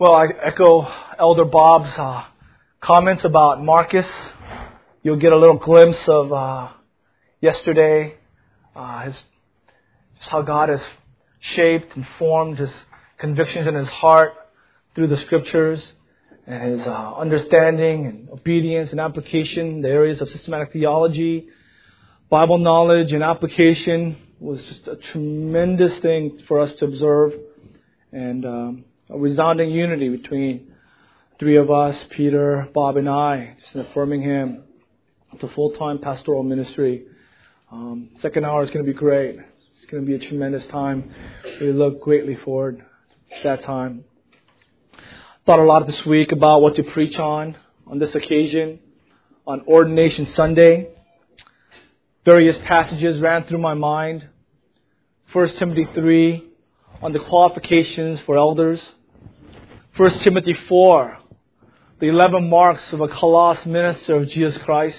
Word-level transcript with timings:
Well, 0.00 0.14
I 0.14 0.28
echo 0.28 0.90
Elder 1.18 1.44
Bob's 1.44 1.90
uh, 1.98 2.24
comments 2.80 3.22
about 3.22 3.62
Marcus. 3.62 4.06
You'll 5.02 5.16
get 5.16 5.30
a 5.30 5.36
little 5.36 5.58
glimpse 5.58 6.00
of 6.08 6.32
uh, 6.32 6.68
yesterday, 7.42 8.14
uh, 8.74 9.02
his, 9.02 9.22
just 10.16 10.30
how 10.30 10.40
God 10.40 10.70
has 10.70 10.80
shaped 11.40 11.94
and 11.96 12.06
formed 12.18 12.60
his 12.60 12.70
convictions 13.18 13.66
in 13.66 13.74
his 13.74 13.88
heart 13.88 14.32
through 14.94 15.08
the 15.08 15.18
scriptures 15.18 15.86
and 16.46 16.78
his 16.78 16.86
uh, 16.86 17.14
understanding 17.18 18.06
and 18.06 18.30
obedience 18.30 18.92
and 18.92 19.00
application, 19.00 19.82
the 19.82 19.90
areas 19.90 20.22
of 20.22 20.30
systematic 20.30 20.72
theology, 20.72 21.48
Bible 22.30 22.56
knowledge 22.56 23.12
and 23.12 23.22
application 23.22 24.16
was 24.38 24.64
just 24.64 24.88
a 24.88 24.96
tremendous 24.96 25.98
thing 25.98 26.40
for 26.48 26.58
us 26.58 26.72
to 26.76 26.86
observe. 26.86 27.34
And 28.12 28.46
um, 28.46 28.84
a 29.12 29.18
resounding 29.18 29.70
unity 29.70 30.08
between 30.08 30.72
three 31.38 31.56
of 31.56 31.70
us, 31.70 32.00
Peter, 32.10 32.68
Bob, 32.72 32.96
and 32.96 33.08
I, 33.08 33.56
just 33.60 33.74
affirming 33.74 34.22
him 34.22 34.62
to 35.40 35.48
full-time 35.48 35.98
pastoral 35.98 36.42
ministry. 36.42 37.04
Um, 37.72 38.10
second 38.20 38.44
hour 38.44 38.62
is 38.62 38.70
going 38.70 38.84
to 38.84 38.92
be 38.92 38.96
great. 38.96 39.36
It's 39.38 39.90
going 39.90 40.04
to 40.04 40.06
be 40.06 40.14
a 40.14 40.28
tremendous 40.28 40.64
time. 40.66 41.12
We 41.60 41.72
look 41.72 42.00
greatly 42.00 42.36
forward 42.36 42.78
to 42.78 43.42
that 43.42 43.62
time. 43.62 44.04
Thought 45.44 45.58
a 45.58 45.64
lot 45.64 45.86
this 45.86 46.04
week 46.06 46.30
about 46.30 46.62
what 46.62 46.76
to 46.76 46.82
preach 46.82 47.18
on 47.18 47.56
on 47.86 47.98
this 47.98 48.14
occasion, 48.14 48.78
on 49.46 49.62
Ordination 49.66 50.26
Sunday. 50.26 50.88
Various 52.24 52.56
passages 52.58 53.20
ran 53.20 53.44
through 53.44 53.58
my 53.58 53.74
mind. 53.74 54.28
1 55.32 55.48
Timothy 55.56 55.88
3 55.94 56.44
on 57.02 57.12
the 57.12 57.18
qualifications 57.18 58.20
for 58.20 58.36
elders. 58.36 58.80
1 60.00 60.10
Timothy 60.20 60.54
4, 60.54 61.18
the 61.98 62.08
11 62.08 62.48
marks 62.48 62.90
of 62.94 63.02
a 63.02 63.08
kalos 63.08 63.66
minister 63.66 64.14
of 64.14 64.30
Jesus 64.30 64.56
Christ. 64.62 64.98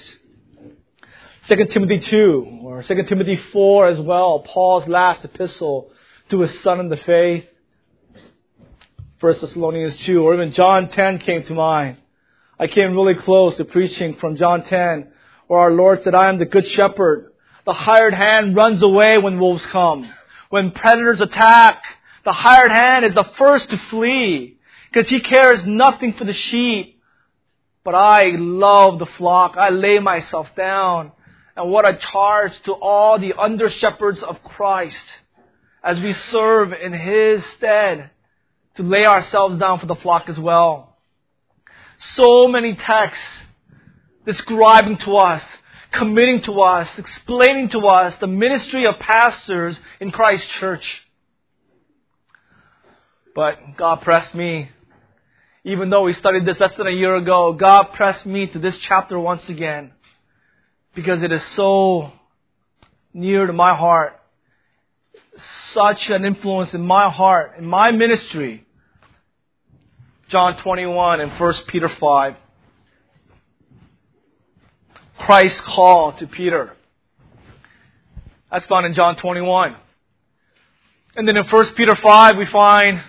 2 1.48 1.56
Timothy 1.72 1.98
2, 1.98 2.60
or 2.62 2.84
2 2.84 3.02
Timothy 3.08 3.34
4 3.52 3.88
as 3.88 3.98
well, 3.98 4.44
Paul's 4.46 4.86
last 4.86 5.24
epistle 5.24 5.90
to 6.30 6.38
his 6.42 6.52
son 6.62 6.78
in 6.78 6.88
the 6.88 6.98
faith. 6.98 7.44
1 9.18 9.40
Thessalonians 9.40 9.96
2, 10.04 10.22
or 10.22 10.34
even 10.34 10.52
John 10.52 10.88
10 10.88 11.18
came 11.18 11.42
to 11.46 11.54
mind. 11.54 11.96
I 12.60 12.68
came 12.68 12.92
really 12.92 13.16
close 13.16 13.56
to 13.56 13.64
preaching 13.64 14.14
from 14.20 14.36
John 14.36 14.62
10, 14.62 15.08
where 15.48 15.58
our 15.58 15.72
Lord 15.72 16.04
said, 16.04 16.14
I 16.14 16.28
am 16.28 16.38
the 16.38 16.44
good 16.44 16.68
shepherd. 16.68 17.32
The 17.66 17.72
hired 17.72 18.14
hand 18.14 18.54
runs 18.54 18.80
away 18.84 19.18
when 19.18 19.40
wolves 19.40 19.66
come. 19.66 20.08
When 20.50 20.70
predators 20.70 21.20
attack, 21.20 21.82
the 22.24 22.32
hired 22.32 22.70
hand 22.70 23.04
is 23.04 23.14
the 23.14 23.28
first 23.36 23.68
to 23.70 23.78
flee 23.90 24.58
because 24.92 25.08
he 25.08 25.20
cares 25.20 25.64
nothing 25.64 26.12
for 26.12 26.24
the 26.24 26.34
sheep. 26.34 27.00
But 27.84 27.94
I 27.94 28.32
love 28.36 28.98
the 28.98 29.06
flock. 29.06 29.56
I 29.56 29.70
lay 29.70 29.98
myself 29.98 30.48
down. 30.56 31.12
And 31.56 31.70
what 31.70 31.86
a 31.86 31.96
charge 31.96 32.52
to 32.64 32.72
all 32.72 33.18
the 33.18 33.32
under 33.34 33.70
shepherds 33.70 34.22
of 34.22 34.42
Christ 34.42 35.04
as 35.82 35.98
we 35.98 36.12
serve 36.12 36.72
in 36.72 36.92
His 36.92 37.44
stead 37.56 38.10
to 38.76 38.82
lay 38.82 39.04
ourselves 39.04 39.58
down 39.58 39.80
for 39.80 39.86
the 39.86 39.96
flock 39.96 40.28
as 40.28 40.38
well. 40.38 40.96
So 42.16 42.48
many 42.48 42.74
texts 42.74 43.24
describing 44.24 44.98
to 44.98 45.16
us, 45.16 45.42
committing 45.90 46.42
to 46.42 46.60
us, 46.60 46.88
explaining 46.96 47.70
to 47.70 47.80
us 47.80 48.14
the 48.20 48.26
ministry 48.26 48.86
of 48.86 48.98
pastors 48.98 49.78
in 50.00 50.10
Christ's 50.10 50.48
church. 50.54 51.02
But 53.34 53.76
God 53.76 54.02
pressed 54.02 54.34
me 54.34 54.70
even 55.64 55.90
though 55.90 56.02
we 56.02 56.12
studied 56.14 56.44
this 56.44 56.58
less 56.58 56.72
than 56.76 56.88
a 56.88 56.92
year 56.92 57.14
ago, 57.16 57.52
God 57.52 57.92
pressed 57.94 58.26
me 58.26 58.46
to 58.48 58.58
this 58.58 58.76
chapter 58.78 59.18
once 59.18 59.48
again 59.48 59.92
because 60.94 61.22
it 61.22 61.30
is 61.30 61.42
so 61.54 62.12
near 63.14 63.46
to 63.46 63.52
my 63.52 63.74
heart. 63.74 64.18
Such 65.72 66.10
an 66.10 66.24
influence 66.24 66.74
in 66.74 66.82
my 66.82 67.10
heart, 67.10 67.54
in 67.58 67.64
my 67.64 67.92
ministry. 67.92 68.66
John 70.28 70.56
21 70.56 71.20
and 71.20 71.32
1 71.38 71.54
Peter 71.68 71.88
5. 71.88 72.34
Christ's 75.18 75.60
call 75.60 76.12
to 76.14 76.26
Peter. 76.26 76.74
That's 78.50 78.66
found 78.66 78.86
in 78.86 78.94
John 78.94 79.16
21. 79.16 79.76
And 81.14 81.28
then 81.28 81.36
in 81.36 81.46
1 81.46 81.74
Peter 81.74 81.94
5, 81.94 82.36
we 82.36 82.46
find 82.46 83.00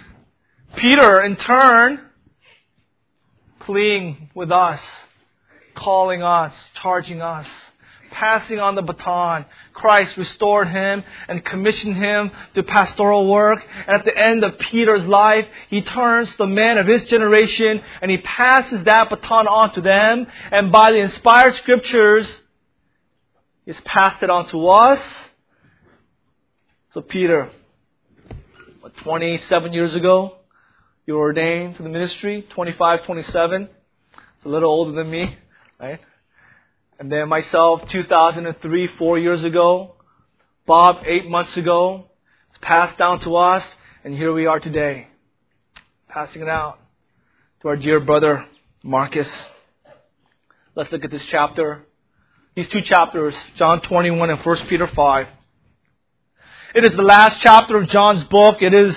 Peter, 0.75 1.21
in 1.23 1.35
turn, 1.35 1.99
pleading 3.65 4.29
with 4.33 4.51
us, 4.51 4.79
calling 5.75 6.21
us, 6.21 6.53
charging 6.75 7.21
us, 7.21 7.47
passing 8.11 8.59
on 8.59 8.75
the 8.75 8.81
baton. 8.81 9.45
Christ 9.73 10.15
restored 10.17 10.67
him 10.67 11.03
and 11.27 11.43
commissioned 11.43 11.95
him 11.95 12.31
to 12.53 12.63
pastoral 12.63 13.29
work. 13.29 13.63
And 13.87 13.97
at 13.97 14.05
the 14.05 14.17
end 14.17 14.43
of 14.43 14.59
Peter's 14.59 15.03
life, 15.05 15.47
he 15.69 15.81
turns 15.81 16.33
the 16.37 16.45
men 16.45 16.77
of 16.77 16.87
his 16.87 17.03
generation 17.05 17.81
and 18.01 18.11
he 18.11 18.17
passes 18.17 18.83
that 18.83 19.09
baton 19.09 19.47
on 19.47 19.73
to 19.73 19.81
them. 19.81 20.27
And 20.51 20.71
by 20.71 20.91
the 20.91 20.97
inspired 20.97 21.55
scriptures, 21.55 22.31
he's 23.65 23.79
passed 23.81 24.21
it 24.23 24.29
on 24.29 24.47
to 24.49 24.67
us. 24.67 25.01
So 26.93 27.01
Peter, 27.01 27.49
what, 28.81 28.95
27 28.97 29.73
years 29.73 29.95
ago, 29.95 30.37
you 31.05 31.15
were 31.15 31.21
ordained 31.21 31.75
to 31.75 31.83
the 31.83 31.89
ministry, 31.89 32.45
25, 32.49 33.05
27. 33.05 33.63
It's 33.63 34.45
a 34.45 34.49
little 34.49 34.69
older 34.69 34.93
than 34.93 35.09
me, 35.11 35.37
right? 35.79 35.99
And 36.99 37.11
then 37.11 37.27
myself, 37.27 37.87
2003, 37.89 38.87
four 38.97 39.19
years 39.19 39.43
ago. 39.43 39.95
Bob, 40.65 41.03
eight 41.05 41.29
months 41.29 41.57
ago. 41.57 42.05
It's 42.49 42.59
passed 42.61 42.97
down 42.97 43.19
to 43.21 43.35
us, 43.35 43.63
and 44.05 44.13
here 44.13 44.33
we 44.33 44.45
are 44.45 44.59
today. 44.59 45.07
Passing 46.07 46.41
it 46.41 46.47
out 46.47 46.79
to 47.61 47.67
our 47.67 47.75
dear 47.75 47.99
brother, 47.99 48.45
Marcus. 48.81 49.27
Let's 50.75 50.91
look 50.91 51.03
at 51.03 51.11
this 51.11 51.25
chapter. 51.25 51.85
These 52.55 52.69
two 52.69 52.81
chapters, 52.81 53.35
John 53.57 53.81
21 53.81 54.29
and 54.29 54.39
1 54.39 54.57
Peter 54.67 54.87
5. 54.87 55.27
It 56.75 56.85
is 56.85 56.95
the 56.95 57.01
last 57.01 57.41
chapter 57.41 57.77
of 57.77 57.89
John's 57.89 58.23
book. 58.25 58.61
It 58.61 58.73
is 58.73 58.95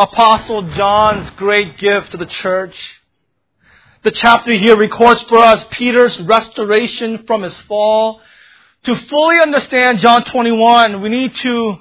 Apostle 0.00 0.62
John's 0.70 1.28
great 1.36 1.76
gift 1.76 2.12
to 2.12 2.16
the 2.16 2.24
church. 2.24 2.74
The 4.02 4.10
chapter 4.10 4.50
here 4.54 4.74
records 4.74 5.22
for 5.24 5.36
us 5.36 5.62
Peter's 5.72 6.18
restoration 6.20 7.24
from 7.26 7.42
his 7.42 7.54
fall. 7.68 8.22
To 8.84 8.96
fully 8.96 9.36
understand 9.40 9.98
John 9.98 10.24
21, 10.24 11.02
we 11.02 11.10
need 11.10 11.34
to 11.34 11.80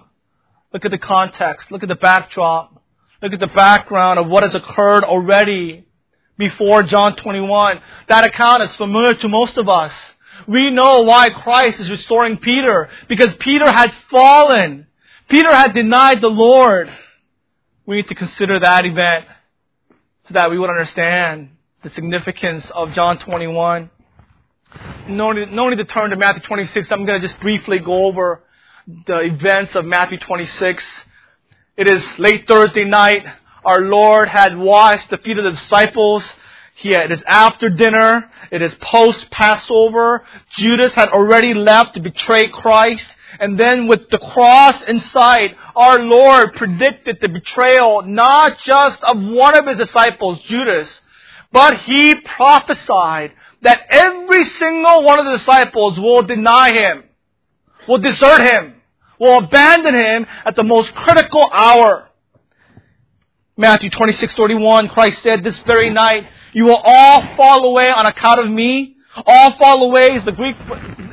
look 0.73 0.83
at 0.83 0.91
the 0.91 0.97
context, 0.97 1.71
look 1.71 1.81
at 1.81 1.87
the 1.87 1.95
backdrop, 1.95 2.83
look 3.21 3.31
at 3.31 3.39
the 3.39 3.47
background 3.47 4.19
of 4.19 4.27
what 4.27 4.43
has 4.43 4.53
occurred 4.53 5.05
already 5.05 5.85
before 6.37 6.83
John 6.83 7.15
21. 7.15 7.79
That 8.09 8.25
account 8.25 8.63
is 8.63 8.75
familiar 8.75 9.13
to 9.13 9.29
most 9.29 9.57
of 9.57 9.69
us. 9.69 9.93
We 10.45 10.71
know 10.71 11.03
why 11.03 11.29
Christ 11.29 11.79
is 11.79 11.89
restoring 11.89 12.35
Peter, 12.35 12.89
because 13.07 13.33
Peter 13.35 13.71
had 13.71 13.93
fallen. 14.11 14.87
Peter 15.29 15.55
had 15.55 15.73
denied 15.73 16.19
the 16.19 16.27
Lord 16.27 16.89
we 17.89 17.95
need 17.95 18.07
to 18.07 18.13
consider 18.13 18.59
that 18.59 18.85
event 18.85 19.25
so 20.27 20.35
that 20.35 20.51
we 20.51 20.59
would 20.59 20.69
understand 20.69 21.49
the 21.81 21.89
significance 21.89 22.63
of 22.75 22.93
John 22.93 23.17
21. 23.17 23.89
No 25.07 25.31
need, 25.31 25.51
no 25.51 25.69
need 25.69 25.77
to 25.77 25.85
turn 25.85 26.11
to 26.11 26.15
Matthew 26.15 26.43
26. 26.43 26.91
I'm 26.91 27.03
going 27.07 27.19
to 27.19 27.27
just 27.27 27.39
briefly 27.39 27.79
go 27.79 28.05
over 28.05 28.43
the 29.07 29.21
events 29.21 29.75
of 29.75 29.85
Matthew 29.85 30.19
26. 30.19 30.83
It 31.77 31.89
is 31.89 32.03
late 32.19 32.47
Thursday 32.47 32.83
night. 32.83 33.25
Our 33.65 33.81
Lord 33.81 34.27
had 34.27 34.55
washed 34.55 35.09
the 35.09 35.17
feet 35.17 35.39
of 35.39 35.45
the 35.45 35.59
disciples. 35.59 36.23
He 36.75 36.91
it 36.91 37.11
is 37.11 37.23
after 37.25 37.69
dinner. 37.69 38.29
It 38.51 38.61
is 38.61 38.75
post 38.75 39.31
Passover. 39.31 40.23
Judas 40.57 40.93
had 40.93 41.09
already 41.09 41.55
left 41.55 41.95
to 41.95 42.01
betray 42.01 42.49
Christ. 42.49 43.07
And 43.39 43.57
then 43.57 43.87
with 43.87 44.09
the 44.09 44.17
cross 44.17 44.81
in 44.83 44.99
sight, 44.99 45.55
our 45.75 45.99
Lord 45.99 46.55
predicted 46.55 47.19
the 47.21 47.29
betrayal 47.29 48.01
not 48.01 48.59
just 48.59 49.01
of 49.03 49.21
one 49.21 49.57
of 49.57 49.65
his 49.65 49.77
disciples, 49.77 50.41
Judas, 50.41 50.89
but 51.51 51.77
he 51.81 52.15
prophesied 52.15 53.31
that 53.61 53.81
every 53.89 54.45
single 54.45 55.03
one 55.03 55.19
of 55.19 55.25
the 55.25 55.37
disciples 55.37 55.97
will 55.99 56.21
deny 56.21 56.71
him, 56.71 57.03
will 57.87 57.97
desert 57.97 58.41
him, 58.41 58.75
will 59.19 59.39
abandon 59.39 59.95
him 59.95 60.27
at 60.45 60.55
the 60.55 60.63
most 60.63 60.93
critical 60.93 61.49
hour. 61.51 62.09
Matthew 63.57 63.89
26:31 63.89 64.89
Christ 64.89 65.21
said 65.23 65.43
this 65.43 65.57
very 65.59 65.89
night, 65.89 66.27
you 66.53 66.65
will 66.65 66.81
all 66.83 67.35
fall 67.35 67.65
away 67.65 67.89
on 67.89 68.05
account 68.05 68.39
of 68.39 68.49
me. 68.49 68.95
All 69.25 69.53
fall 69.57 69.83
away 69.83 70.15
is 70.15 70.23
the 70.23 70.31
Greek 70.31 70.55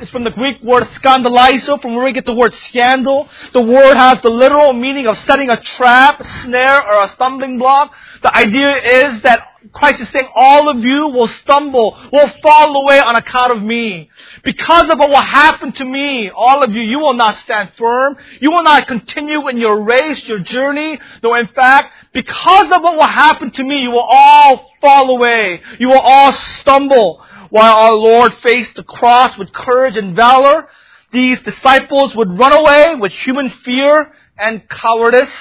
is 0.01 0.09
from 0.09 0.23
the 0.23 0.29
Greek 0.31 0.61
word 0.61 0.83
scandalizo, 0.89 1.81
from 1.81 1.95
where 1.95 2.05
we 2.05 2.13
get 2.13 2.25
the 2.25 2.33
word 2.33 2.53
scandal. 2.69 3.27
The 3.53 3.61
word 3.61 3.95
has 3.95 4.21
the 4.21 4.29
literal 4.29 4.73
meaning 4.73 5.07
of 5.07 5.17
setting 5.19 5.49
a 5.49 5.59
trap, 5.59 6.21
snare, 6.43 6.81
or 6.83 7.05
a 7.05 7.09
stumbling 7.09 7.57
block. 7.57 7.91
The 8.21 8.33
idea 8.35 8.75
is 8.77 9.21
that 9.23 9.47
Christ 9.73 10.01
is 10.01 10.09
saying 10.09 10.29
all 10.35 10.69
of 10.69 10.77
you 10.83 11.07
will 11.07 11.27
stumble, 11.27 11.97
will 12.13 12.29
fall 12.41 12.83
away 12.83 12.99
on 12.99 13.15
account 13.15 13.51
of 13.51 13.61
me. 13.63 14.09
Because 14.43 14.89
of 14.89 14.99
what 14.99 15.09
will 15.09 15.17
happen 15.17 15.71
to 15.73 15.85
me, 15.85 16.29
all 16.29 16.63
of 16.63 16.71
you, 16.71 16.81
you 16.81 16.99
will 16.99 17.15
not 17.15 17.35
stand 17.39 17.71
firm. 17.77 18.17
You 18.39 18.51
will 18.51 18.63
not 18.63 18.87
continue 18.87 19.47
in 19.47 19.57
your 19.57 19.83
race, 19.83 20.23
your 20.25 20.39
journey. 20.39 20.99
No, 21.23 21.33
in 21.35 21.47
fact, 21.47 21.93
because 22.13 22.71
of 22.71 22.81
what 22.83 22.95
will 22.95 23.07
happen 23.07 23.51
to 23.51 23.63
me, 23.63 23.81
you 23.81 23.91
will 23.91 24.07
all 24.07 24.71
fall 24.79 25.09
away. 25.09 25.61
You 25.79 25.89
will 25.89 25.99
all 25.99 26.31
stumble. 26.59 27.21
While 27.49 27.77
our 27.77 27.93
Lord 27.93 28.33
faced 28.41 28.75
the 28.75 28.83
cross 28.83 29.37
with 29.37 29.53
courage 29.53 29.97
and 29.97 30.15
valor, 30.15 30.67
these 31.11 31.39
disciples 31.39 32.15
would 32.15 32.37
run 32.37 32.53
away 32.53 32.95
with 32.99 33.11
human 33.11 33.49
fear 33.49 34.11
and 34.37 34.67
cowardice. 34.67 35.31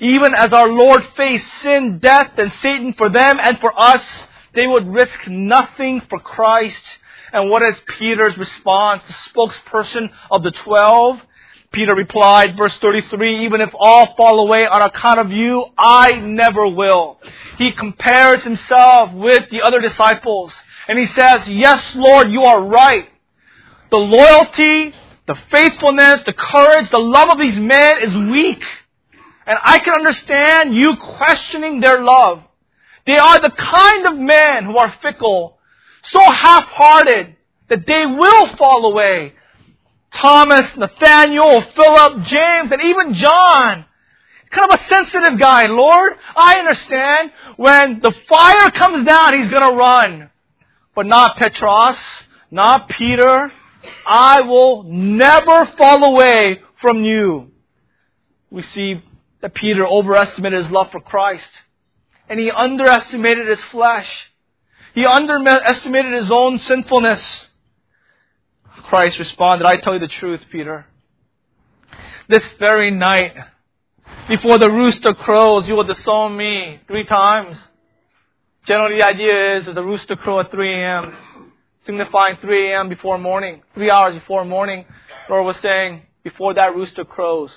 Even 0.00 0.34
as 0.34 0.52
our 0.52 0.68
Lord 0.68 1.04
faced 1.16 1.46
sin, 1.62 1.98
death, 1.98 2.32
and 2.38 2.52
Satan 2.60 2.92
for 2.94 3.08
them 3.08 3.38
and 3.40 3.58
for 3.58 3.72
us, 3.78 4.02
they 4.54 4.66
would 4.66 4.86
risk 4.86 5.26
nothing 5.26 6.02
for 6.08 6.20
Christ. 6.20 6.82
And 7.32 7.50
what 7.50 7.62
is 7.62 7.80
Peter's 7.98 8.36
response, 8.38 9.02
the 9.06 9.14
spokesperson 9.30 10.10
of 10.30 10.42
the 10.42 10.52
twelve? 10.52 11.20
Peter 11.72 11.94
replied, 11.94 12.56
verse 12.56 12.76
33, 12.78 13.44
even 13.44 13.60
if 13.60 13.70
all 13.74 14.14
fall 14.16 14.40
away 14.40 14.66
on 14.66 14.82
account 14.82 15.18
of 15.18 15.32
you, 15.32 15.66
I 15.76 16.12
never 16.12 16.68
will. 16.68 17.20
He 17.58 17.72
compares 17.72 18.42
himself 18.42 19.12
with 19.12 19.50
the 19.50 19.62
other 19.62 19.80
disciples. 19.80 20.54
And 20.88 20.98
he 20.98 21.06
says, 21.06 21.48
yes, 21.48 21.96
Lord, 21.96 22.30
you 22.30 22.42
are 22.42 22.62
right. 22.62 23.08
The 23.90 23.96
loyalty, 23.96 24.94
the 25.26 25.36
faithfulness, 25.50 26.22
the 26.24 26.32
courage, 26.32 26.90
the 26.90 26.98
love 26.98 27.30
of 27.30 27.38
these 27.38 27.58
men 27.58 28.02
is 28.02 28.14
weak. 28.14 28.64
And 29.46 29.58
I 29.62 29.78
can 29.78 29.94
understand 29.94 30.74
you 30.74 30.96
questioning 30.96 31.80
their 31.80 32.02
love. 32.02 32.42
They 33.06 33.16
are 33.16 33.40
the 33.40 33.50
kind 33.50 34.06
of 34.06 34.16
men 34.16 34.64
who 34.64 34.76
are 34.78 34.92
fickle, 35.00 35.58
so 36.10 36.20
half-hearted 36.20 37.36
that 37.68 37.86
they 37.86 38.06
will 38.06 38.56
fall 38.56 38.90
away. 38.90 39.34
Thomas, 40.12 40.74
Nathaniel, 40.76 41.60
Philip, 41.60 42.24
James, 42.24 42.72
and 42.72 42.82
even 42.82 43.14
John. 43.14 43.84
Kind 44.50 44.72
of 44.72 44.80
a 44.80 44.88
sensitive 44.88 45.38
guy. 45.38 45.66
Lord, 45.66 46.14
I 46.36 46.58
understand 46.58 47.32
when 47.56 48.00
the 48.00 48.12
fire 48.28 48.70
comes 48.70 49.04
down, 49.04 49.36
he's 49.36 49.48
gonna 49.48 49.76
run. 49.76 50.30
But 50.96 51.06
not 51.06 51.36
Petros, 51.36 51.98
not 52.50 52.88
Peter. 52.88 53.52
I 54.06 54.40
will 54.40 54.82
never 54.84 55.66
fall 55.78 56.02
away 56.02 56.62
from 56.80 57.04
you. 57.04 57.52
We 58.50 58.62
see 58.62 59.02
that 59.42 59.54
Peter 59.54 59.86
overestimated 59.86 60.64
his 60.64 60.70
love 60.72 60.90
for 60.90 61.00
Christ. 61.00 61.48
And 62.28 62.40
he 62.40 62.50
underestimated 62.50 63.46
his 63.46 63.62
flesh. 63.64 64.10
He 64.94 65.04
underestimated 65.04 66.14
his 66.14 66.32
own 66.32 66.58
sinfulness. 66.58 67.48
Christ 68.84 69.18
responded, 69.18 69.66
I 69.66 69.76
tell 69.76 69.94
you 69.94 70.00
the 70.00 70.08
truth, 70.08 70.44
Peter. 70.50 70.86
This 72.28 72.42
very 72.58 72.90
night, 72.90 73.34
before 74.28 74.58
the 74.58 74.70
rooster 74.70 75.12
crows, 75.12 75.68
you 75.68 75.76
will 75.76 75.84
disown 75.84 76.36
me 76.36 76.80
three 76.88 77.04
times. 77.04 77.58
Generally, 78.66 78.98
the 78.98 79.06
idea 79.06 79.56
is 79.56 79.64
there's 79.64 79.76
a 79.76 79.82
rooster 79.82 80.16
crow 80.16 80.40
at 80.40 80.50
3 80.50 80.82
a.m., 80.82 81.16
signifying 81.84 82.36
3 82.40 82.72
a.m. 82.72 82.88
before 82.88 83.16
morning, 83.16 83.62
three 83.74 83.90
hours 83.90 84.14
before 84.14 84.44
morning. 84.44 84.84
Lord 85.30 85.46
was 85.46 85.56
saying, 85.62 86.02
before 86.24 86.54
that 86.54 86.74
rooster 86.74 87.04
crows, 87.04 87.52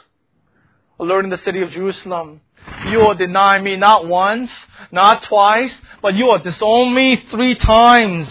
alerting 1.00 1.32
the 1.32 1.38
city 1.38 1.64
of 1.64 1.72
Jerusalem, 1.72 2.42
you 2.90 3.00
will 3.00 3.16
deny 3.16 3.60
me 3.60 3.76
not 3.76 4.08
once, 4.08 4.52
not 4.92 5.24
twice, 5.24 5.74
but 6.04 6.14
you 6.14 6.26
will 6.26 6.38
disown 6.38 6.94
me 6.94 7.24
three 7.32 7.56
times. 7.56 8.30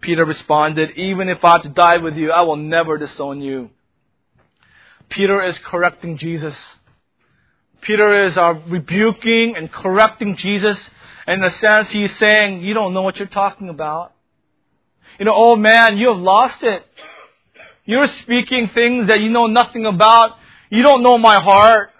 Peter 0.00 0.24
responded, 0.24 0.92
Even 0.96 1.28
if 1.28 1.44
I 1.44 1.52
have 1.54 1.62
to 1.62 1.68
die 1.70 1.96
with 1.96 2.16
you, 2.16 2.30
I 2.30 2.42
will 2.42 2.56
never 2.56 2.98
disown 2.98 3.40
you. 3.40 3.70
Peter 5.08 5.42
is 5.42 5.58
correcting 5.64 6.18
Jesus. 6.18 6.54
Peter 7.80 8.24
is 8.24 8.36
uh, 8.36 8.54
rebuking 8.68 9.54
and 9.56 9.72
correcting 9.72 10.36
Jesus. 10.36 10.78
In 11.28 11.44
a 11.44 11.50
sense, 11.50 11.90
he's 11.90 12.16
saying, 12.18 12.62
You 12.62 12.72
don't 12.72 12.94
know 12.94 13.02
what 13.02 13.18
you're 13.18 13.28
talking 13.28 13.68
about. 13.68 14.14
You 15.18 15.26
know, 15.26 15.34
oh 15.34 15.56
man, 15.56 15.98
you 15.98 16.08
have 16.08 16.18
lost 16.18 16.62
it. 16.62 16.82
You're 17.84 18.06
speaking 18.06 18.68
things 18.68 19.08
that 19.08 19.20
you 19.20 19.28
know 19.28 19.46
nothing 19.46 19.84
about. 19.84 20.36
You 20.70 20.82
don't 20.82 21.02
know 21.02 21.18
my 21.18 21.40
heart. 21.40 21.90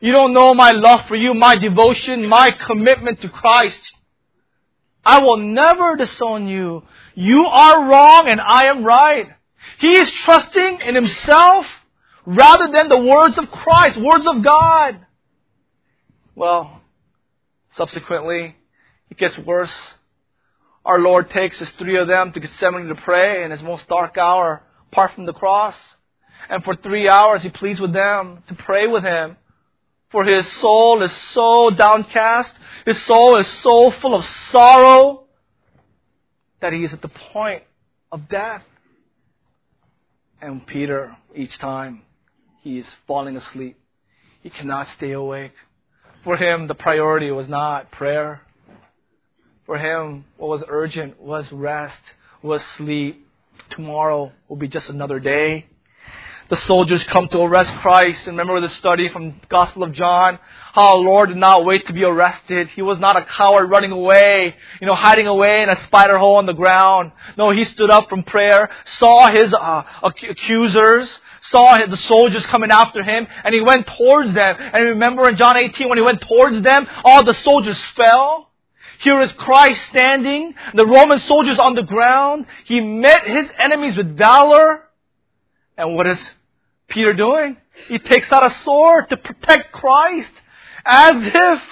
You 0.00 0.12
don't 0.12 0.32
know 0.32 0.54
my 0.54 0.70
love 0.72 1.06
for 1.06 1.16
you, 1.16 1.34
my 1.34 1.56
devotion, 1.56 2.26
my 2.26 2.50
commitment 2.50 3.20
to 3.22 3.28
Christ. 3.28 3.80
I 5.04 5.18
will 5.18 5.38
never 5.38 5.96
disown 5.96 6.46
you. 6.46 6.84
You 7.14 7.46
are 7.46 7.88
wrong 7.88 8.28
and 8.28 8.40
I 8.40 8.66
am 8.66 8.84
right. 8.84 9.28
He 9.78 9.94
is 9.94 10.10
trusting 10.24 10.80
in 10.86 10.94
himself 10.94 11.66
rather 12.26 12.68
than 12.72 12.88
the 12.88 12.98
words 12.98 13.38
of 13.38 13.50
Christ, 13.50 13.98
words 13.98 14.26
of 14.26 14.42
God. 14.42 15.06
Well, 16.34 16.81
subsequently, 17.76 18.56
it 19.10 19.18
gets 19.18 19.36
worse. 19.38 19.72
Our 20.84 20.98
Lord 20.98 21.30
takes 21.30 21.58
his 21.58 21.70
three 21.78 21.96
of 21.96 22.08
them 22.08 22.32
to 22.32 22.40
Gethsemane 22.40 22.88
to 22.88 22.94
pray 22.94 23.44
in 23.44 23.50
his 23.50 23.62
most 23.62 23.86
dark 23.88 24.18
hour, 24.18 24.62
apart 24.90 25.12
from 25.14 25.26
the 25.26 25.32
cross. 25.32 25.76
And 26.48 26.64
for 26.64 26.74
three 26.74 27.08
hours, 27.08 27.42
he 27.42 27.50
pleads 27.50 27.80
with 27.80 27.92
them 27.92 28.42
to 28.48 28.54
pray 28.54 28.86
with 28.86 29.04
him. 29.04 29.36
For 30.10 30.24
his 30.24 30.46
soul 30.60 31.02
is 31.02 31.12
so 31.32 31.70
downcast. 31.70 32.52
His 32.84 33.00
soul 33.04 33.36
is 33.36 33.48
so 33.62 33.90
full 33.92 34.14
of 34.14 34.24
sorrow 34.50 35.24
that 36.60 36.72
he 36.72 36.84
is 36.84 36.92
at 36.92 37.00
the 37.00 37.08
point 37.08 37.62
of 38.10 38.28
death. 38.28 38.62
And 40.40 40.66
Peter, 40.66 41.16
each 41.34 41.56
time, 41.58 42.02
he 42.62 42.78
is 42.78 42.86
falling 43.06 43.36
asleep. 43.36 43.78
He 44.42 44.50
cannot 44.50 44.88
stay 44.96 45.12
awake. 45.12 45.52
For 46.24 46.36
him, 46.36 46.68
the 46.68 46.74
priority 46.74 47.30
was 47.30 47.48
not 47.48 47.90
prayer. 47.90 48.42
For 49.66 49.78
him, 49.78 50.24
what 50.36 50.48
was 50.48 50.62
urgent 50.68 51.20
was 51.20 51.50
rest, 51.50 51.98
was 52.42 52.62
sleep. 52.76 53.26
Tomorrow 53.70 54.32
will 54.48 54.56
be 54.56 54.68
just 54.68 54.88
another 54.88 55.18
day 55.18 55.66
the 56.52 56.60
soldiers 56.66 57.02
come 57.04 57.28
to 57.28 57.40
arrest 57.40 57.72
Christ. 57.76 58.26
And 58.26 58.36
remember 58.36 58.60
the 58.60 58.68
study 58.74 59.08
from 59.08 59.30
the 59.30 59.46
Gospel 59.48 59.82
of 59.84 59.92
John, 59.92 60.38
how 60.74 60.88
our 60.88 60.96
Lord 60.96 61.30
did 61.30 61.38
not 61.38 61.64
wait 61.64 61.86
to 61.86 61.94
be 61.94 62.04
arrested. 62.04 62.68
He 62.68 62.82
was 62.82 62.98
not 62.98 63.16
a 63.16 63.24
coward 63.24 63.70
running 63.70 63.90
away, 63.90 64.54
you 64.78 64.86
know, 64.86 64.94
hiding 64.94 65.26
away 65.26 65.62
in 65.62 65.70
a 65.70 65.82
spider 65.84 66.18
hole 66.18 66.36
on 66.36 66.44
the 66.44 66.52
ground. 66.52 67.12
No, 67.38 67.52
he 67.52 67.64
stood 67.64 67.88
up 67.88 68.10
from 68.10 68.22
prayer, 68.24 68.68
saw 68.98 69.30
his 69.30 69.54
uh, 69.54 69.84
accusers, 70.02 71.08
saw 71.50 71.84
the 71.86 71.96
soldiers 71.96 72.44
coming 72.46 72.70
after 72.70 73.02
him, 73.02 73.26
and 73.44 73.54
he 73.54 73.60
went 73.60 73.86
towards 73.98 74.32
them. 74.32 74.56
And 74.58 74.84
remember 74.84 75.28
in 75.28 75.36
John 75.36 75.56
18, 75.56 75.88
when 75.88 75.98
he 75.98 76.04
went 76.04 76.20
towards 76.22 76.60
them, 76.62 76.86
all 77.04 77.24
the 77.24 77.34
soldiers 77.34 77.78
fell. 77.96 78.48
Here 79.00 79.20
is 79.20 79.32
Christ 79.32 79.80
standing, 79.90 80.54
the 80.74 80.86
Roman 80.86 81.18
soldiers 81.18 81.58
on 81.58 81.74
the 81.74 81.82
ground. 81.82 82.46
He 82.66 82.80
met 82.80 83.26
his 83.26 83.48
enemies 83.58 83.96
with 83.96 84.16
valor. 84.16 84.84
And 85.76 85.96
what 85.96 86.06
is 86.06 86.18
Peter 86.88 87.12
doing? 87.12 87.56
He 87.88 87.98
takes 87.98 88.30
out 88.30 88.44
a 88.44 88.54
sword 88.64 89.08
to 89.08 89.16
protect 89.16 89.72
Christ 89.72 90.30
as 90.84 91.14
if 91.16 91.62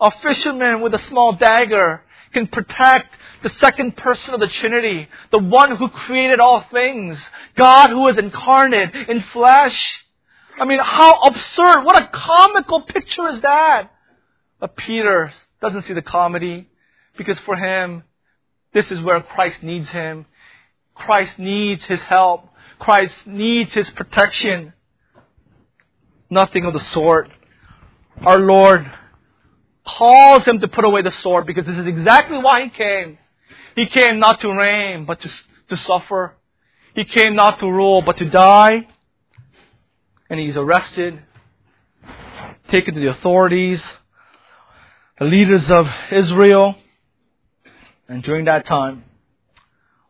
a 0.00 0.10
fisherman 0.22 0.80
with 0.80 0.94
a 0.94 1.02
small 1.08 1.34
dagger 1.34 2.02
can 2.32 2.46
protect 2.46 3.14
the 3.42 3.50
second 3.60 3.96
person 3.96 4.34
of 4.34 4.40
the 4.40 4.46
Trinity, 4.46 5.08
the 5.30 5.38
one 5.38 5.76
who 5.76 5.88
created 5.88 6.40
all 6.40 6.64
things, 6.72 7.18
God 7.56 7.90
who 7.90 8.08
is 8.08 8.18
incarnate 8.18 8.94
in 9.08 9.20
flesh. 9.20 10.04
I 10.58 10.64
mean, 10.64 10.78
how 10.78 11.20
absurd. 11.22 11.82
What 11.82 12.00
a 12.00 12.08
comical 12.08 12.82
picture 12.82 13.28
is 13.28 13.42
that? 13.42 13.90
But 14.60 14.76
Peter 14.76 15.32
doesn't 15.60 15.86
see 15.86 15.94
the 15.94 16.02
comedy 16.02 16.68
because 17.16 17.38
for 17.40 17.56
him, 17.56 18.04
this 18.72 18.90
is 18.90 19.00
where 19.00 19.20
Christ 19.20 19.62
needs 19.62 19.88
him. 19.88 20.26
Christ 20.94 21.38
needs 21.38 21.84
his 21.84 22.00
help. 22.02 22.48
Christ 22.78 23.14
needs 23.26 23.72
his 23.74 23.88
protection. 23.90 24.72
Nothing 26.30 26.64
of 26.64 26.72
the 26.72 26.80
sort. 26.92 27.30
Our 28.20 28.38
Lord 28.38 28.90
calls 29.86 30.44
him 30.44 30.60
to 30.60 30.68
put 30.68 30.84
away 30.84 31.02
the 31.02 31.12
sword 31.22 31.46
because 31.46 31.66
this 31.66 31.76
is 31.76 31.86
exactly 31.86 32.38
why 32.38 32.64
he 32.64 32.70
came. 32.70 33.18
He 33.74 33.86
came 33.86 34.18
not 34.18 34.40
to 34.40 34.52
reign, 34.52 35.04
but 35.04 35.20
to, 35.20 35.30
to 35.68 35.76
suffer. 35.76 36.34
He 36.94 37.04
came 37.04 37.34
not 37.34 37.58
to 37.60 37.66
rule, 37.70 38.02
but 38.02 38.18
to 38.18 38.28
die. 38.28 38.86
And 40.28 40.40
he's 40.40 40.56
arrested, 40.56 41.22
taken 42.68 42.94
to 42.94 43.00
the 43.00 43.10
authorities, 43.10 43.82
the 45.18 45.26
leaders 45.26 45.70
of 45.70 45.86
Israel. 46.10 46.76
And 48.08 48.22
during 48.22 48.46
that 48.46 48.66
time, 48.66 49.04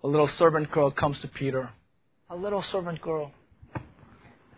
a 0.02 0.08
little 0.08 0.28
servant 0.28 0.70
girl 0.70 0.90
comes 0.90 1.20
to 1.20 1.28
Peter 1.28 1.70
a 2.32 2.36
little 2.36 2.62
servant 2.72 2.98
girl. 3.02 3.30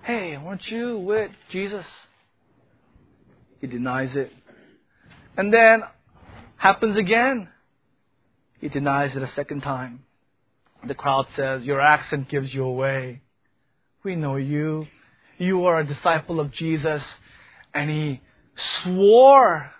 Hey, 0.04 0.38
weren't 0.38 0.64
you 0.68 0.96
with 0.98 1.32
Jesus? 1.50 1.84
He 3.60 3.66
denies 3.66 4.14
it. 4.14 4.32
And 5.36 5.52
then 5.52 5.82
happens 6.56 6.96
again. 6.96 7.48
He 8.64 8.70
denies 8.70 9.14
it 9.14 9.22
a 9.22 9.28
second 9.28 9.60
time. 9.60 10.04
The 10.86 10.94
crowd 10.94 11.26
says, 11.36 11.64
Your 11.64 11.82
accent 11.82 12.30
gives 12.30 12.54
you 12.54 12.64
away. 12.64 13.20
We 14.02 14.16
know 14.16 14.36
you. 14.36 14.86
You 15.36 15.66
are 15.66 15.80
a 15.80 15.86
disciple 15.86 16.40
of 16.40 16.50
Jesus. 16.50 17.04
And 17.74 17.90
he 17.90 18.22
swore. 18.82 19.70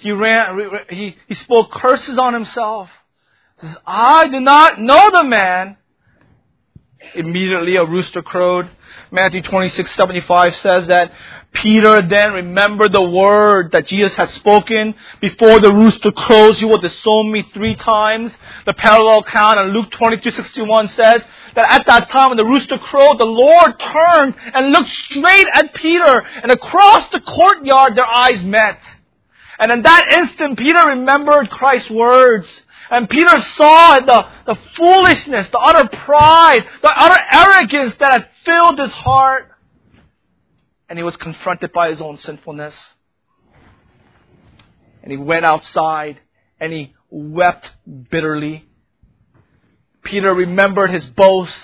He 0.00 0.10
ran, 0.10 0.60
he, 0.90 1.16
he 1.28 1.34
spoke 1.34 1.72
curses 1.72 2.18
on 2.18 2.34
himself. 2.34 2.90
He 3.58 3.68
says, 3.68 3.76
I 3.86 4.28
do 4.28 4.38
not 4.38 4.78
know 4.78 5.10
the 5.14 5.24
man. 5.24 5.78
Immediately 7.14 7.76
a 7.76 7.84
rooster 7.84 8.22
crowed. 8.22 8.70
Matthew 9.10 9.42
26, 9.42 9.94
75 9.94 10.56
says 10.56 10.86
that 10.86 11.12
Peter 11.52 12.00
then 12.02 12.32
remembered 12.32 12.92
the 12.92 13.02
word 13.02 13.72
that 13.72 13.86
Jesus 13.86 14.14
had 14.14 14.30
spoken. 14.30 14.94
Before 15.20 15.58
the 15.58 15.72
rooster 15.72 16.12
crows, 16.12 16.60
you 16.60 16.68
will 16.68 16.78
disown 16.78 17.32
me 17.32 17.42
three 17.52 17.74
times. 17.74 18.32
The 18.66 18.74
parallel 18.74 19.24
count 19.24 19.58
in 19.58 19.68
Luke 19.68 19.90
22, 19.90 20.30
61 20.30 20.88
says 20.90 21.24
that 21.56 21.72
at 21.72 21.86
that 21.86 22.10
time 22.10 22.28
when 22.30 22.36
the 22.36 22.44
rooster 22.44 22.78
crowed, 22.78 23.18
the 23.18 23.24
Lord 23.24 23.80
turned 23.80 24.34
and 24.54 24.70
looked 24.70 24.90
straight 24.90 25.48
at 25.52 25.74
Peter 25.74 26.20
and 26.42 26.52
across 26.52 27.10
the 27.10 27.20
courtyard 27.20 27.96
their 27.96 28.06
eyes 28.06 28.42
met. 28.44 28.78
And 29.58 29.72
in 29.72 29.82
that 29.82 30.12
instant, 30.12 30.56
Peter 30.56 30.86
remembered 30.86 31.50
Christ's 31.50 31.90
words. 31.90 32.48
And 32.90 33.08
Peter 33.08 33.40
saw 33.56 34.00
the, 34.00 34.26
the 34.46 34.58
foolishness, 34.76 35.46
the 35.52 35.58
utter 35.58 35.88
pride, 35.96 36.66
the 36.82 36.92
utter 36.94 37.20
arrogance 37.32 37.94
that 38.00 38.12
had 38.12 38.28
filled 38.44 38.80
his 38.80 38.90
heart. 38.90 39.48
And 40.88 40.98
he 40.98 41.04
was 41.04 41.16
confronted 41.16 41.72
by 41.72 41.90
his 41.90 42.00
own 42.00 42.18
sinfulness. 42.18 42.74
And 45.02 45.12
he 45.12 45.16
went 45.16 45.44
outside 45.44 46.20
and 46.58 46.72
he 46.72 46.94
wept 47.08 47.70
bitterly. 48.10 48.66
Peter 50.02 50.34
remembered 50.34 50.90
his 50.90 51.06
boasts. 51.06 51.62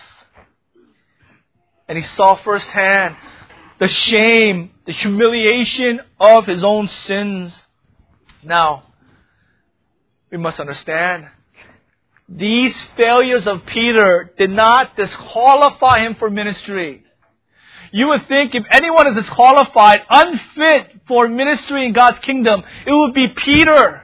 And 1.88 1.98
he 1.98 2.04
saw 2.16 2.36
firsthand 2.36 3.16
the 3.78 3.88
shame, 3.88 4.70
the 4.86 4.92
humiliation 4.92 6.00
of 6.18 6.46
his 6.46 6.62
own 6.62 6.88
sins. 6.88 7.56
Now, 8.42 8.85
we 10.36 10.42
must 10.42 10.60
understand 10.60 11.28
these 12.28 12.74
failures 12.96 13.46
of 13.46 13.64
Peter 13.66 14.34
did 14.36 14.50
not 14.50 14.96
disqualify 14.96 16.04
him 16.04 16.16
for 16.16 16.28
ministry. 16.28 17.04
You 17.92 18.08
would 18.08 18.26
think 18.28 18.54
if 18.54 18.64
anyone 18.70 19.06
is 19.06 19.24
disqualified, 19.24 20.00
unfit 20.10 21.02
for 21.06 21.28
ministry 21.28 21.86
in 21.86 21.92
God's 21.92 22.18
kingdom, 22.18 22.64
it 22.84 22.92
would 22.92 23.14
be 23.14 23.28
Peter. 23.28 24.02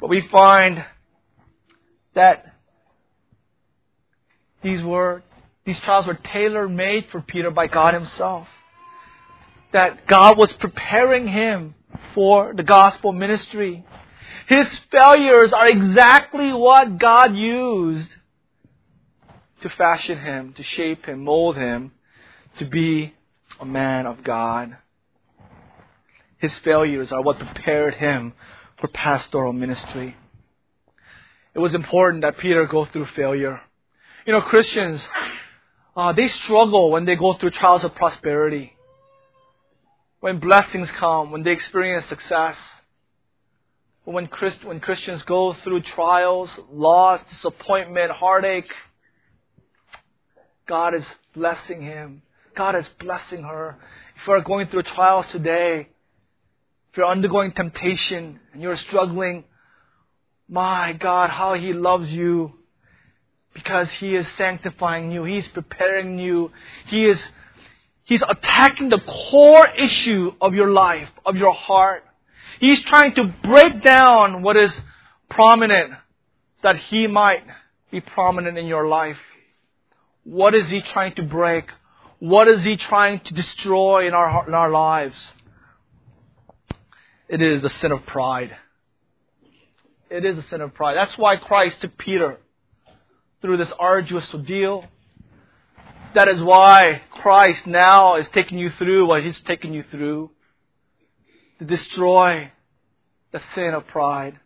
But 0.00 0.10
we 0.10 0.20
find 0.28 0.84
that 2.14 2.44
these 4.62 4.82
were, 4.82 5.22
these 5.64 5.78
trials 5.80 6.06
were 6.06 6.18
tailor 6.32 6.68
made 6.68 7.06
for 7.10 7.22
Peter 7.22 7.50
by 7.50 7.68
God 7.68 7.94
Himself. 7.94 8.48
That 9.72 10.06
God 10.06 10.36
was 10.36 10.52
preparing 10.54 11.28
him 11.28 11.74
for 12.14 12.52
the 12.54 12.62
gospel 12.62 13.12
ministry. 13.12 13.84
His 14.48 14.66
failures 14.90 15.52
are 15.52 15.68
exactly 15.68 16.52
what 16.52 16.98
God 16.98 17.34
used 17.34 18.08
to 19.62 19.68
fashion 19.70 20.18
him, 20.18 20.52
to 20.54 20.62
shape 20.62 21.06
him, 21.06 21.24
mold 21.24 21.56
him 21.56 21.92
to 22.58 22.64
be 22.64 23.14
a 23.60 23.64
man 23.64 24.06
of 24.06 24.22
God. 24.22 24.76
His 26.38 26.56
failures 26.58 27.12
are 27.12 27.22
what 27.22 27.38
prepared 27.38 27.94
him 27.94 28.34
for 28.78 28.88
pastoral 28.88 29.52
ministry. 29.52 30.16
It 31.54 31.58
was 31.58 31.74
important 31.74 32.22
that 32.22 32.36
Peter 32.36 32.66
go 32.66 32.84
through 32.84 33.06
failure. 33.06 33.60
You 34.26 34.32
know, 34.34 34.42
Christians, 34.42 35.02
uh, 35.96 36.12
they 36.12 36.28
struggle 36.28 36.90
when 36.90 37.06
they 37.06 37.16
go 37.16 37.32
through 37.34 37.50
trials 37.50 37.84
of 37.84 37.94
prosperity. 37.94 38.74
When 40.20 40.38
blessings 40.38 40.90
come, 40.98 41.30
when 41.30 41.42
they 41.42 41.52
experience 41.52 42.06
success. 42.08 42.56
When, 44.06 44.28
Christ, 44.28 44.64
when 44.64 44.78
Christians 44.78 45.22
go 45.22 45.52
through 45.64 45.82
trials, 45.82 46.48
loss, 46.70 47.20
disappointment, 47.28 48.12
heartache, 48.12 48.70
God 50.68 50.94
is 50.94 51.04
blessing 51.34 51.82
him. 51.82 52.22
God 52.56 52.76
is 52.76 52.86
blessing 53.00 53.42
her. 53.42 53.76
If 54.20 54.26
you 54.28 54.32
are 54.34 54.40
going 54.42 54.68
through 54.68 54.84
trials 54.84 55.26
today, 55.26 55.88
if 56.90 56.96
you're 56.96 57.06
undergoing 57.06 57.50
temptation 57.50 58.38
and 58.52 58.62
you're 58.62 58.76
struggling, 58.76 59.42
my 60.48 60.92
God, 60.92 61.30
how 61.30 61.54
He 61.54 61.72
loves 61.72 62.08
you 62.10 62.52
because 63.54 63.90
He 63.98 64.14
is 64.14 64.26
sanctifying 64.38 65.10
you. 65.10 65.24
He's 65.24 65.48
preparing 65.48 66.18
you. 66.18 66.52
He 66.86 67.06
is, 67.06 67.18
He's 68.04 68.22
attacking 68.26 68.90
the 68.90 69.00
core 69.00 69.66
issue 69.66 70.32
of 70.40 70.54
your 70.54 70.70
life, 70.70 71.08
of 71.24 71.36
your 71.36 71.52
heart. 71.52 72.04
He's 72.60 72.82
trying 72.84 73.14
to 73.14 73.34
break 73.42 73.82
down 73.82 74.42
what 74.42 74.56
is 74.56 74.72
prominent 75.28 75.92
that 76.62 76.76
He 76.76 77.06
might 77.06 77.42
be 77.90 78.00
prominent 78.00 78.58
in 78.58 78.66
your 78.66 78.88
life. 78.88 79.18
What 80.24 80.54
is 80.54 80.68
He 80.70 80.80
trying 80.80 81.14
to 81.16 81.22
break? 81.22 81.66
What 82.18 82.48
is 82.48 82.64
He 82.64 82.76
trying 82.76 83.20
to 83.20 83.34
destroy 83.34 84.08
in 84.08 84.14
our, 84.14 84.46
in 84.48 84.54
our 84.54 84.70
lives? 84.70 85.32
It 87.28 87.42
is 87.42 87.62
the 87.62 87.70
sin 87.70 87.92
of 87.92 88.06
pride. 88.06 88.56
It 90.08 90.24
is 90.24 90.38
a 90.38 90.42
sin 90.44 90.60
of 90.60 90.72
pride. 90.74 90.94
That's 90.96 91.18
why 91.18 91.36
Christ 91.36 91.80
took 91.80 91.98
Peter 91.98 92.38
through 93.42 93.56
this 93.56 93.72
arduous 93.78 94.32
ordeal. 94.32 94.84
That 96.14 96.28
is 96.28 96.40
why 96.40 97.02
Christ 97.10 97.66
now 97.66 98.16
is 98.16 98.26
taking 98.32 98.58
you 98.58 98.70
through 98.70 99.06
what 99.06 99.24
He's 99.24 99.40
taken 99.42 99.74
you 99.74 99.84
through 99.90 100.30
to 101.58 101.64
destroy 101.64 102.50
the 103.32 103.40
sin 103.54 103.74
of 103.74 103.86
pride. 103.86 104.38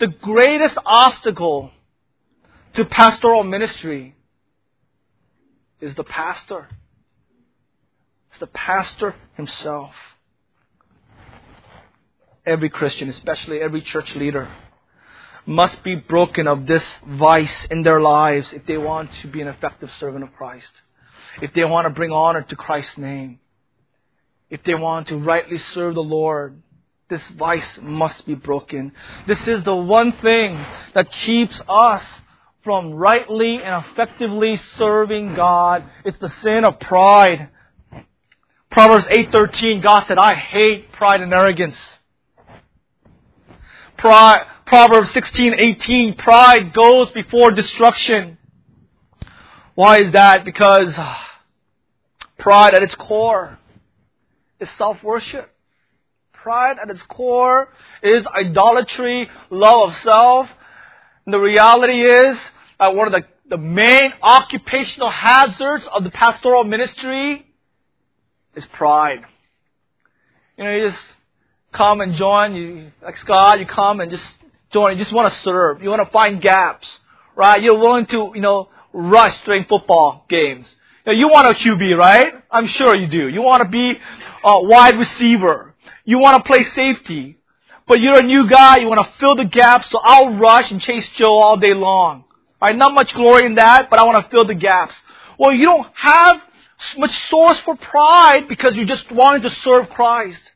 The 0.00 0.08
greatest 0.08 0.76
obstacle 0.84 1.70
to 2.74 2.84
pastoral 2.84 3.44
ministry 3.44 4.14
is 5.80 5.94
the 5.94 6.04
pastor. 6.04 6.68
It's 8.30 8.40
the 8.40 8.46
pastor 8.46 9.14
himself. 9.36 9.94
Every 12.44 12.70
Christian, 12.70 13.08
especially 13.08 13.60
every 13.60 13.82
church 13.82 14.14
leader, 14.14 14.48
must 15.44 15.82
be 15.82 15.94
broken 15.94 16.46
of 16.46 16.66
this 16.66 16.84
vice 17.06 17.66
in 17.70 17.82
their 17.82 18.00
lives 18.00 18.52
if 18.52 18.66
they 18.66 18.76
want 18.76 19.10
to 19.22 19.28
be 19.28 19.40
an 19.40 19.48
effective 19.48 19.90
servant 19.98 20.24
of 20.24 20.32
Christ. 20.34 20.70
If 21.40 21.52
they 21.54 21.64
want 21.64 21.86
to 21.86 21.90
bring 21.90 22.10
honor 22.10 22.42
to 22.42 22.56
Christ's 22.56 22.98
name. 22.98 23.40
If 24.50 24.62
they 24.64 24.74
want 24.74 25.08
to 25.08 25.18
rightly 25.18 25.58
serve 25.58 25.94
the 25.94 26.02
Lord. 26.02 26.62
This 27.10 27.22
vice 27.38 27.78
must 27.80 28.26
be 28.26 28.34
broken. 28.34 28.92
This 29.26 29.46
is 29.46 29.64
the 29.64 29.74
one 29.74 30.12
thing 30.12 30.64
that 30.94 31.10
keeps 31.10 31.58
us 31.68 32.02
from 32.64 32.92
rightly 32.92 33.60
and 33.62 33.84
effectively 33.84 34.56
serving 34.76 35.34
God. 35.34 35.84
It's 36.04 36.18
the 36.18 36.32
sin 36.42 36.64
of 36.64 36.78
pride. 36.80 37.48
Proverbs 38.70 39.06
8:13 39.10 39.80
God 39.80 40.06
said, 40.06 40.18
"I 40.18 40.34
hate 40.34 40.92
pride 40.92 41.22
and 41.22 41.32
arrogance." 41.32 41.78
Pride, 43.96 44.46
Proverbs 44.66 45.10
16:18 45.12 46.14
pride 46.14 46.74
goes 46.74 47.10
before 47.12 47.50
destruction. 47.50 48.36
Why 49.74 50.00
is 50.00 50.12
that? 50.12 50.44
Because 50.44 50.94
ah, 50.98 51.26
pride 52.38 52.74
at 52.74 52.82
its 52.82 52.94
core 52.94 53.58
is 54.60 54.68
self-worship. 54.78 55.50
Pride 56.32 56.76
at 56.80 56.90
its 56.90 57.02
core 57.02 57.68
is 58.02 58.26
idolatry, 58.26 59.28
love 59.50 59.90
of 59.90 59.96
self. 60.02 60.48
And 61.24 61.34
the 61.34 61.38
reality 61.38 62.00
is 62.00 62.38
that 62.78 62.94
one 62.94 63.06
of 63.06 63.12
the, 63.12 63.26
the 63.48 63.58
main 63.58 64.12
occupational 64.22 65.10
hazards 65.10 65.86
of 65.92 66.04
the 66.04 66.10
pastoral 66.10 66.64
ministry 66.64 67.44
is 68.54 68.64
pride. 68.66 69.20
You 70.56 70.64
know, 70.64 70.70
you 70.70 70.90
just 70.90 71.02
come 71.72 72.00
and 72.00 72.14
join, 72.14 72.54
you, 72.54 72.92
like 73.02 73.16
Scott, 73.18 73.58
you 73.60 73.66
come 73.66 74.00
and 74.00 74.10
just 74.10 74.24
join, 74.72 74.92
you 74.92 74.98
just 74.98 75.14
want 75.14 75.32
to 75.32 75.40
serve, 75.40 75.82
you 75.82 75.90
want 75.90 76.04
to 76.04 76.10
find 76.10 76.40
gaps, 76.40 77.00
right? 77.36 77.62
You're 77.62 77.78
willing 77.78 78.06
to, 78.06 78.32
you 78.34 78.40
know, 78.40 78.68
rush 78.92 79.38
during 79.44 79.64
football 79.64 80.24
games. 80.28 80.68
You, 81.08 81.14
you 81.14 81.28
want 81.28 81.48
a 81.48 81.54
QB, 81.54 81.96
right? 81.96 82.34
I'm 82.50 82.66
sure 82.66 82.94
you 82.94 83.06
do. 83.06 83.28
You 83.28 83.42
want 83.42 83.62
to 83.62 83.68
be 83.68 83.94
a 84.44 84.62
wide 84.62 84.98
receiver. 84.98 85.74
You 86.04 86.18
want 86.18 86.42
to 86.42 86.46
play 86.46 86.64
safety. 86.64 87.38
But 87.86 88.00
you're 88.00 88.18
a 88.18 88.22
new 88.22 88.48
guy, 88.48 88.76
you 88.76 88.86
want 88.86 89.06
to 89.06 89.18
fill 89.18 89.34
the 89.34 89.46
gaps, 89.46 89.90
so 89.90 89.98
I'll 89.98 90.34
rush 90.34 90.70
and 90.70 90.80
chase 90.80 91.08
Joe 91.16 91.38
all 91.38 91.56
day 91.56 91.72
long. 91.72 92.24
Right? 92.60 92.76
Not 92.76 92.92
much 92.92 93.14
glory 93.14 93.46
in 93.46 93.54
that, 93.54 93.88
but 93.88 93.98
I 93.98 94.04
want 94.04 94.22
to 94.22 94.30
fill 94.30 94.44
the 94.44 94.54
gaps. 94.54 94.94
Well, 95.38 95.52
you 95.52 95.64
don't 95.64 95.86
have 95.94 96.42
much 96.98 97.12
source 97.28 97.58
for 97.60 97.76
pride 97.76 98.46
because 98.48 98.76
you 98.76 98.84
just 98.84 99.10
wanted 99.10 99.42
to 99.42 99.54
serve 99.62 99.88
Christ. 99.90 100.47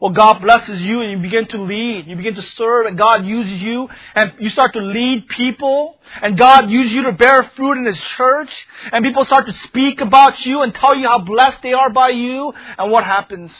Well, 0.00 0.12
God 0.12 0.40
blesses 0.40 0.80
you 0.80 1.00
and 1.00 1.10
you 1.10 1.18
begin 1.18 1.48
to 1.48 1.62
lead. 1.62 2.06
You 2.06 2.14
begin 2.14 2.36
to 2.36 2.42
serve 2.42 2.86
and 2.86 2.96
God 2.96 3.26
uses 3.26 3.60
you 3.60 3.88
and 4.14 4.32
you 4.38 4.48
start 4.50 4.72
to 4.74 4.80
lead 4.80 5.26
people 5.26 5.98
and 6.22 6.38
God 6.38 6.70
uses 6.70 6.92
you 6.92 7.02
to 7.04 7.12
bear 7.12 7.50
fruit 7.56 7.78
in 7.78 7.84
His 7.84 7.98
church 8.16 8.50
and 8.92 9.04
people 9.04 9.24
start 9.24 9.46
to 9.46 9.52
speak 9.52 10.00
about 10.00 10.44
you 10.46 10.62
and 10.62 10.72
tell 10.72 10.94
you 10.94 11.08
how 11.08 11.18
blessed 11.18 11.62
they 11.62 11.72
are 11.72 11.90
by 11.90 12.10
you. 12.10 12.52
And 12.78 12.92
what 12.92 13.04
happens? 13.04 13.52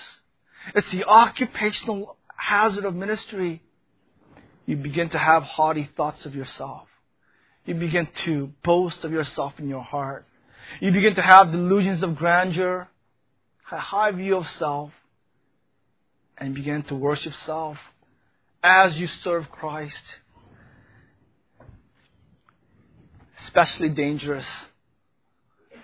It's 0.76 0.90
the 0.92 1.04
occupational 1.04 2.16
hazard 2.36 2.84
of 2.84 2.94
ministry. 2.94 3.60
You 4.64 4.76
begin 4.76 5.08
to 5.10 5.18
have 5.18 5.42
haughty 5.42 5.90
thoughts 5.96 6.24
of 6.24 6.36
yourself. 6.36 6.86
You 7.64 7.74
begin 7.74 8.08
to 8.24 8.52
boast 8.62 9.04
of 9.04 9.10
yourself 9.10 9.54
in 9.58 9.68
your 9.68 9.82
heart. 9.82 10.24
You 10.80 10.92
begin 10.92 11.16
to 11.16 11.22
have 11.22 11.50
delusions 11.50 12.02
of 12.02 12.14
grandeur, 12.14 12.88
a 13.72 13.78
high 13.78 14.12
view 14.12 14.36
of 14.36 14.48
self, 14.50 14.92
and 16.40 16.54
begin 16.54 16.82
to 16.84 16.94
worship 16.94 17.32
self 17.44 17.78
as 18.62 18.96
you 18.96 19.08
serve 19.22 19.50
Christ. 19.50 20.02
Especially 23.44 23.88
dangerous. 23.88 24.46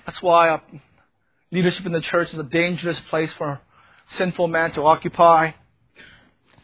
That's 0.07 0.21
why 0.23 0.51
uh, 0.51 0.59
leadership 1.51 1.87
in 1.87 1.93
the 1.93 2.01
church 2.01 2.33
is 2.33 2.39
a 2.39 2.45
dangerous 2.45 3.01
place 3.09 3.33
for 3.35 3.61
sinful 4.17 4.49
man 4.49 4.73
to 4.73 4.83
occupy. 4.83 5.53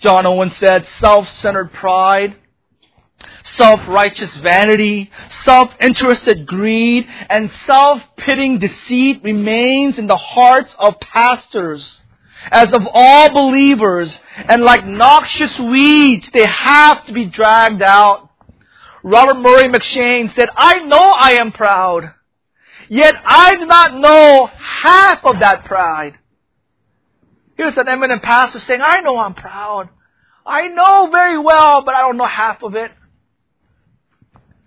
John 0.00 0.26
Owen 0.26 0.50
said, 0.50 0.86
self-centered 0.98 1.72
pride 1.72 2.36
self-righteous 3.56 4.34
vanity, 4.36 5.10
self-interested 5.44 6.46
greed, 6.46 7.06
and 7.28 7.50
self-pitying 7.66 8.58
deceit 8.58 9.22
remains 9.22 9.98
in 9.98 10.06
the 10.06 10.16
hearts 10.16 10.74
of 10.78 10.98
pastors 11.00 12.00
as 12.50 12.72
of 12.72 12.82
all 12.92 13.30
believers, 13.32 14.18
and 14.36 14.62
like 14.62 14.86
noxious 14.86 15.58
weeds, 15.58 16.28
they 16.32 16.46
have 16.46 17.06
to 17.06 17.12
be 17.12 17.26
dragged 17.26 17.82
out. 17.82 18.30
Robert 19.02 19.40
Murray 19.40 19.68
M'Cheyne 19.68 20.34
said, 20.34 20.48
I 20.56 20.80
know 20.80 20.98
I 20.98 21.32
am 21.32 21.52
proud, 21.52 22.12
yet 22.88 23.14
I 23.24 23.56
do 23.56 23.66
not 23.66 23.94
know 23.94 24.46
half 24.46 25.24
of 25.24 25.40
that 25.40 25.64
pride. 25.64 26.18
Here's 27.56 27.76
an 27.76 27.88
eminent 27.88 28.22
pastor 28.22 28.58
saying, 28.60 28.80
I 28.82 29.00
know 29.00 29.18
I'm 29.18 29.34
proud. 29.34 29.90
I 30.46 30.68
know 30.68 31.10
very 31.10 31.38
well, 31.38 31.82
but 31.84 31.94
I 31.94 32.00
don't 32.00 32.16
know 32.16 32.24
half 32.24 32.62
of 32.62 32.74
it. 32.74 32.90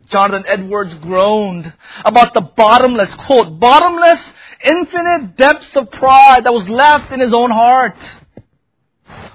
Jonathan 0.10 0.44
Edwards 0.48 0.94
groaned 0.96 1.74
about 2.06 2.34
the 2.34 2.42
bottomless, 2.42 3.14
quote, 3.16 3.60
bottomless, 3.60 4.20
infinite 4.64 5.38
depths 5.38 5.76
of 5.76 5.92
pride 5.92 6.46
that 6.46 6.54
was 6.54 6.68
left 6.68 7.12
in 7.12 7.20
his 7.20 7.34
own 7.34 7.52
heart. 7.52 7.96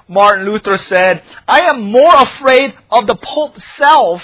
Martin 0.08 0.46
Luther 0.46 0.78
said, 0.78 1.22
I 1.46 1.60
am 1.62 1.90
more 1.90 2.14
afraid 2.14 2.74
of 2.90 3.06
the 3.06 3.14
Pope's 3.14 3.62
self 3.76 4.22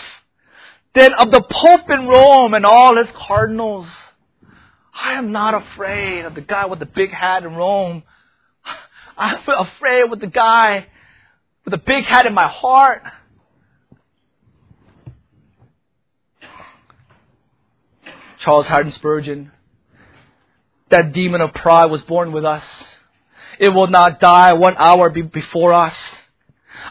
than 0.95 1.13
of 1.13 1.31
the 1.31 1.43
Pope 1.43 1.91
in 1.91 2.07
Rome 2.07 2.55
and 2.55 2.65
all 2.65 2.97
his 2.97 3.11
cardinals. 3.15 3.87
I 4.95 5.15
am 5.15 5.33
not 5.33 5.55
afraid 5.55 6.25
of 6.25 6.35
the 6.35 6.41
guy 6.41 6.67
with 6.67 6.79
the 6.79 6.87
big 6.87 7.11
hat 7.11 7.45
in 7.45 7.55
Rome. 7.55 8.03
I'm 9.19 9.41
afraid 9.47 10.11
with 10.11 10.21
the 10.21 10.27
guy 10.27 10.87
with 11.65 11.73
the 11.73 11.79
big 11.79 12.05
hat 12.05 12.27
in 12.27 12.35
my 12.35 12.49
heart. 12.49 13.03
Charles 18.39 18.67
Haddon 18.67 18.91
Spurgeon. 18.91 19.51
That 20.91 21.13
demon 21.13 21.41
of 21.41 21.55
pride 21.55 21.87
was 21.87 22.03
born 22.03 22.33
with 22.33 22.45
us. 22.45 22.65
It 23.59 23.71
will 23.71 23.87
not 23.87 24.21
die 24.21 24.53
one 24.53 24.77
hour 24.77 25.11
be 25.11 25.23
before 25.23 25.73
us. 25.73 25.95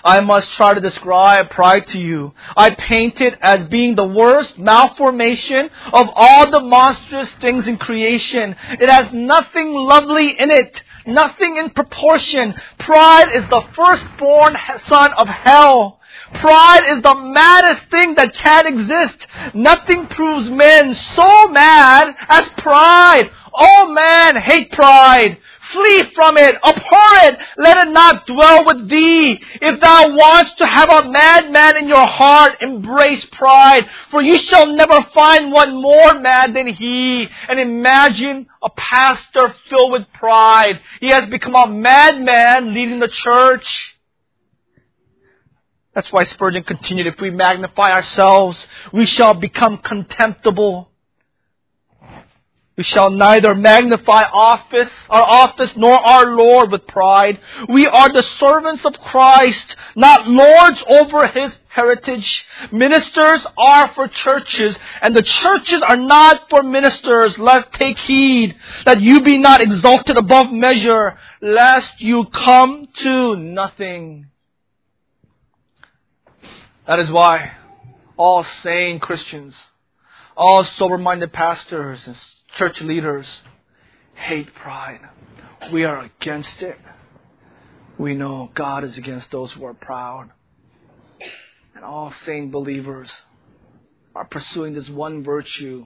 I 0.03 0.21
must 0.21 0.49
try 0.51 0.73
to 0.73 0.81
describe 0.81 1.51
pride 1.51 1.87
to 1.87 1.99
you. 1.99 2.33
I 2.57 2.71
paint 2.71 3.21
it 3.21 3.37
as 3.41 3.65
being 3.65 3.95
the 3.95 4.07
worst 4.07 4.57
malformation 4.57 5.69
of 5.91 6.07
all 6.13 6.49
the 6.49 6.59
monstrous 6.59 7.29
things 7.41 7.67
in 7.67 7.77
creation. 7.77 8.55
It 8.71 8.89
has 8.89 9.13
nothing 9.13 9.73
lovely 9.73 10.39
in 10.39 10.49
it, 10.49 10.81
nothing 11.05 11.57
in 11.57 11.69
proportion. 11.69 12.55
Pride 12.79 13.35
is 13.35 13.47
the 13.49 13.63
firstborn 13.75 14.57
son 14.85 15.13
of 15.13 15.27
hell. 15.27 15.99
Pride 16.35 16.97
is 16.97 17.03
the 17.03 17.15
maddest 17.15 17.89
thing 17.91 18.15
that 18.15 18.33
can 18.33 18.65
exist. 18.65 19.27
Nothing 19.53 20.07
proves 20.07 20.49
men 20.49 20.95
so 21.15 21.47
mad 21.49 22.15
as 22.27 22.49
pride. 22.57 23.29
Oh 23.53 23.87
man, 23.93 24.35
hate 24.37 24.71
pride. 24.71 25.37
Flee 25.71 26.03
from 26.13 26.37
it. 26.37 26.55
Abhor 26.55 27.29
it. 27.29 27.39
Let 27.57 27.87
it 27.87 27.91
not 27.91 28.27
dwell 28.27 28.65
with 28.65 28.89
thee. 28.89 29.41
If 29.61 29.79
thou 29.79 30.09
wants 30.09 30.53
to 30.55 30.65
have 30.65 30.89
a 30.89 31.09
madman 31.09 31.77
in 31.77 31.87
your 31.87 32.05
heart, 32.05 32.61
embrace 32.61 33.25
pride. 33.31 33.87
For 34.11 34.21
you 34.21 34.37
shall 34.39 34.67
never 34.67 35.01
find 35.13 35.51
one 35.51 35.81
more 35.81 36.19
mad 36.19 36.53
than 36.53 36.67
he. 36.67 37.27
And 37.47 37.59
imagine 37.59 38.47
a 38.61 38.69
pastor 38.71 39.55
filled 39.69 39.93
with 39.93 40.03
pride. 40.13 40.79
He 40.99 41.09
has 41.09 41.29
become 41.29 41.55
a 41.55 41.67
madman 41.67 42.73
leading 42.73 42.99
the 42.99 43.07
church. 43.07 43.95
That's 45.95 46.11
why 46.11 46.23
Spurgeon 46.23 46.63
continued, 46.63 47.07
if 47.07 47.21
we 47.21 47.29
magnify 47.29 47.91
ourselves, 47.91 48.67
we 48.91 49.05
shall 49.05 49.35
become 49.35 49.77
contemptible. 49.77 50.89
We 52.75 52.83
shall 52.83 53.11
neither 53.11 53.53
magnify 53.53 54.23
office, 54.23 54.89
our 55.07 55.21
office, 55.21 55.71
nor 55.75 55.93
our 55.93 56.35
Lord 56.35 56.71
with 56.71 56.87
pride. 56.87 57.39
We 57.69 57.85
are 57.85 58.11
the 58.11 58.23
servants 58.39 58.83
of 58.83 58.93
Christ, 58.93 59.75
not 59.95 60.27
lords 60.27 60.83
over 60.87 61.27
his 61.27 61.55
heritage. 61.67 62.45
Ministers 62.71 63.45
are 63.57 63.93
for 63.93 64.07
churches, 64.07 64.75
and 65.03 65.15
the 65.15 65.21
churches 65.21 65.83
are 65.83 65.97
not 65.97 66.49
for 66.49 66.63
ministers. 66.63 67.37
Let 67.37 67.71
take 67.73 67.99
heed 67.99 68.55
that 68.85 69.01
you 69.01 69.21
be 69.21 69.37
not 69.37 69.61
exalted 69.61 70.17
above 70.17 70.51
measure, 70.51 71.15
lest 71.41 72.01
you 72.01 72.25
come 72.25 72.87
to 72.95 73.35
nothing. 73.35 74.27
That 76.87 76.97
is 76.97 77.11
why 77.11 77.51
all 78.17 78.43
sane 78.43 78.99
Christians, 78.99 79.55
all 80.35 80.63
sober 80.63 80.97
minded 80.97 81.31
pastors 81.31 82.01
and 82.07 82.15
church 82.57 82.81
leaders 82.81 83.27
hate 84.15 84.53
pride. 84.55 85.01
We 85.71 85.85
are 85.85 86.01
against 86.01 86.61
it. 86.61 86.77
We 87.97 88.15
know 88.15 88.51
God 88.53 88.83
is 88.83 88.97
against 88.97 89.31
those 89.31 89.51
who 89.51 89.65
are 89.65 89.73
proud. 89.73 90.31
And 91.75 91.83
all 91.83 92.13
sane 92.25 92.51
believers 92.51 93.11
are 94.15 94.25
pursuing 94.25 94.73
this 94.73 94.89
one 94.89 95.23
virtue 95.23 95.85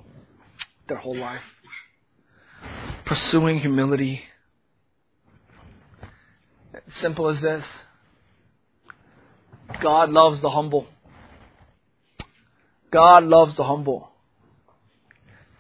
their 0.88 0.98
whole 0.98 1.18
life 1.18 1.42
pursuing 3.08 3.60
humility. 3.60 4.22
Simple 7.02 7.30
as 7.30 7.42
this. 7.42 7.64
God 9.82 10.10
loves 10.10 10.42
the 10.42 10.50
humble. 10.50 10.86
God 12.92 13.24
loves 13.24 13.56
the 13.56 13.64
humble. 13.64 14.07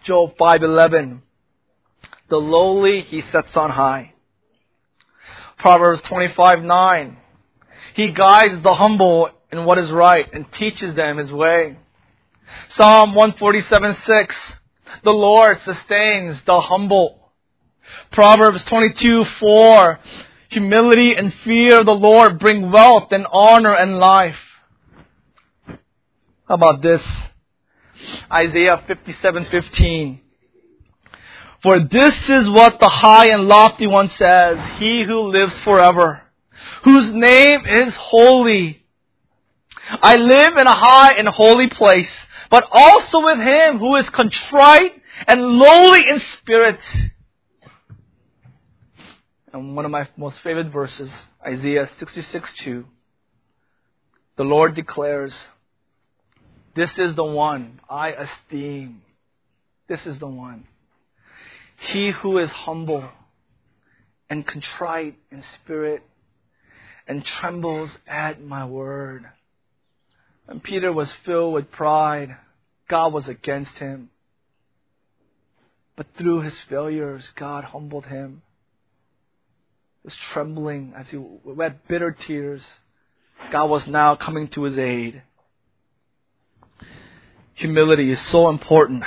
Job 0.07 0.37
5:11 0.37 1.19
The 2.29 2.37
lowly 2.37 3.01
he 3.01 3.19
sets 3.19 3.57
on 3.57 3.71
high. 3.71 4.13
Proverbs 5.57 5.99
25:9 6.03 7.17
He 7.93 8.11
guides 8.11 8.61
the 8.61 8.73
humble 8.73 9.29
in 9.51 9.65
what 9.65 9.77
is 9.77 9.91
right 9.91 10.25
and 10.31 10.49
teaches 10.53 10.95
them 10.95 11.17
his 11.17 11.29
way. 11.29 11.75
Psalm 12.69 13.15
147:6 13.15 14.33
The 15.03 15.11
Lord 15.11 15.59
sustains 15.63 16.41
the 16.43 16.61
humble. 16.61 17.33
Proverbs 18.11 18.63
22:4 18.63 19.99
Humility 20.51 21.15
and 21.15 21.33
fear 21.33 21.81
of 21.81 21.85
the 21.85 21.91
Lord 21.91 22.39
bring 22.39 22.71
wealth 22.71 23.11
and 23.11 23.27
honor 23.29 23.75
and 23.75 23.97
life. 23.97 24.39
How 26.47 26.55
about 26.55 26.81
this? 26.81 27.03
Isaiah 28.31 28.83
57:15. 28.87 30.19
For 31.63 31.79
this 31.79 32.29
is 32.29 32.49
what 32.49 32.79
the 32.79 32.89
high 32.89 33.27
and 33.27 33.43
lofty 33.47 33.87
one 33.87 34.09
says, 34.09 34.59
he 34.77 35.03
who 35.03 35.31
lives 35.31 35.57
forever, 35.59 36.21
whose 36.83 37.11
name 37.11 37.65
is 37.65 37.95
holy. 37.95 38.83
I 39.89 40.17
live 40.17 40.57
in 40.57 40.67
a 40.67 40.75
high 40.75 41.13
and 41.13 41.27
holy 41.27 41.67
place, 41.67 42.11
but 42.51 42.67
also 42.71 43.21
with 43.23 43.39
him 43.39 43.79
who 43.79 43.95
is 43.95 44.09
contrite 44.11 45.01
and 45.27 45.41
lowly 45.41 46.07
in 46.07 46.19
spirit 46.19 46.79
and 49.57 49.75
one 49.75 49.85
of 49.85 49.91
my 49.91 50.07
most 50.17 50.39
favorite 50.41 50.67
verses, 50.67 51.09
Isaiah 51.45 51.89
66 51.97 52.53
2. 52.59 52.85
The 54.35 54.43
Lord 54.43 54.75
declares, 54.75 55.33
This 56.77 56.91
is 56.99 57.15
the 57.15 57.23
one 57.23 57.79
I 57.89 58.09
esteem. 58.11 59.01
This 59.89 60.05
is 60.05 60.19
the 60.19 60.27
one. 60.27 60.65
He 61.89 62.11
who 62.11 62.37
is 62.37 62.51
humble 62.51 63.09
and 64.29 64.45
contrite 64.45 65.15
in 65.31 65.43
spirit 65.55 66.03
and 67.07 67.25
trembles 67.25 67.89
at 68.05 68.43
my 68.43 68.65
word. 68.65 69.25
And 70.47 70.61
Peter 70.61 70.93
was 70.93 71.11
filled 71.25 71.55
with 71.55 71.71
pride. 71.71 72.37
God 72.87 73.11
was 73.11 73.27
against 73.27 73.73
him. 73.79 74.11
But 75.95 76.05
through 76.15 76.41
his 76.41 76.59
failures, 76.69 77.27
God 77.35 77.63
humbled 77.63 78.05
him. 78.05 78.43
He 80.03 80.09
was 80.09 80.15
trembling 80.31 80.93
as 80.95 81.07
he 81.07 81.17
wept 81.17 81.87
bitter 81.87 82.11
tears. 82.11 82.63
God 83.51 83.65
was 83.65 83.87
now 83.87 84.15
coming 84.15 84.47
to 84.49 84.61
his 84.61 84.77
aid. 84.77 85.23
Humility 87.57 88.11
is 88.11 88.21
so 88.27 88.49
important 88.49 89.03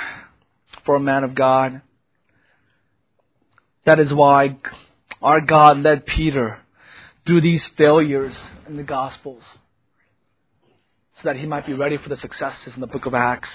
for 0.83 0.95
a 0.95 0.99
man 0.99 1.23
of 1.23 1.33
God. 1.35 1.81
That 3.85 3.97
is 3.97 4.13
why 4.13 4.57
our 5.21 5.39
God 5.39 5.77
led 5.77 6.05
Peter 6.05 6.59
through 7.25 7.39
these 7.39 7.65
failures 7.77 8.35
in 8.67 8.75
the 8.75 8.83
Gospels 8.83 9.41
so 11.15 11.21
that 11.23 11.37
he 11.37 11.45
might 11.45 11.65
be 11.65 11.71
ready 11.71 11.95
for 11.95 12.09
the 12.09 12.17
successes 12.17 12.73
in 12.75 12.81
the 12.81 12.87
book 12.87 13.05
of 13.05 13.13
Acts. 13.13 13.49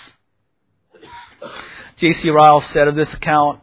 J.C. 1.98 2.30
Ryle 2.30 2.62
said 2.62 2.88
of 2.88 2.96
this 2.96 3.12
account, 3.12 3.60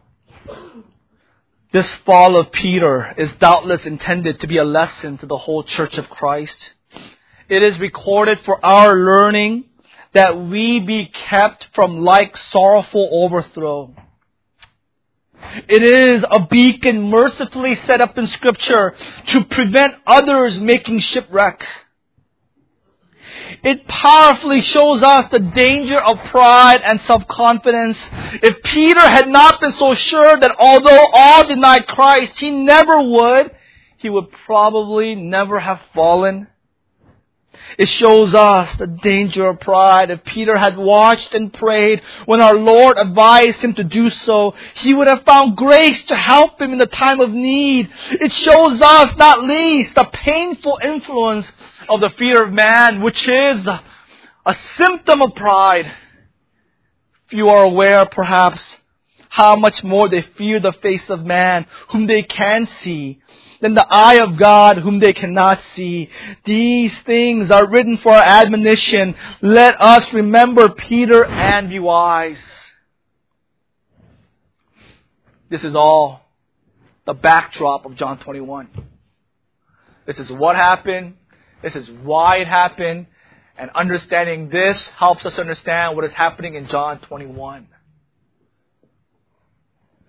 this 1.72 1.92
fall 2.06 2.36
of 2.36 2.52
Peter 2.52 3.12
is 3.18 3.32
doubtless 3.40 3.84
intended 3.84 4.38
to 4.38 4.46
be 4.46 4.58
a 4.58 4.64
lesson 4.64 5.18
to 5.18 5.26
the 5.26 5.38
whole 5.38 5.64
church 5.64 5.98
of 5.98 6.08
Christ. 6.08 6.70
It 7.48 7.64
is 7.64 7.76
recorded 7.80 8.38
for 8.44 8.64
our 8.64 8.94
learning 8.94 9.64
that 10.14 10.40
we 10.40 10.80
be 10.80 11.06
kept 11.06 11.68
from 11.74 11.98
like 11.98 12.36
sorrowful 12.36 13.08
overthrow. 13.12 13.94
It 15.68 15.82
is 15.82 16.24
a 16.30 16.40
beacon 16.46 17.10
mercifully 17.10 17.74
set 17.86 18.00
up 18.00 18.16
in 18.16 18.26
scripture 18.28 18.94
to 19.28 19.44
prevent 19.44 19.94
others 20.06 20.58
making 20.58 21.00
shipwreck. 21.00 21.66
It 23.62 23.86
powerfully 23.86 24.60
shows 24.60 25.02
us 25.02 25.26
the 25.30 25.38
danger 25.38 25.98
of 25.98 26.18
pride 26.30 26.80
and 26.82 27.00
self-confidence. 27.02 27.98
If 28.42 28.62
Peter 28.62 29.00
had 29.00 29.28
not 29.28 29.60
been 29.60 29.74
so 29.74 29.94
sure 29.94 30.36
that 30.36 30.56
although 30.58 31.08
all 31.12 31.46
denied 31.46 31.86
Christ, 31.86 32.38
he 32.38 32.50
never 32.50 33.02
would, 33.02 33.54
he 33.98 34.08
would 34.08 34.30
probably 34.46 35.14
never 35.14 35.58
have 35.60 35.80
fallen. 35.94 36.46
It 37.78 37.86
shows 37.86 38.34
us 38.34 38.76
the 38.78 38.86
danger 38.86 39.46
of 39.48 39.60
pride. 39.60 40.10
If 40.10 40.24
Peter 40.24 40.56
had 40.56 40.76
watched 40.76 41.34
and 41.34 41.52
prayed 41.52 42.02
when 42.26 42.40
our 42.40 42.54
Lord 42.54 42.96
advised 42.98 43.58
him 43.58 43.74
to 43.74 43.84
do 43.84 44.10
so, 44.10 44.54
he 44.74 44.94
would 44.94 45.06
have 45.06 45.24
found 45.24 45.56
grace 45.56 46.02
to 46.04 46.16
help 46.16 46.60
him 46.60 46.72
in 46.72 46.78
the 46.78 46.86
time 46.86 47.20
of 47.20 47.30
need. 47.30 47.90
It 48.10 48.32
shows 48.32 48.80
us, 48.80 49.16
not 49.16 49.42
least, 49.42 49.94
the 49.94 50.04
painful 50.04 50.78
influence 50.82 51.50
of 51.88 52.00
the 52.00 52.10
fear 52.10 52.44
of 52.44 52.52
man, 52.52 53.02
which 53.02 53.26
is 53.26 53.66
a 53.66 54.56
symptom 54.76 55.22
of 55.22 55.34
pride. 55.34 55.90
You 57.30 57.48
are 57.48 57.64
aware, 57.64 58.06
perhaps, 58.06 58.62
how 59.28 59.56
much 59.56 59.82
more 59.82 60.08
they 60.08 60.22
fear 60.22 60.60
the 60.60 60.72
face 60.72 61.08
of 61.10 61.24
man, 61.24 61.66
whom 61.88 62.06
they 62.06 62.22
can 62.22 62.68
see, 62.82 63.20
than 63.60 63.74
the 63.74 63.86
eye 63.88 64.16
of 64.16 64.36
God 64.36 64.78
whom 64.78 64.98
they 64.98 65.12
cannot 65.12 65.60
see. 65.74 66.10
These 66.44 66.92
things 67.06 67.50
are 67.50 67.68
written 67.68 67.98
for 67.98 68.12
our 68.12 68.22
admonition. 68.22 69.14
Let 69.42 69.80
us 69.80 70.12
remember 70.12 70.68
Peter 70.70 71.24
and 71.24 71.68
be 71.68 71.78
wise. 71.78 72.38
This 75.50 75.64
is 75.64 75.76
all 75.76 76.20
the 77.06 77.14
backdrop 77.14 77.84
of 77.84 77.94
John 77.96 78.18
21. 78.18 78.68
This 80.06 80.18
is 80.18 80.30
what 80.30 80.56
happened. 80.56 81.14
This 81.62 81.76
is 81.76 81.90
why 82.02 82.38
it 82.38 82.48
happened. 82.48 83.06
And 83.56 83.70
understanding 83.74 84.48
this 84.48 84.76
helps 84.98 85.24
us 85.24 85.38
understand 85.38 85.94
what 85.94 86.04
is 86.04 86.12
happening 86.12 86.54
in 86.54 86.66
John 86.66 86.98
21. 87.00 87.68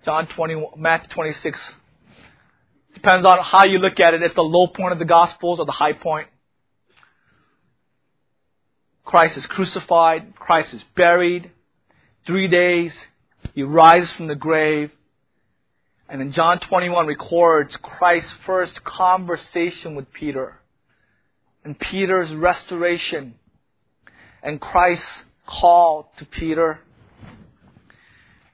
John 0.04 0.26
20, 0.26 0.66
Matthew 0.76 1.08
26, 1.14 1.60
Depends 2.96 3.26
on 3.26 3.38
how 3.42 3.66
you 3.66 3.78
look 3.78 4.00
at 4.00 4.14
it. 4.14 4.22
It's 4.22 4.34
the 4.34 4.40
low 4.40 4.68
point 4.68 4.94
of 4.94 4.98
the 4.98 5.04
Gospels 5.04 5.60
or 5.60 5.66
the 5.66 5.72
high 5.72 5.92
point. 5.92 6.28
Christ 9.04 9.36
is 9.36 9.44
crucified. 9.44 10.34
Christ 10.34 10.72
is 10.72 10.82
buried. 10.96 11.50
Three 12.26 12.48
days. 12.48 12.94
He 13.54 13.62
rises 13.62 14.10
from 14.12 14.28
the 14.28 14.34
grave. 14.34 14.90
And 16.08 16.22
in 16.22 16.32
John 16.32 16.58
21 16.58 17.06
records 17.06 17.76
Christ's 17.82 18.32
first 18.46 18.82
conversation 18.82 19.94
with 19.94 20.10
Peter. 20.14 20.58
And 21.66 21.78
Peter's 21.78 22.32
restoration. 22.32 23.34
And 24.42 24.58
Christ's 24.58 25.04
call 25.46 26.10
to 26.16 26.24
Peter. 26.24 26.80
If 27.20 27.28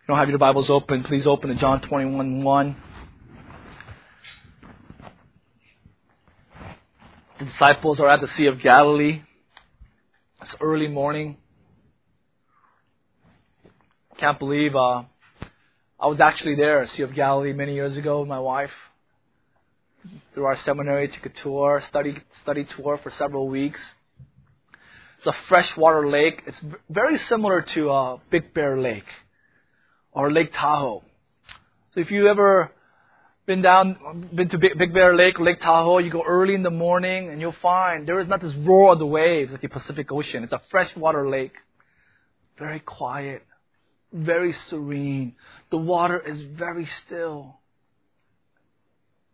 you 0.02 0.07
don't 0.09 0.18
have 0.18 0.28
your 0.28 0.38
Bibles 0.38 0.68
open, 0.68 1.05
please 1.05 1.28
open 1.28 1.50
to 1.50 1.55
John 1.55 1.81
21 1.81 2.42
1. 2.42 2.76
The 7.22 7.22
disciples 7.38 8.01
are 8.01 8.09
at 8.09 8.21
the 8.21 8.29
Sea 8.29 8.47
of 8.47 8.61
Galilee. 8.61 9.23
It's 10.42 10.55
early 10.61 10.88
morning. 10.88 11.37
Can't 14.18 14.38
believe 14.38 14.75
uh, 14.75 15.03
I 15.99 16.07
was 16.07 16.21
actually 16.21 16.57
there, 16.57 16.87
Sea 16.88 17.03
of 17.03 17.14
Galilee, 17.14 17.53
many 17.53 17.75
years 17.75 17.97
ago 17.97 18.21
with 18.21 18.29
my 18.29 18.40
wife. 18.40 18.71
Through 20.35 20.45
our 20.45 20.57
seminary, 20.57 21.09
took 21.09 21.27
a 21.27 21.29
tour, 21.29 21.83
study 21.88 22.16
study 22.42 22.64
tour 22.77 22.99
for 23.03 23.11
several 23.11 23.49
weeks. 23.49 23.81
It's 25.18 25.29
a 25.29 25.37
freshwater 25.49 26.09
lake. 26.09 26.42
It's 26.47 26.61
very 26.90 27.18
similar 27.29 27.62
to 27.75 27.90
uh, 27.90 28.18
Big 28.31 28.53
Bear 28.53 28.81
Lake 28.81 29.07
or 30.11 30.33
Lake 30.33 30.53
Tahoe. 30.53 31.05
So 31.95 32.01
if 32.01 32.11
you 32.11 32.27
ever 32.27 32.73
been 33.46 33.62
down, 33.62 34.28
been 34.33 34.48
to 34.50 34.59
Big, 34.59 34.94
Bear 34.94 35.16
Lake, 35.16 35.38
Lake 35.40 35.61
Tahoe, 35.61 35.98
you 35.98 36.11
go 36.11 36.22
early 36.22 36.55
in 36.55 36.62
the 36.62 36.70
morning 36.70 37.28
and 37.31 37.40
you'll 37.40 37.57
find 37.61 38.07
there 38.07 38.20
is 38.20 38.28
not 38.28 38.40
this 38.40 38.55
roar 38.55 38.92
of 38.92 38.98
the 38.98 39.07
waves 39.07 39.50
like 39.50 39.61
the 39.61 39.68
Pacific 39.68 40.12
Ocean. 40.12 40.44
It's 40.44 40.52
a 40.52 40.61
freshwater 40.70 41.28
lake. 41.28 41.55
Very 42.59 42.81
quiet, 42.81 43.42
very 44.12 44.52
serene. 44.68 45.35
The 45.70 45.78
water 45.78 46.20
is 46.20 46.40
very 46.40 46.87
still. 47.05 47.59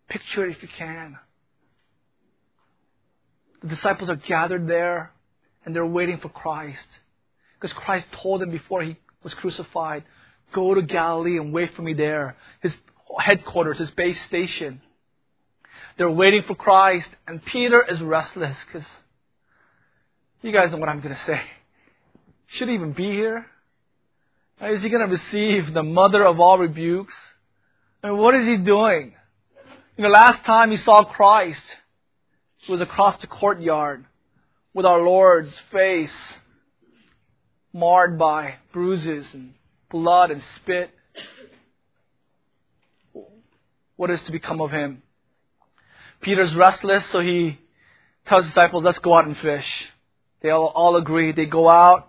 Picture 0.09 0.47
it 0.47 0.57
if 0.57 0.63
you 0.63 0.69
can. 0.69 1.19
The 3.63 3.69
disciples 3.69 4.09
are 4.09 4.17
gathered 4.17 4.67
there 4.67 5.13
and 5.67 5.75
they're 5.75 5.85
waiting 5.85 6.19
for 6.19 6.31
Christ. 6.31 6.87
Because 7.61 7.77
Christ 7.77 8.07
told 8.23 8.41
them 8.41 8.51
before 8.51 8.83
he 8.83 8.97
was 9.23 9.35
crucified, 9.35 10.05
go 10.55 10.75
to 10.75 10.81
Galilee 10.81 11.37
and 11.37 11.53
wait 11.53 11.75
for 11.75 11.83
me 11.83 11.93
there. 11.93 12.37
His 12.63 12.75
headquarters, 13.19 13.79
his 13.79 13.91
base 13.93 14.21
station. 14.27 14.81
They're 15.97 16.11
waiting 16.11 16.43
for 16.47 16.55
Christ, 16.55 17.09
and 17.27 17.45
Peter 17.45 17.83
is 17.83 18.01
restless 18.01 18.57
because 18.67 18.89
you 20.43 20.53
guys 20.53 20.71
know 20.71 20.79
what 20.79 20.89
I'm 20.89 21.01
going 21.01 21.15
to 21.15 21.25
say. 21.25 21.41
Should 22.49 22.69
he 22.69 22.75
even 22.75 22.93
be 22.93 23.11
here? 23.11 23.47
Is 24.61 24.83
he 24.83 24.89
going 24.89 25.07
to 25.07 25.13
receive 25.13 25.73
the 25.73 25.83
mother 25.83 26.25
of 26.25 26.41
all 26.41 26.59
rebukes? 26.59 27.15
And 28.03 28.19
what 28.19 28.35
is 28.35 28.47
he 28.47 28.57
doing? 28.57 29.15
You 29.97 30.05
know, 30.05 30.11
last 30.11 30.45
time 30.45 30.71
he 30.71 30.77
saw 30.77 31.05
Christ, 31.05 31.63
he 32.59 32.73
was 32.73 32.81
across 32.81 33.21
the 33.21 33.27
courtyard 33.27 34.05
with 34.73 34.87
our 34.87 35.01
Lord's 35.01 35.55
face 35.73 36.13
marred 37.73 38.19
by 38.19 38.55
bruises 38.73 39.27
and 39.33 39.55
blood 39.91 40.31
and 40.31 40.43
spit 40.57 40.91
what 43.99 44.11
is 44.11 44.23
to 44.23 44.33
become 44.33 44.61
of 44.61 44.71
him. 44.71 45.03
Peter's 46.21 46.55
restless, 46.55 47.05
so 47.11 47.19
he 47.19 47.59
tells 48.27 48.47
disciples, 48.47 48.85
let's 48.85 49.01
go 49.01 49.15
out 49.15 49.27
and 49.27 49.37
fish. 49.37 49.67
They 50.41 50.51
all, 50.51 50.67
all 50.67 50.97
agree. 50.97 51.33
They 51.33 51.47
go 51.47 51.69
out. 51.69 52.09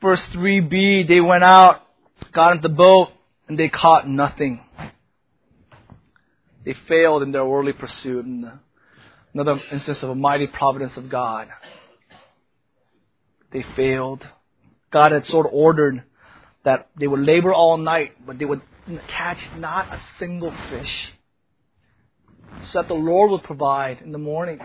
Verse 0.00 0.22
3b, 0.32 1.06
they 1.06 1.20
went 1.20 1.44
out, 1.44 1.82
got 2.32 2.52
into 2.52 2.68
the 2.68 2.74
boat, 2.74 3.10
and 3.46 3.58
they 3.58 3.68
caught 3.68 4.08
nothing. 4.08 4.60
They 6.64 6.74
failed 6.88 7.22
in 7.22 7.30
their 7.30 7.44
worldly 7.44 7.74
pursuit. 7.74 8.24
And 8.24 8.50
another 9.34 9.60
instance 9.70 10.02
of 10.02 10.08
a 10.08 10.14
mighty 10.14 10.46
providence 10.46 10.96
of 10.96 11.10
God. 11.10 11.48
They 13.52 13.66
failed. 13.76 14.26
God 14.90 15.12
had 15.12 15.26
sort 15.26 15.44
of 15.44 15.52
ordered 15.52 16.04
that 16.64 16.88
they 16.98 17.06
would 17.06 17.20
labor 17.20 17.52
all 17.52 17.76
night, 17.76 18.12
but 18.26 18.38
they 18.38 18.46
would 18.46 18.62
catch 19.08 19.38
not 19.56 19.92
a 19.92 20.00
single 20.18 20.54
fish. 20.70 21.12
So 22.72 22.80
that 22.80 22.88
the 22.88 22.94
Lord 22.94 23.30
would 23.30 23.42
provide 23.42 24.00
in 24.00 24.12
the 24.12 24.18
morning. 24.18 24.60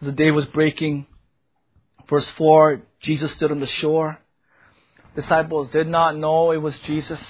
As 0.00 0.06
the 0.06 0.12
day 0.12 0.30
was 0.30 0.46
breaking, 0.46 1.06
Verse 2.10 2.28
4 2.36 2.82
Jesus 3.00 3.30
stood 3.32 3.52
on 3.52 3.60
the 3.60 3.66
shore. 3.66 4.18
Disciples 5.14 5.70
did 5.70 5.88
not 5.88 6.16
know 6.16 6.50
it 6.50 6.58
was 6.58 6.76
Jesus. 6.80 7.20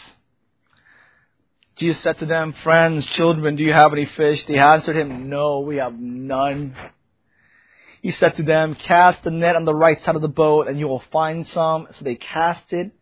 Jesus 1.77 2.03
said 2.03 2.19
to 2.19 2.27
them, 2.27 2.55
Friends, 2.65 3.07
children, 3.07 3.57
do 3.57 3.63
you 3.63 3.73
have 3.73 3.93
any 3.93 4.07
fish? 4.07 4.45
They 4.47 4.59
answered 4.59 4.97
him, 4.97 5.29
No, 5.29 5.61
we 5.61 5.77
have 5.77 5.95
none. 5.99 6.75
He 8.03 8.11
said 8.11 8.37
to 8.37 8.43
them, 8.43 8.75
Cast 8.75 9.23
the 9.23 9.31
net 9.31 9.55
on 9.55 9.65
the 9.65 9.75
right 9.75 10.03
side 10.03 10.17
of 10.17 10.23
the 10.23 10.29
boat, 10.29 10.67
and 10.67 10.79
you 10.79 10.89
will 10.89 11.05
find 11.13 11.47
some. 11.49 11.87
So 11.93 12.05
they 12.05 12.17
cast 12.17 12.73
it. 12.73 12.93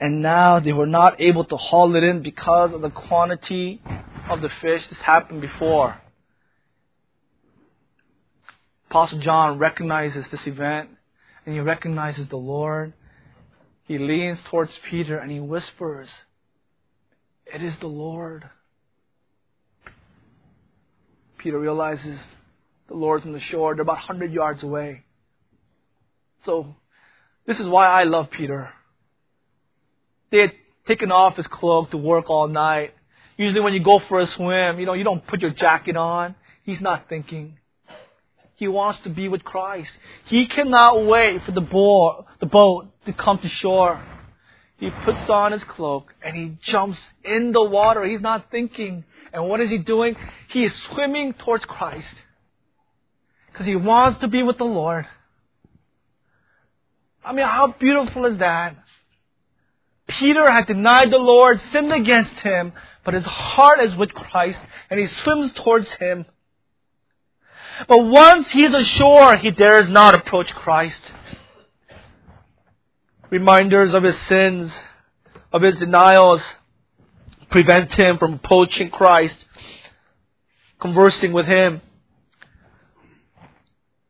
And 0.00 0.22
now 0.22 0.60
they 0.60 0.72
were 0.72 0.86
not 0.86 1.20
able 1.20 1.44
to 1.44 1.56
haul 1.56 1.94
it 1.96 2.02
in 2.02 2.22
because 2.22 2.72
of 2.72 2.80
the 2.80 2.90
quantity 2.90 3.80
of 4.28 4.40
the 4.40 4.50
fish. 4.60 4.86
This 4.88 4.98
happened 4.98 5.40
before. 5.40 6.00
Apostle 8.90 9.18
John 9.18 9.58
recognizes 9.58 10.24
this 10.30 10.46
event 10.46 10.90
and 11.46 11.54
he 11.54 11.60
recognizes 11.60 12.28
the 12.28 12.36
Lord. 12.36 12.92
He 13.84 13.98
leans 13.98 14.38
towards 14.44 14.76
Peter 14.88 15.18
and 15.18 15.30
he 15.30 15.40
whispers, 15.40 16.08
It 17.46 17.62
is 17.62 17.74
the 17.80 17.86
Lord. 17.86 18.48
Peter 21.38 21.58
realizes 21.58 22.18
the 22.88 22.94
Lord's 22.94 23.26
on 23.26 23.32
the 23.32 23.40
shore. 23.40 23.74
They're 23.74 23.82
about 23.82 23.96
100 23.96 24.32
yards 24.32 24.62
away. 24.62 25.04
So, 26.44 26.74
this 27.46 27.58
is 27.58 27.66
why 27.66 27.86
I 27.86 28.04
love 28.04 28.30
Peter. 28.30 28.70
They 30.30 30.38
had 30.38 30.52
taken 30.86 31.12
off 31.12 31.36
his 31.36 31.46
cloak 31.46 31.90
to 31.90 31.96
work 31.96 32.28
all 32.28 32.48
night. 32.48 32.94
Usually 33.36 33.60
when 33.60 33.74
you 33.74 33.82
go 33.82 33.98
for 33.98 34.20
a 34.20 34.26
swim, 34.26 34.78
you 34.78 34.86
know, 34.86 34.92
you 34.92 35.04
don't 35.04 35.26
put 35.26 35.40
your 35.40 35.50
jacket 35.50 35.96
on. 35.96 36.34
He's 36.62 36.80
not 36.80 37.08
thinking. 37.08 37.58
He 38.56 38.68
wants 38.68 39.00
to 39.00 39.10
be 39.10 39.28
with 39.28 39.42
Christ. 39.42 39.90
He 40.26 40.46
cannot 40.46 41.04
wait 41.06 41.42
for 41.42 41.50
the, 41.50 41.60
boat, 41.60 42.26
the 42.40 42.46
boat 42.46 42.86
to 43.06 43.12
come 43.12 43.38
to 43.38 43.48
shore. 43.48 44.00
He 44.76 44.90
puts 45.04 45.28
on 45.28 45.52
his 45.52 45.64
cloak 45.64 46.14
and 46.22 46.36
he 46.36 46.56
jumps 46.62 47.00
in 47.24 47.52
the 47.52 47.62
water. 47.62 48.04
He's 48.04 48.20
not 48.20 48.50
thinking. 48.50 49.04
And 49.32 49.48
what 49.48 49.60
is 49.60 49.70
he 49.70 49.78
doing? 49.78 50.16
He 50.48 50.64
is 50.64 50.72
swimming 50.92 51.32
towards 51.34 51.64
Christ. 51.64 52.14
Because 53.50 53.66
he 53.66 53.76
wants 53.76 54.20
to 54.20 54.28
be 54.28 54.42
with 54.42 54.58
the 54.58 54.64
Lord. 54.64 55.06
I 57.24 57.32
mean, 57.32 57.46
how 57.46 57.74
beautiful 57.78 58.26
is 58.26 58.38
that? 58.38 58.76
Peter 60.18 60.50
had 60.50 60.66
denied 60.66 61.10
the 61.10 61.18
Lord, 61.18 61.60
sinned 61.72 61.92
against 61.92 62.34
him, 62.40 62.72
but 63.04 63.14
his 63.14 63.24
heart 63.24 63.80
is 63.80 63.94
with 63.96 64.12
Christ 64.14 64.58
and 64.90 64.98
he 65.00 65.06
swims 65.06 65.52
towards 65.52 65.90
him. 65.92 66.26
But 67.88 68.04
once 68.04 68.50
he 68.50 68.64
is 68.64 68.72
ashore, 68.72 69.36
he 69.36 69.50
dares 69.50 69.88
not 69.88 70.14
approach 70.14 70.52
Christ. 70.54 71.00
Reminders 73.30 73.94
of 73.94 74.02
his 74.02 74.16
sins, 74.28 74.72
of 75.52 75.62
his 75.62 75.76
denials, 75.76 76.42
prevent 77.50 77.92
him 77.94 78.18
from 78.18 78.34
approaching 78.34 78.90
Christ, 78.90 79.44
conversing 80.80 81.32
with 81.32 81.46
him. 81.46 81.80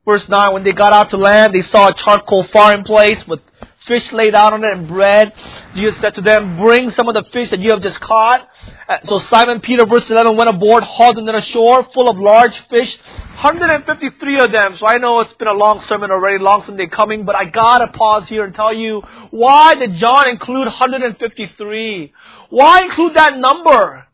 Verse 0.05 0.29
9, 0.29 0.53
when 0.53 0.65
they 0.65 0.73
got 0.73 0.93
out 0.93 1.11
to 1.11 1.17
land, 1.17 1.55
they 1.55 1.63
saw 1.63 1.89
a 1.89 1.95
charcoal 1.95 2.45
fireplace 2.45 3.27
with 3.27 3.41
fish 3.87 4.13
laid 4.13 4.35
out 4.35 4.53
on 4.53 4.65
it 4.65 4.73
and 4.73 4.89
bread. 4.89 5.33
Jesus 5.75 6.01
said 6.01 6.15
to 6.15 6.21
them, 6.21 6.59
bring 6.59 6.91
some 6.91 7.09
of 7.09 7.15
the 7.15 7.25
fish 7.33 7.51
that 7.51 7.61
you 7.61 7.71
have 7.71 7.83
just 7.83 8.01
caught. 8.01 8.49
Uh, 8.89 8.99
so 9.05 9.19
Simon 9.19 9.61
Peter, 9.61 9.85
verse 9.87 10.09
11, 10.09 10.37
went 10.37 10.51
aboard, 10.51 10.83
hauled 10.83 11.17
them 11.17 11.27
to 11.27 11.33
the 11.33 11.43
shore, 11.43 11.85
full 11.93 12.09
of 12.09 12.19
large 12.19 12.59
fish, 12.69 12.97
153 13.43 14.41
of 14.41 14.53
them. 14.53 14.77
So 14.79 14.87
I 14.87 14.99
know 14.99 15.21
it's 15.21 15.33
been 15.35 15.49
a 15.49 15.53
long 15.53 15.81
sermon 15.89 16.11
already, 16.11 16.43
long 16.43 16.63
Sunday 16.63 16.87
coming, 16.87 17.25
but 17.25 17.37
I 17.37 17.45
gotta 17.45 17.89
pause 17.89 18.29
here 18.29 18.45
and 18.45 18.55
tell 18.55 18.73
you, 18.73 19.03
why 19.31 19.75
did 19.75 19.95
John 19.97 20.29
include 20.29 20.67
153? 20.67 22.13
Why 22.51 22.83
include 22.83 23.15
that 23.15 23.39
number? 23.39 24.07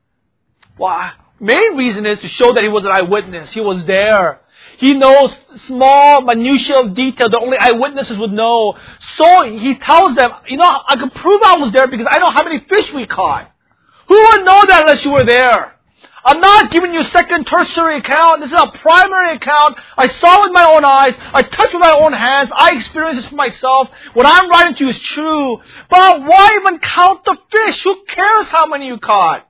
Why? 0.76 1.12
Main 1.38 1.76
reason 1.76 2.06
is 2.06 2.18
to 2.20 2.28
show 2.28 2.52
that 2.52 2.62
he 2.62 2.68
was 2.68 2.84
an 2.84 2.90
eyewitness. 2.90 3.50
He 3.52 3.60
was 3.60 3.84
there. 3.86 4.39
He 4.80 4.94
knows 4.94 5.30
small 5.66 6.22
minutiae 6.22 6.80
of 6.80 6.94
detail 6.94 7.28
that 7.28 7.38
only 7.38 7.58
eyewitnesses 7.58 8.16
would 8.16 8.32
know. 8.32 8.78
So 9.18 9.42
he 9.44 9.74
tells 9.76 10.16
them, 10.16 10.30
you 10.48 10.56
know, 10.56 10.64
I 10.88 10.96
can 10.96 11.10
prove 11.10 11.42
I 11.44 11.58
was 11.58 11.70
there 11.72 11.86
because 11.86 12.06
I 12.10 12.18
know 12.18 12.30
how 12.30 12.42
many 12.42 12.64
fish 12.66 12.90
we 12.94 13.06
caught. 13.06 13.52
Who 14.08 14.14
would 14.14 14.44
know 14.46 14.62
that 14.66 14.80
unless 14.80 15.04
you 15.04 15.10
were 15.10 15.26
there? 15.26 15.76
I'm 16.24 16.40
not 16.40 16.70
giving 16.70 16.94
you 16.94 17.00
a 17.00 17.04
second 17.04 17.46
tertiary 17.46 17.98
account. 17.98 18.40
This 18.40 18.52
is 18.52 18.58
a 18.58 18.70
primary 18.78 19.34
account. 19.34 19.76
I 19.98 20.08
saw 20.08 20.44
with 20.44 20.52
my 20.52 20.64
own 20.64 20.84
eyes. 20.84 21.14
I 21.34 21.42
touched 21.42 21.74
with 21.74 21.80
my 21.80 21.92
own 21.92 22.14
hands. 22.14 22.50
I 22.54 22.72
experienced 22.76 23.20
this 23.20 23.28
for 23.28 23.36
myself. 23.36 23.90
What 24.14 24.24
I'm 24.26 24.48
writing 24.48 24.76
to 24.76 24.84
you 24.84 24.90
is 24.90 24.98
true. 24.98 25.60
But 25.90 26.22
why 26.22 26.56
even 26.58 26.78
count 26.78 27.26
the 27.26 27.36
fish? 27.50 27.82
Who 27.84 28.02
cares 28.06 28.46
how 28.46 28.64
many 28.64 28.86
you 28.86 28.96
caught? 28.96 29.46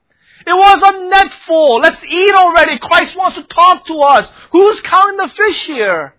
It 0.51 0.55
was 0.55 0.83
a 0.83 1.09
net 1.09 1.33
full. 1.47 1.81
Let's 1.81 2.03
eat 2.03 2.35
already. 2.35 2.77
Christ 2.81 3.17
wants 3.17 3.39
to 3.39 3.45
talk 3.45 3.87
to 3.87 4.01
us. 4.01 4.29
Who's 4.51 4.81
counting 4.81 5.17
the 5.19 5.29
fish 5.29 5.67
here? 5.67 6.17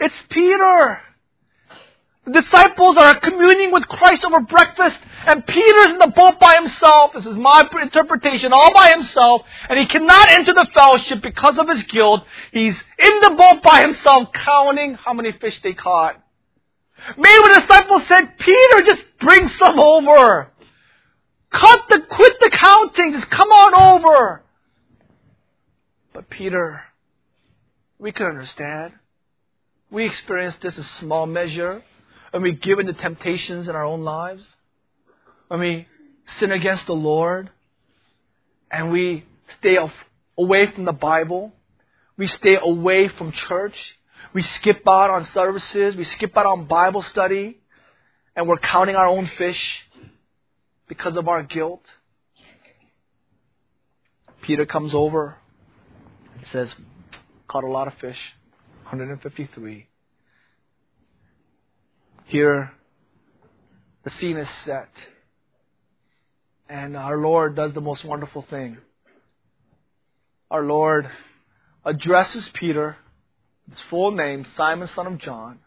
It's 0.00 0.14
Peter. 0.30 0.98
The 2.24 2.40
disciples 2.40 2.96
are 2.96 3.20
communing 3.20 3.70
with 3.70 3.82
Christ 3.86 4.24
over 4.24 4.40
breakfast, 4.40 4.98
and 5.26 5.46
Peter's 5.46 5.90
in 5.90 5.98
the 5.98 6.12
boat 6.16 6.40
by 6.40 6.54
himself. 6.54 7.12
This 7.12 7.26
is 7.26 7.36
my 7.36 7.68
interpretation, 7.82 8.54
all 8.54 8.72
by 8.72 8.92
himself, 8.92 9.42
and 9.68 9.78
he 9.78 9.86
cannot 9.86 10.30
enter 10.30 10.54
the 10.54 10.66
fellowship 10.72 11.20
because 11.20 11.58
of 11.58 11.68
his 11.68 11.82
guilt. 11.82 12.22
He's 12.52 12.76
in 12.98 13.20
the 13.20 13.34
boat 13.36 13.62
by 13.62 13.82
himself, 13.82 14.32
counting 14.32 14.94
how 14.94 15.12
many 15.12 15.32
fish 15.32 15.60
they 15.60 15.74
caught. 15.74 16.18
Maybe 17.18 17.42
the 17.52 17.60
disciples 17.60 18.06
said, 18.08 18.38
Peter, 18.38 18.82
just 18.86 19.02
bring 19.20 19.48
some 19.58 19.78
over. 19.78 20.50
Cut 21.50 21.80
the, 21.88 22.00
quit 22.10 22.34
the 22.40 22.50
counting. 22.50 23.12
Just 23.12 23.30
come 23.30 23.48
on 23.48 23.98
over. 23.98 24.42
But 26.12 26.28
Peter, 26.28 26.82
we 27.98 28.12
can 28.12 28.26
understand. 28.26 28.92
We 29.90 30.04
experience 30.04 30.56
this 30.62 30.76
in 30.76 30.84
small 31.00 31.26
measure 31.26 31.82
when 32.30 32.42
we 32.42 32.52
give 32.52 32.78
in 32.78 32.86
to 32.86 32.92
temptations 32.92 33.68
in 33.68 33.74
our 33.74 33.84
own 33.84 34.02
lives. 34.02 34.44
When 35.48 35.60
we 35.60 35.86
sin 36.38 36.52
against 36.52 36.86
the 36.86 36.94
Lord 36.94 37.50
and 38.70 38.90
we 38.90 39.24
stay 39.58 39.78
away 40.36 40.70
from 40.72 40.84
the 40.84 40.92
Bible. 40.92 41.52
We 42.16 42.26
stay 42.26 42.58
away 42.60 43.08
from 43.08 43.32
church. 43.32 43.76
We 44.34 44.42
skip 44.42 44.82
out 44.86 45.10
on 45.10 45.24
services. 45.26 45.96
We 45.96 46.04
skip 46.04 46.36
out 46.36 46.46
on 46.46 46.66
Bible 46.66 47.02
study. 47.02 47.58
And 48.36 48.46
we're 48.46 48.58
counting 48.58 48.96
our 48.96 49.06
own 49.06 49.30
fish 49.38 49.80
because 50.88 51.16
of 51.16 51.28
our 51.28 51.42
guilt. 51.42 51.82
Peter 54.42 54.64
comes 54.64 54.94
over 54.94 55.36
and 56.34 56.46
says, 56.50 56.74
Caught 57.46 57.64
a 57.64 57.70
lot 57.70 57.86
of 57.86 57.94
fish, 57.94 58.18
153. 58.84 59.86
Here, 62.26 62.72
the 64.04 64.10
scene 64.10 64.36
is 64.36 64.48
set. 64.64 64.90
And 66.68 66.96
our 66.96 67.16
Lord 67.16 67.56
does 67.56 67.72
the 67.72 67.80
most 67.80 68.04
wonderful 68.04 68.42
thing. 68.42 68.78
Our 70.50 70.62
Lord 70.62 71.08
addresses 71.84 72.48
Peter, 72.52 72.96
his 73.68 73.78
full 73.88 74.10
name, 74.10 74.46
Simon, 74.56 74.88
son 74.94 75.06
of 75.06 75.18
John, 75.18 75.60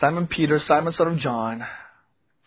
Simon 0.00 0.28
Peter, 0.28 0.60
Simon 0.60 0.92
son 0.92 1.08
of 1.08 1.18
John, 1.18 1.66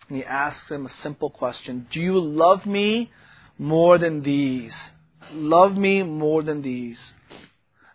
and 0.08 0.16
he 0.16 0.24
asks 0.24 0.70
him 0.70 0.86
a 0.86 1.02
simple 1.02 1.28
question 1.28 1.86
Do 1.92 2.00
you 2.00 2.18
love 2.18 2.64
me 2.64 3.10
more 3.58 3.98
than 3.98 4.22
these? 4.22 4.74
Love 5.32 5.76
me 5.76 6.02
more 6.02 6.42
than 6.42 6.62
these. 6.62 6.98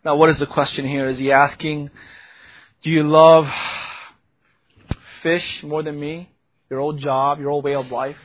Now, 0.06 0.16
what 0.16 0.30
is 0.30 0.38
the 0.38 0.46
question 0.46 0.88
here? 0.88 1.10
Is 1.10 1.18
he 1.18 1.32
asking, 1.32 1.90
Do 2.84 2.92
you 2.92 3.02
love 3.02 3.48
fish 5.24 5.64
more 5.64 5.82
than 5.82 6.00
me? 6.00 6.30
Your 6.70 6.80
old 6.80 7.00
job, 7.00 7.40
your 7.40 7.50
old 7.50 7.64
way 7.64 7.74
of 7.74 7.92
life? 7.92 8.18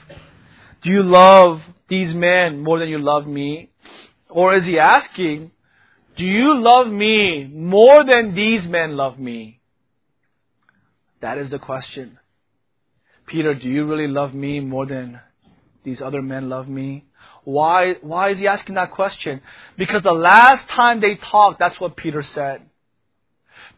Do 0.83 0.91
you 0.91 1.03
love 1.03 1.63
these 1.89 2.13
men 2.13 2.63
more 2.63 2.79
than 2.79 2.91
you 2.91 2.99
love 2.99 3.27
me? 3.27 3.71
Or 4.29 4.55
is 4.55 4.67
he 4.67 4.79
asking, 4.79 5.51
Do 6.15 6.27
you 6.27 6.61
love 6.61 6.89
me 6.89 7.47
more 7.51 8.05
than 8.05 8.35
these 8.35 8.69
men 8.69 8.99
love 8.99 9.19
me? 9.19 9.62
That 11.23 11.39
is 11.39 11.51
the 11.51 11.59
question. 11.59 12.19
Peter, 13.27 13.55
do 13.55 13.69
you 13.69 13.87
really 13.87 14.09
love 14.09 14.35
me 14.35 14.59
more 14.61 14.85
than 14.85 15.21
these 15.85 16.03
other 16.03 16.21
men 16.21 16.49
love 16.49 16.69
me? 16.69 17.05
Why, 17.45 17.95
why 18.03 18.31
is 18.31 18.39
he 18.39 18.49
asking 18.49 18.75
that 18.75 18.91
question? 18.91 19.41
Because 19.79 20.03
the 20.03 20.13
last 20.13 20.69
time 20.69 21.01
they 21.01 21.15
talked, 21.15 21.61
that's 21.61 21.81
what 21.81 21.97
Peter 21.97 22.23
said. 22.23 22.63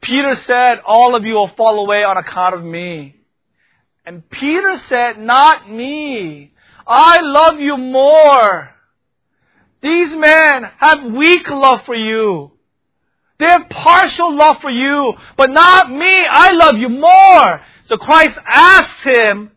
Peter 0.00 0.34
said, 0.46 0.80
all 0.86 1.14
of 1.14 1.24
you 1.24 1.34
will 1.34 1.48
fall 1.48 1.84
away 1.84 2.02
on 2.02 2.16
account 2.16 2.54
of 2.54 2.64
me. 2.64 3.14
And 4.06 4.28
Peter 4.28 4.80
said, 4.88 5.18
not 5.18 5.70
me. 5.70 6.52
I 6.86 7.20
love 7.20 7.60
you 7.60 7.76
more. 7.76 8.70
These 9.82 10.14
men 10.14 10.64
have 10.78 11.04
weak 11.12 11.48
love 11.48 11.84
for 11.84 11.94
you. 11.94 12.53
They 13.38 13.46
have 13.46 13.68
partial 13.68 14.34
love 14.34 14.60
for 14.60 14.70
you, 14.70 15.14
but 15.36 15.50
not 15.50 15.90
me. 15.90 16.26
I 16.26 16.52
love 16.52 16.76
you 16.76 16.88
more. 16.88 17.60
So 17.86 17.96
Christ 17.96 18.38
asks 18.46 19.02
him 19.02 19.50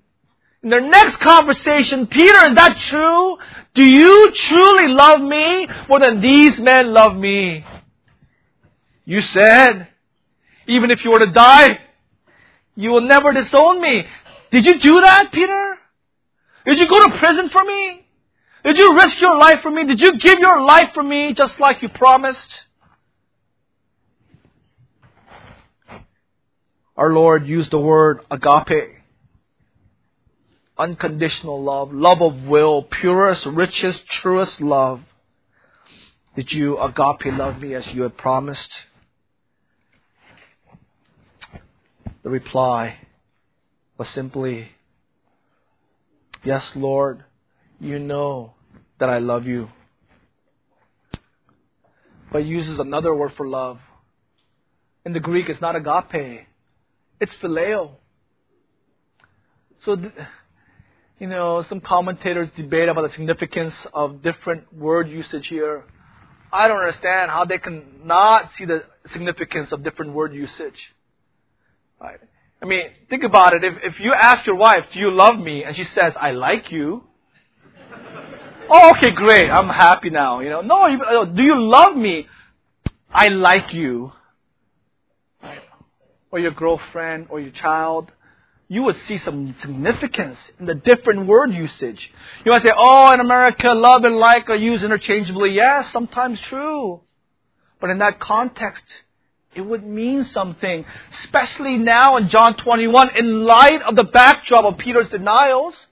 in 0.63 0.69
their 0.69 0.81
next 0.81 1.17
conversation, 1.17 2.07
Peter, 2.07 2.47
is 2.47 2.55
that 2.55 2.77
true? 2.89 3.37
Do 3.75 3.83
you 3.83 4.31
truly 4.31 4.87
love 4.87 5.21
me 5.21 5.67
more 5.87 5.99
than 5.99 6.19
these 6.19 6.59
men 6.59 6.93
love 6.93 7.15
me? 7.15 7.63
You 9.05 9.21
said, 9.21 9.87
even 10.67 10.91
if 10.91 11.05
you 11.05 11.11
were 11.11 11.19
to 11.19 11.31
die, 11.31 11.79
you 12.75 12.89
will 12.89 13.07
never 13.07 13.31
disown 13.31 13.79
me. 13.79 14.05
Did 14.51 14.65
you 14.65 14.79
do 14.79 15.01
that, 15.01 15.31
Peter? 15.31 15.77
Did 16.65 16.79
you 16.79 16.87
go 16.89 17.07
to 17.07 17.17
prison 17.17 17.49
for 17.49 17.63
me? 17.63 18.05
Did 18.65 18.77
you 18.77 18.95
risk 18.95 19.21
your 19.21 19.37
life 19.37 19.61
for 19.61 19.71
me? 19.71 19.85
Did 19.85 20.01
you 20.01 20.17
give 20.17 20.39
your 20.39 20.61
life 20.61 20.89
for 20.93 21.03
me 21.03 21.33
just 21.33 21.59
like 21.59 21.81
you 21.81 21.89
promised? 21.89 22.66
Our 26.97 27.13
Lord 27.13 27.47
used 27.47 27.69
the 27.69 27.79
word 27.79 28.21
agape. 28.31 28.95
Unconditional 30.79 31.63
love, 31.63 31.93
love 31.93 32.21
of 32.21 32.43
will, 32.43 32.83
purest, 32.83 33.45
richest, 33.45 34.07
truest 34.07 34.59
love. 34.59 35.01
Did 36.35 36.51
you 36.51 36.79
agape 36.79 37.33
love 37.33 37.61
me 37.61 37.75
as 37.75 37.85
you 37.87 38.01
had 38.01 38.17
promised? 38.17 38.71
The 42.23 42.29
reply 42.29 42.97
was 43.97 44.09
simply, 44.09 44.69
Yes, 46.43 46.63
Lord, 46.75 47.23
you 47.79 47.99
know 47.99 48.53
that 48.99 49.09
I 49.09 49.19
love 49.19 49.45
you. 49.45 49.69
But 52.31 52.45
uses 52.45 52.79
another 52.79 53.13
word 53.13 53.33
for 53.37 53.47
love. 53.47 53.79
In 55.05 55.13
the 55.13 55.19
Greek, 55.19 55.47
it's 55.47 55.61
not 55.61 55.75
agape, 55.75 56.46
it's 57.19 57.33
phileo. 57.41 57.91
So, 59.83 59.97
you 61.19 61.27
know, 61.27 61.63
some 61.67 61.79
commentators 61.79 62.49
debate 62.55 62.89
about 62.89 63.07
the 63.07 63.13
significance 63.13 63.73
of 63.93 64.21
different 64.21 64.73
word 64.73 65.09
usage 65.09 65.47
here. 65.47 65.83
I 66.51 66.67
don't 66.67 66.79
understand 66.79 67.31
how 67.31 67.45
they 67.45 67.57
can 67.57 68.01
not 68.03 68.51
see 68.57 68.65
the 68.65 68.83
significance 69.11 69.71
of 69.71 69.83
different 69.83 70.13
word 70.13 70.33
usage. 70.33 70.93
Right? 71.99 72.19
I 72.61 72.65
mean, 72.65 72.83
think 73.09 73.23
about 73.23 73.53
it. 73.53 73.63
If, 73.63 73.73
if 73.83 73.99
you 73.99 74.13
ask 74.13 74.45
your 74.45 74.55
wife, 74.55 74.85
do 74.93 74.99
you 74.99 75.11
love 75.11 75.37
me? 75.37 75.63
And 75.63 75.75
she 75.75 75.83
says, 75.83 76.13
I 76.19 76.31
like 76.31 76.71
you. 76.71 77.03
oh, 78.69 78.91
okay, 78.95 79.11
great. 79.15 79.49
I'm 79.49 79.69
happy 79.69 80.09
now. 80.09 80.39
You 80.39 80.49
know, 80.49 80.61
no, 80.61 80.87
you, 80.87 81.01
uh, 81.01 81.25
do 81.25 81.43
you 81.43 81.55
love 81.59 81.95
me? 81.95 82.27
I 83.11 83.27
like 83.27 83.73
you. 83.73 84.11
Or 86.31 86.39
your 86.39 86.51
girlfriend 86.51 87.27
or 87.29 87.39
your 87.39 87.51
child. 87.51 88.11
You 88.69 88.83
would 88.83 88.97
see 89.07 89.17
some 89.17 89.55
significance 89.61 90.37
in 90.59 90.65
the 90.65 90.75
different 90.75 91.25
word 91.25 91.53
usage. 91.53 92.11
You 92.45 92.51
might 92.51 92.63
say, 92.63 92.73
oh, 92.75 93.13
in 93.13 93.21
America, 93.21 93.69
love 93.69 94.03
and 94.03 94.17
like 94.17 94.49
are 94.49 94.55
used 94.55 94.83
interchangeably. 94.83 95.51
Yes, 95.51 95.91
sometimes 95.93 96.39
true. 96.41 97.01
But 97.79 97.91
in 97.91 97.99
that 97.99 98.19
context, 98.19 98.83
it 99.55 99.61
would 99.61 99.85
mean 99.85 100.25
something, 100.25 100.85
especially 101.23 101.77
now 101.77 102.17
in 102.17 102.27
John 102.27 102.57
21, 102.57 103.17
in 103.17 103.45
light 103.45 103.81
of 103.81 103.95
the 103.95 104.03
backdrop 104.03 104.65
of 104.65 104.77
Peter's 104.77 105.09
denials. 105.09 105.86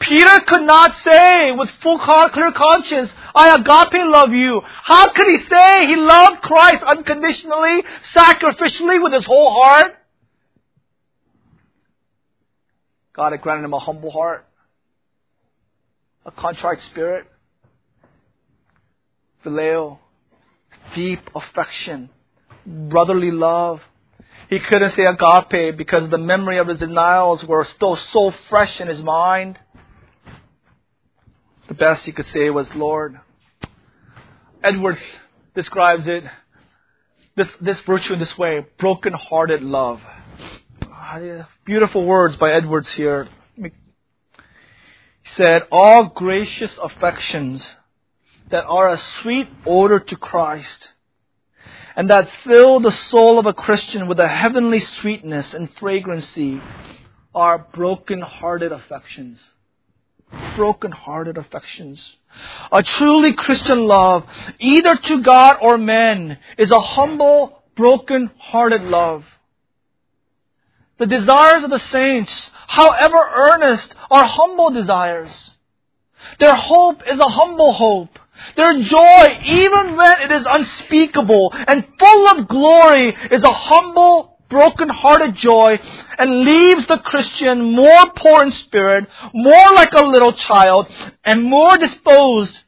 Peter 0.00 0.40
could 0.46 0.62
not 0.62 0.96
say 1.04 1.52
with 1.52 1.70
full 1.80 1.98
clear 1.98 2.52
conscience, 2.52 3.10
I 3.34 3.54
agape 3.54 4.02
love 4.04 4.32
you. 4.32 4.60
How 4.64 5.12
could 5.12 5.26
he 5.28 5.38
say 5.46 5.86
he 5.86 5.96
loved 5.96 6.42
Christ 6.42 6.82
unconditionally, 6.82 7.84
sacrificially 8.14 9.02
with 9.02 9.12
his 9.12 9.24
whole 9.24 9.52
heart? 9.62 9.94
God 13.12 13.32
had 13.32 13.42
granted 13.42 13.64
him 13.64 13.74
a 13.74 13.78
humble 13.78 14.10
heart, 14.10 14.46
a 16.24 16.30
contrite 16.30 16.80
spirit, 16.82 17.26
phileo, 19.44 19.98
deep 20.94 21.30
affection, 21.34 22.10
brotherly 22.66 23.30
love. 23.30 23.82
He 24.48 24.58
couldn't 24.60 24.92
say 24.92 25.04
agape 25.04 25.76
because 25.76 26.10
the 26.10 26.18
memory 26.18 26.58
of 26.58 26.68
his 26.68 26.78
denials 26.78 27.44
were 27.44 27.64
still 27.64 27.96
so 27.96 28.32
fresh 28.48 28.80
in 28.80 28.88
his 28.88 29.02
mind. 29.02 29.58
The 31.68 31.74
best 31.74 32.04
he 32.04 32.12
could 32.12 32.26
say 32.28 32.50
was, 32.50 32.66
Lord. 32.74 33.18
Edwards 34.62 35.00
describes 35.54 36.06
it, 36.06 36.24
this, 37.36 37.48
this 37.60 37.80
virtue 37.80 38.14
in 38.14 38.18
this 38.18 38.36
way, 38.36 38.66
broken-hearted 38.78 39.62
love. 39.62 40.00
Ah, 40.84 41.48
beautiful 41.64 42.04
words 42.04 42.36
by 42.36 42.52
Edwards 42.52 42.90
here. 42.92 43.28
He 43.56 43.70
said, 45.36 45.62
all 45.70 46.06
gracious 46.06 46.72
affections 46.82 47.66
that 48.50 48.64
are 48.64 48.90
a 48.90 49.02
sweet 49.22 49.48
odor 49.66 49.98
to 49.98 50.16
Christ 50.16 50.90
and 51.96 52.08
that 52.10 52.28
fill 52.44 52.80
the 52.80 52.92
soul 52.92 53.38
of 53.38 53.46
a 53.46 53.52
Christian 53.52 54.08
with 54.08 54.18
a 54.20 54.28
heavenly 54.28 54.80
sweetness 54.80 55.54
and 55.54 55.68
fragrancy 55.78 56.60
are 57.34 57.66
broken-hearted 57.74 58.72
affections. 58.72 59.38
Broken-hearted 60.56 61.36
affections. 61.36 62.16
A 62.70 62.82
truly 62.82 63.34
Christian 63.34 63.86
love, 63.86 64.24
either 64.58 64.96
to 64.96 65.22
God 65.22 65.58
or 65.60 65.76
men, 65.78 66.38
is 66.58 66.70
a 66.70 66.80
humble, 66.80 67.62
broken-hearted 67.76 68.82
love. 68.82 69.24
The 70.98 71.06
desires 71.06 71.64
of 71.64 71.70
the 71.70 71.80
saints, 71.90 72.50
however 72.66 73.18
earnest, 73.34 73.94
are 74.10 74.24
humble 74.24 74.70
desires. 74.70 75.52
Their 76.38 76.54
hope 76.54 77.02
is 77.06 77.18
a 77.18 77.28
humble 77.28 77.72
hope. 77.72 78.18
Their 78.56 78.82
joy, 78.82 79.40
even 79.44 79.96
when 79.96 80.20
it 80.20 80.32
is 80.32 80.46
unspeakable 80.48 81.52
and 81.54 81.86
full 81.98 82.28
of 82.28 82.48
glory, 82.48 83.14
is 83.30 83.42
a 83.42 83.52
humble, 83.52 84.31
broken-hearted 84.52 85.34
joy 85.34 85.80
and 86.18 86.42
leaves 86.42 86.86
the 86.86 86.98
Christian 86.98 87.72
more 87.72 88.10
poor 88.14 88.42
in 88.42 88.52
spirit, 88.52 89.08
more 89.32 89.72
like 89.72 89.92
a 89.94 90.04
little 90.04 90.34
child, 90.34 90.86
and 91.24 91.42
more 91.42 91.78
disposed 91.78 92.60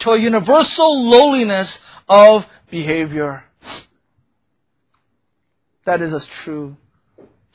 to 0.00 0.10
a 0.10 0.20
universal 0.20 1.08
lowliness 1.08 1.78
of 2.06 2.44
behavior. 2.70 3.44
That 5.86 6.02
is 6.02 6.12
a 6.12 6.20
true, 6.44 6.76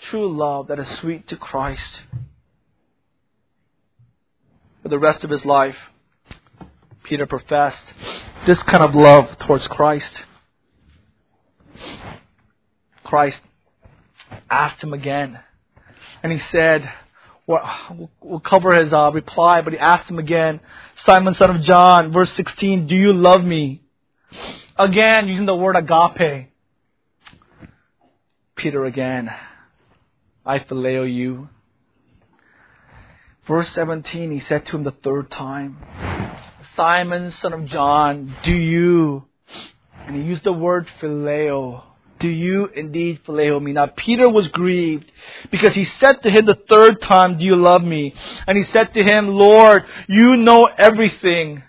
true 0.10 0.36
love 0.36 0.68
that 0.68 0.80
is 0.80 0.88
sweet 0.98 1.28
to 1.28 1.38
Christ. 1.38 2.02
For 4.82 4.90
the 4.90 4.98
rest 4.98 5.24
of 5.24 5.30
his 5.30 5.46
life, 5.46 5.78
Peter 7.04 7.28
professed 7.28 7.94
this 8.48 8.64
kind 8.64 8.84
of 8.84 8.96
love 8.96 9.38
towards 9.38 9.68
Christ. 9.68 10.24
Christ 13.04 13.40
asked 14.52 14.84
him 14.84 14.94
again, 14.94 15.40
and 16.22 16.32
he 16.32 16.40
said, 16.52 16.92
well, 17.48 18.12
we'll 18.22 18.40
cover 18.40 18.76
his 18.76 18.94
uh, 18.94 19.12
reply, 19.12 19.62
but 19.62 19.74
he 19.74 19.80
asked 19.80 20.10
him 20.10 20.20
again, 20.20 20.60
Simon, 21.06 21.34
son 21.36 21.56
of 21.56 21.62
John, 21.64 22.12
verse 22.12 22.32
16, 22.34 22.88
do 22.88 22.96
you 22.96 23.14
love 23.14 23.44
me? 23.44 23.82
Again, 24.78 25.28
using 25.28 25.46
the 25.46 25.56
word 25.56 25.76
agape. 25.76 26.50
Peter 28.56 28.86
again, 28.86 29.34
I 30.46 30.60
phileo 30.60 31.12
you. 31.12 31.50
Verse 33.48 33.70
17, 33.74 34.32
he 34.32 34.40
said 34.42 34.66
to 34.68 34.76
him 34.76 34.84
the 34.84 34.92
third 34.92 35.32
time, 35.32 35.78
Simon, 36.76 37.32
son 37.32 37.54
of 37.54 37.66
John, 37.66 38.36
do 38.44 38.54
you, 38.56 39.26
and 40.06 40.16
he 40.16 40.22
used 40.22 40.44
the 40.44 40.54
word 40.54 40.88
phileo, 41.02 41.84
do 42.22 42.30
you 42.30 42.68
indeed 42.68 43.20
phileo 43.26 43.62
me? 43.62 43.74
Now 43.74 43.88
Peter 43.88 44.30
was 44.30 44.48
grieved 44.48 45.12
because 45.50 45.74
he 45.74 45.84
said 46.00 46.22
to 46.24 46.30
him 46.30 46.46
the 46.46 46.60
third 46.70 47.02
time, 47.02 47.38
do 47.38 47.44
you 47.44 47.56
love 47.56 47.84
me? 47.84 48.14
And 48.48 48.58
he 48.58 48.64
said 48.64 48.94
to 48.94 49.04
him, 49.04 49.28
Lord, 49.28 49.84
you 50.08 50.38
know 50.38 50.66
everything. 50.66 51.64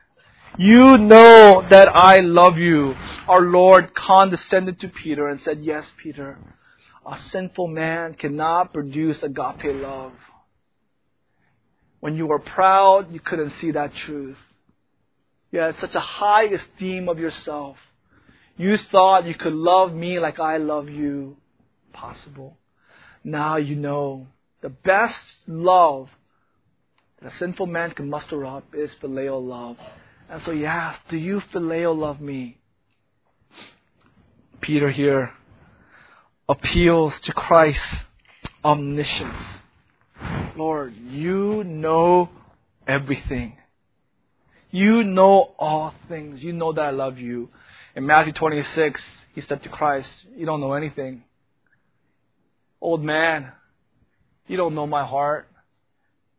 You 0.59 0.99
know 0.99 1.67
that 1.71 1.89
I 1.89 2.21
love 2.21 2.59
you. 2.59 2.95
Our 3.27 3.41
Lord 3.41 3.95
condescended 3.95 4.79
to 4.81 4.89
Peter 4.89 5.29
and 5.29 5.41
said, 5.41 5.65
yes, 5.65 5.87
Peter, 5.97 6.39
a 7.07 7.19
sinful 7.31 7.69
man 7.69 8.15
cannot 8.15 8.73
produce 8.73 9.23
agape 9.23 9.75
love. 9.83 10.13
When 12.01 12.17
you 12.17 12.27
were 12.27 12.39
proud, 12.39 13.13
you 13.13 13.21
couldn't 13.21 13.55
see 13.61 13.71
that 13.71 13.95
truth. 13.95 14.37
You 15.51 15.61
had 15.61 15.79
such 15.81 15.95
a 15.95 16.01
high 16.01 16.45
esteem 16.45 17.09
of 17.09 17.19
yourself. 17.19 17.77
You 18.63 18.77
thought 18.93 19.27
you 19.27 19.35
could 19.35 19.55
love 19.55 19.93
me 19.93 20.21
like 20.21 20.39
I 20.39 20.59
love 20.59 20.89
you. 20.89 21.37
Possible. 21.93 22.57
Now 23.25 23.57
you 23.57 23.75
know 23.75 24.29
the 24.61 24.69
best 24.69 25.21
love 25.49 26.09
that 27.21 27.33
a 27.33 27.37
sinful 27.39 27.67
man 27.67 27.91
can 27.91 28.09
muster 28.09 28.47
up 28.47 28.63
is 28.73 28.93
phileo 29.03 29.45
love. 29.45 29.79
And 30.31 30.41
so 30.45 30.53
he 30.55 30.65
asked, 30.65 31.01
Do 31.09 31.17
you 31.17 31.43
phileo 31.53 31.93
love 31.99 32.21
me? 32.21 32.59
Peter 34.61 34.93
here 34.93 35.33
appeals 36.49 37.19
to 37.23 37.33
Christ's 37.33 38.05
omniscience. 38.65 39.43
Lord, 40.57 40.95
you 40.95 41.65
know 41.65 42.29
everything. 42.87 43.57
You 44.71 45.03
know 45.03 45.53
all 45.59 45.95
things. 46.09 46.45
You 46.45 46.53
know 46.53 46.73
that 46.73 46.81
I 46.81 46.91
love 46.91 47.19
you. 47.19 47.51
In 47.95 48.07
Matthew 48.07 48.33
26, 48.33 49.01
he 49.35 49.43
said 49.43 49.63
to 49.63 49.69
Christ, 49.69 50.09
You 50.37 50.47
don't 50.47 50.61
know 50.61 50.73
anything. 50.73 51.25
Old 52.81 53.03
man, 53.03 53.53
you 54.47 54.57
don't 54.57 54.75
know 54.75 54.87
my 54.87 55.05
heart. 55.05 55.47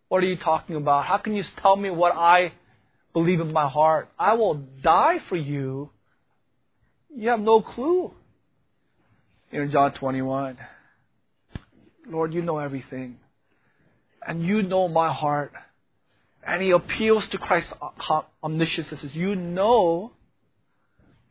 What 0.07 0.23
are 0.23 0.27
you 0.27 0.35
talking 0.35 0.75
about? 0.75 1.05
How 1.05 1.17
can 1.17 1.35
you 1.35 1.43
tell 1.61 1.75
me 1.75 1.89
what 1.89 2.13
I 2.15 2.53
believe 3.13 3.39
in 3.39 3.53
my 3.53 3.67
heart? 3.67 4.09
I 4.17 4.33
will 4.33 4.55
die 4.55 5.19
for 5.29 5.35
you. 5.35 5.89
You 7.15 7.29
have 7.29 7.39
no 7.39 7.61
clue. 7.61 8.13
In 9.51 9.69
John 9.71 9.93
21, 9.93 10.57
Lord, 12.09 12.33
you 12.33 12.41
know 12.41 12.57
everything. 12.57 13.17
And 14.25 14.43
you 14.43 14.63
know 14.63 14.87
my 14.87 15.13
heart. 15.13 15.53
And 16.45 16.61
he 16.61 16.71
appeals 16.71 17.27
to 17.29 17.37
Christ's 17.37 17.71
omniscience 18.43 18.89
says, 18.89 19.13
You 19.13 19.35
know 19.35 20.11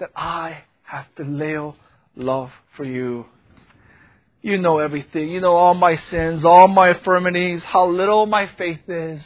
that 0.02 0.10
I 0.16 0.64
have 0.82 1.06
filial 1.16 1.76
love 2.16 2.50
for 2.76 2.82
you. 2.82 3.24
You 4.42 4.58
know 4.58 4.80
everything. 4.80 5.28
You 5.30 5.40
know 5.40 5.52
all 5.52 5.74
my 5.74 5.94
sins, 6.10 6.44
all 6.44 6.66
my 6.66 6.88
infirmities, 6.90 7.62
how 7.62 7.88
little 7.88 8.26
my 8.26 8.50
faith 8.58 8.80
is. 8.88 9.22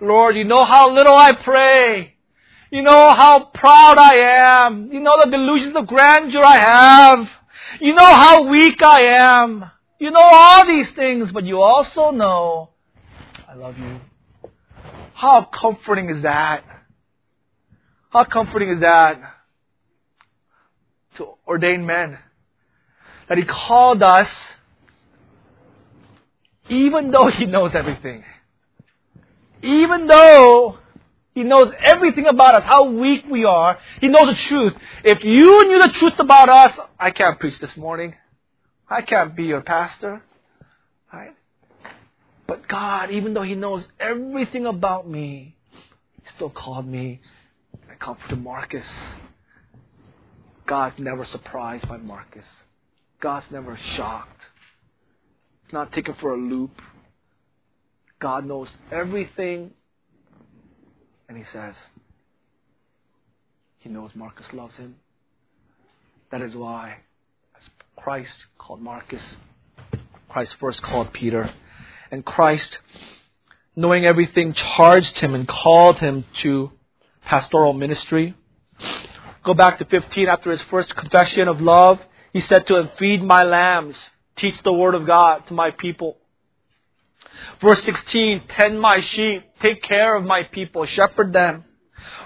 Lord, 0.00 0.36
you 0.36 0.44
know 0.44 0.64
how 0.64 0.94
little 0.94 1.16
I 1.16 1.32
pray. 1.32 2.14
You 2.70 2.82
know 2.82 3.12
how 3.12 3.50
proud 3.52 3.98
I 3.98 4.66
am. 4.66 4.92
You 4.92 5.00
know 5.00 5.18
the 5.24 5.32
delusions 5.32 5.74
of 5.74 5.88
grandeur 5.88 6.44
I 6.44 6.58
have. 6.58 7.28
You 7.80 7.92
know 7.92 8.04
how 8.04 8.48
weak 8.48 8.80
I 8.80 9.00
am. 9.18 9.64
You 9.98 10.12
know 10.12 10.22
all 10.22 10.64
these 10.64 10.90
things, 10.90 11.32
but 11.32 11.42
you 11.42 11.60
also 11.60 12.12
know 12.12 12.70
I 13.48 13.54
love 13.54 13.76
you. 13.76 13.98
How 15.12 15.42
comforting 15.42 16.08
is 16.08 16.22
that? 16.22 16.62
How 18.10 18.22
comforting 18.22 18.70
is 18.70 18.80
that 18.82 19.39
to 21.16 21.28
ordain 21.46 21.86
men? 21.86 22.18
That 23.28 23.38
He 23.38 23.44
called 23.44 24.02
us 24.02 24.28
even 26.70 27.10
though 27.10 27.28
He 27.28 27.44
knows 27.46 27.72
everything. 27.74 28.24
Even 29.62 30.06
though 30.06 30.78
He 31.34 31.42
knows 31.42 31.72
everything 31.78 32.26
about 32.26 32.54
us, 32.54 32.64
how 32.64 32.84
weak 32.84 33.24
we 33.28 33.44
are, 33.44 33.78
He 34.00 34.08
knows 34.08 34.34
the 34.34 34.42
truth. 34.42 34.74
If 35.04 35.22
you 35.24 35.68
knew 35.68 35.82
the 35.82 35.92
truth 35.98 36.18
about 36.18 36.48
us, 36.48 36.78
I 36.98 37.10
can't 37.10 37.38
preach 37.38 37.58
this 37.58 37.76
morning. 37.76 38.14
I 38.88 39.02
can't 39.02 39.36
be 39.36 39.44
your 39.44 39.60
pastor. 39.60 40.22
Right? 41.12 41.34
But 42.46 42.66
God, 42.68 43.10
even 43.10 43.34
though 43.34 43.42
He 43.42 43.54
knows 43.54 43.86
everything 43.98 44.66
about 44.66 45.08
me, 45.08 45.56
He 46.22 46.30
still 46.34 46.50
called 46.50 46.86
me 46.86 47.20
and 47.88 47.98
comforted 47.98 48.42
Marcus. 48.42 48.86
God's 50.70 51.00
never 51.00 51.24
surprised 51.24 51.88
by 51.88 51.96
Marcus. 51.96 52.44
God's 53.20 53.46
never 53.50 53.76
shocked. 53.96 54.40
He's 55.64 55.72
not 55.72 55.92
taken 55.92 56.14
for 56.14 56.32
a 56.32 56.36
loop. 56.36 56.70
God 58.20 58.46
knows 58.46 58.68
everything. 58.92 59.72
And 61.28 61.36
He 61.36 61.42
says, 61.52 61.74
He 63.80 63.88
knows 63.88 64.12
Marcus 64.14 64.46
loves 64.52 64.76
him. 64.76 64.94
That 66.30 66.40
is 66.40 66.54
why, 66.54 66.98
as 67.60 67.68
Christ 67.96 68.36
called 68.56 68.80
Marcus, 68.80 69.24
Christ 70.28 70.54
first 70.60 70.82
called 70.82 71.12
Peter 71.12 71.52
and 72.12 72.24
Christ, 72.24 72.78
knowing 73.74 74.04
everything, 74.04 74.52
charged 74.52 75.18
him 75.18 75.34
and 75.34 75.48
called 75.48 75.98
him 75.98 76.26
to 76.42 76.70
pastoral 77.24 77.72
ministry. 77.72 78.36
Go 79.44 79.54
back 79.54 79.78
to 79.78 79.84
15 79.84 80.28
after 80.28 80.50
his 80.50 80.60
first 80.70 80.94
confession 80.94 81.48
of 81.48 81.60
love. 81.60 81.98
He 82.32 82.40
said 82.40 82.66
to 82.66 82.76
him, 82.76 82.90
Feed 82.98 83.22
my 83.22 83.42
lambs, 83.42 83.96
teach 84.36 84.62
the 84.62 84.72
word 84.72 84.94
of 84.94 85.06
God 85.06 85.46
to 85.48 85.54
my 85.54 85.70
people. 85.70 86.16
Verse 87.60 87.82
16, 87.84 88.42
tend 88.48 88.80
my 88.80 89.00
sheep, 89.00 89.44
take 89.60 89.82
care 89.82 90.16
of 90.16 90.24
my 90.24 90.42
people, 90.42 90.84
shepherd 90.86 91.32
them. 91.32 91.64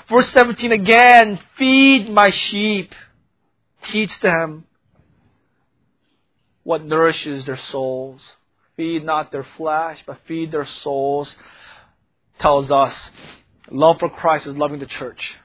Verse 0.09 0.29
17 0.31 0.73
again, 0.73 1.39
feed 1.57 2.11
my 2.11 2.31
sheep, 2.31 2.93
teach 3.91 4.19
them 4.21 4.65
what 6.63 6.85
nourishes 6.85 7.45
their 7.45 7.59
souls. 7.71 8.21
Feed 8.77 9.05
not 9.05 9.31
their 9.31 9.47
flesh, 9.57 10.03
but 10.07 10.19
feed 10.27 10.51
their 10.51 10.67
souls, 10.67 11.33
tells 12.41 12.71
us 12.71 12.95
love 13.71 14.01
for 14.01 14.11
Christ 14.11 14.47
is 14.47 14.57
loving 14.57 14.81
the 14.81 14.87
church. 14.87 15.37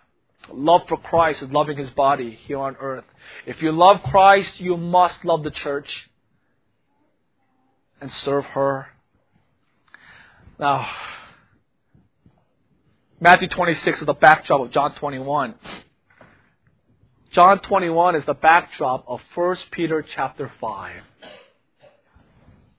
Love 0.53 0.81
for 0.87 0.97
Christ 0.97 1.41
is 1.41 1.49
loving 1.51 1.77
his 1.77 1.89
body 1.91 2.37
here 2.45 2.59
on 2.59 2.75
earth. 2.79 3.05
If 3.45 3.61
you 3.61 3.71
love 3.71 4.01
Christ, 4.03 4.59
you 4.59 4.77
must 4.77 5.23
love 5.23 5.43
the 5.43 5.51
church 5.51 6.09
and 8.01 8.11
serve 8.23 8.45
her. 8.45 8.87
Now, 10.59 10.87
Matthew 13.19 13.49
26 13.49 13.99
is 13.99 14.05
the 14.05 14.13
backdrop 14.13 14.61
of 14.61 14.71
John 14.71 14.95
21. 14.95 15.55
John 17.31 17.59
21 17.59 18.15
is 18.15 18.25
the 18.25 18.33
backdrop 18.33 19.05
of 19.07 19.21
1 19.35 19.57
Peter 19.71 20.03
chapter 20.15 20.51
5. 20.59 21.01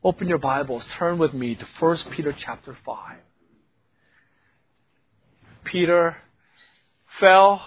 Open 0.02 0.28
your 0.28 0.38
Bibles, 0.38 0.82
turn 0.98 1.18
with 1.18 1.34
me 1.34 1.54
to 1.54 1.66
1 1.78 1.98
Peter 2.10 2.34
chapter 2.36 2.76
5. 2.84 3.16
Peter 5.64 6.16
fell, 7.20 7.62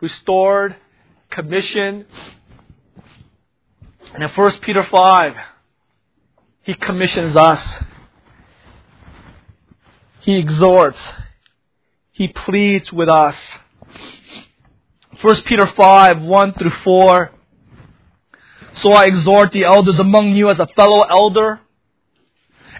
restored, 0.00 0.76
commissioned. 1.30 2.04
And 4.12 4.22
in 4.22 4.28
1 4.28 4.50
Peter 4.58 4.84
5, 4.84 5.36
he 6.62 6.74
commissions 6.74 7.36
us. 7.36 7.62
He 10.20 10.36
exhorts. 10.38 10.98
He 12.12 12.28
pleads 12.28 12.92
with 12.92 13.08
us. 13.08 13.36
1 15.22 15.36
Peter 15.42 15.66
5, 15.66 16.22
1 16.22 16.52
through 16.54 16.72
4. 16.84 17.30
So 18.82 18.92
I 18.92 19.04
exhort 19.06 19.52
the 19.52 19.64
elders 19.64 19.98
among 19.98 20.34
you 20.34 20.50
as 20.50 20.58
a 20.58 20.66
fellow 20.66 21.02
elder 21.02 21.60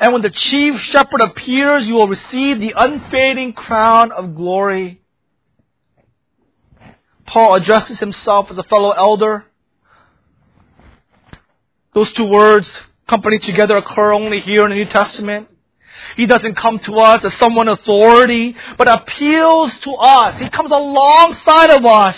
And 0.00 0.12
when 0.12 0.22
the 0.22 0.30
chief 0.30 0.80
shepherd 0.80 1.20
appears, 1.20 1.86
you 1.86 1.94
will 1.94 2.08
receive 2.08 2.60
the 2.60 2.74
unfading 2.76 3.52
crown 3.52 4.12
of 4.12 4.34
glory. 4.34 5.02
Paul 7.26 7.54
addresses 7.54 7.98
himself 7.98 8.50
as 8.50 8.58
a 8.58 8.62
fellow 8.64 8.90
elder. 8.90 9.46
Those 11.94 12.12
two 12.12 12.24
words, 12.24 12.70
company 13.06 13.38
together, 13.38 13.76
occur 13.76 14.12
only 14.12 14.40
here 14.40 14.64
in 14.64 14.70
the 14.70 14.76
New 14.76 14.86
Testament. 14.86 15.48
He 16.16 16.26
doesn't 16.26 16.54
come 16.56 16.78
to 16.80 16.98
us 16.98 17.24
as 17.24 17.34
someone 17.34 17.68
authority, 17.68 18.56
but 18.76 18.88
appeals 18.88 19.76
to 19.78 19.92
us. 19.92 20.38
He 20.40 20.48
comes 20.48 20.70
alongside 20.70 21.70
of 21.70 21.84
us 21.84 22.16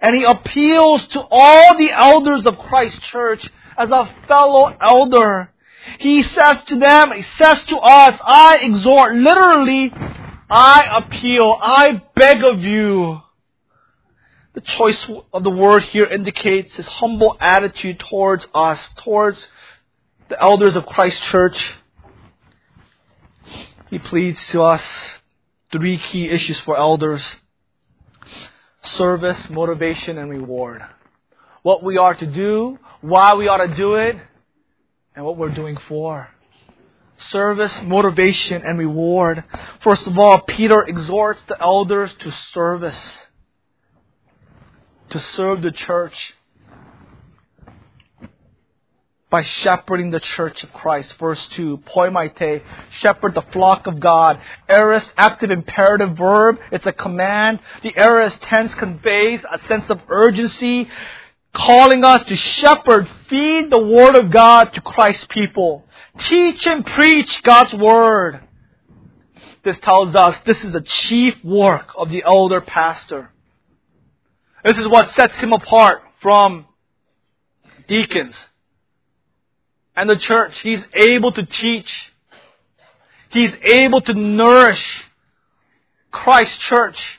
and 0.00 0.16
he 0.16 0.24
appeals 0.24 1.06
to 1.08 1.20
all 1.30 1.76
the 1.76 1.92
elders 1.92 2.46
of 2.46 2.58
Christ 2.58 3.00
Church 3.02 3.48
as 3.76 3.90
a 3.90 4.10
fellow 4.26 4.74
elder. 4.80 5.52
He 5.98 6.22
says 6.22 6.62
to 6.66 6.78
them, 6.78 7.12
he 7.12 7.24
says 7.36 7.62
to 7.64 7.76
us, 7.78 8.18
I 8.24 8.58
exhort, 8.62 9.14
literally, 9.14 9.92
I 10.50 10.84
appeal, 10.98 11.58
I 11.60 12.02
beg 12.14 12.44
of 12.44 12.60
you. 12.60 13.22
The 14.54 14.60
choice 14.62 15.06
of 15.32 15.44
the 15.44 15.50
word 15.50 15.84
here 15.84 16.06
indicates 16.06 16.76
his 16.76 16.86
humble 16.86 17.36
attitude 17.40 18.00
towards 18.00 18.46
us, 18.54 18.78
towards 18.96 19.46
the 20.28 20.40
elders 20.40 20.74
of 20.76 20.86
Christ 20.86 21.22
Church. 21.24 21.72
He 23.90 23.98
pleads 23.98 24.38
to 24.48 24.62
us 24.62 24.82
three 25.70 25.98
key 25.98 26.28
issues 26.28 26.58
for 26.60 26.76
elders 26.76 27.22
service, 28.96 29.38
motivation, 29.50 30.18
and 30.18 30.30
reward. 30.30 30.82
What 31.62 31.82
we 31.82 31.98
are 31.98 32.14
to 32.14 32.26
do, 32.26 32.78
why 33.00 33.34
we 33.34 33.48
ought 33.48 33.64
to 33.64 33.74
do 33.74 33.94
it, 33.96 34.16
and 35.18 35.26
what 35.26 35.36
we're 35.36 35.50
doing 35.50 35.76
for. 35.88 36.28
Service, 37.32 37.74
motivation, 37.82 38.62
and 38.62 38.78
reward. 38.78 39.42
First 39.82 40.06
of 40.06 40.16
all, 40.16 40.38
Peter 40.42 40.84
exhorts 40.84 41.40
the 41.48 41.60
elders 41.60 42.14
to 42.20 42.30
service, 42.54 42.96
to 45.10 45.18
serve 45.34 45.62
the 45.62 45.72
church 45.72 46.34
by 49.28 49.42
shepherding 49.42 50.12
the 50.12 50.20
church 50.20 50.62
of 50.62 50.72
Christ. 50.72 51.12
Verse 51.18 51.44
2, 51.48 51.78
poimaite, 51.78 52.62
shepherd 53.00 53.34
the 53.34 53.42
flock 53.52 53.88
of 53.88 53.98
God. 53.98 54.40
Aorist, 54.68 55.12
active 55.16 55.50
imperative 55.50 56.16
verb. 56.16 56.60
It's 56.70 56.86
a 56.86 56.92
command. 56.92 57.58
The 57.82 57.92
aorist 57.96 58.40
tense 58.42 58.72
conveys 58.76 59.40
a 59.52 59.58
sense 59.66 59.90
of 59.90 60.00
urgency, 60.08 60.88
calling 61.58 62.04
us 62.04 62.22
to 62.28 62.36
shepherd, 62.36 63.08
feed 63.28 63.68
the 63.68 63.78
word 63.78 64.14
of 64.14 64.30
God 64.30 64.72
to 64.74 64.80
Christ's 64.80 65.26
people. 65.28 65.84
Teach 66.18 66.66
and 66.66 66.86
preach 66.86 67.42
God's 67.42 67.74
word. 67.74 68.40
This 69.64 69.76
tells 69.80 70.14
us 70.14 70.36
this 70.46 70.62
is 70.62 70.74
a 70.74 70.80
chief 70.80 71.44
work 71.44 71.90
of 71.96 72.10
the 72.10 72.22
elder 72.24 72.60
pastor. 72.60 73.32
This 74.64 74.78
is 74.78 74.88
what 74.88 75.14
sets 75.14 75.34
him 75.34 75.52
apart 75.52 76.02
from 76.22 76.66
deacons 77.88 78.36
and 79.96 80.08
the 80.08 80.16
church. 80.16 80.58
He's 80.60 80.82
able 80.94 81.32
to 81.32 81.44
teach. 81.44 81.92
He's 83.30 83.52
able 83.62 84.00
to 84.02 84.14
nourish 84.14 84.84
Christ's 86.12 86.58
church. 86.58 87.17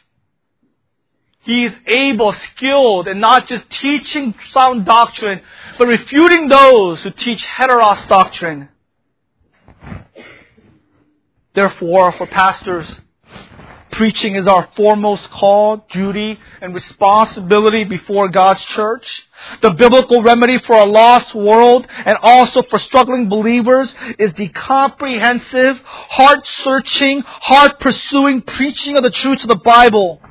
He's 1.49 1.71
able, 1.87 2.31
skilled 2.31 3.07
in 3.07 3.19
not 3.19 3.47
just 3.47 3.67
teaching 3.71 4.35
sound 4.51 4.85
doctrine, 4.85 5.41
but 5.79 5.87
refuting 5.87 6.47
those 6.47 7.01
who 7.01 7.09
teach 7.09 7.43
heteros 7.43 8.07
doctrine. 8.07 8.69
Therefore, 11.55 12.11
for 12.11 12.27
pastors, 12.27 12.87
Preaching 13.91 14.35
is 14.35 14.47
our 14.47 14.69
foremost 14.77 15.29
call, 15.31 15.87
duty, 15.91 16.37
and 16.61 16.75
responsibility 16.75 17.83
before 17.83 18.29
God's 18.29 18.63
church. 18.65 19.23
The 19.63 19.71
biblical 19.71 20.21
remedy 20.21 20.59
for 20.59 20.75
a 20.75 20.85
lost 20.85 21.33
world 21.33 21.87
and 22.05 22.15
also 22.21 22.61
for 22.61 22.77
struggling 22.77 23.29
believers 23.29 23.93
is 24.19 24.31
the 24.35 24.49
comprehensive, 24.49 25.81
heart-searching, 25.83 27.23
heart-pursuing 27.25 28.43
preaching 28.43 28.95
of 28.95 29.03
the 29.03 29.09
truths 29.09 29.43
of 29.43 29.49
the 29.49 29.55
Bible. 29.55 30.21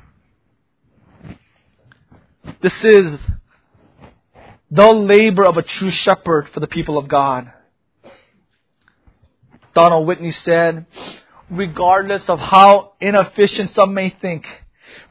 This 2.61 2.85
is 2.85 3.19
the 4.71 4.93
labor 4.93 5.45
of 5.45 5.57
a 5.57 5.63
true 5.63 5.91
shepherd 5.91 6.49
for 6.51 6.61
the 6.61 6.67
people 6.67 6.99
of 6.99 7.09
God. 7.09 7.53
Donald 9.75 10.07
Whitney 10.07 10.33
said, 10.33 10.87
regardless 11.51 12.29
of 12.29 12.39
how 12.39 12.93
inefficient 13.01 13.75
some 13.75 13.95
may 13.95 14.11
think. 14.11 14.47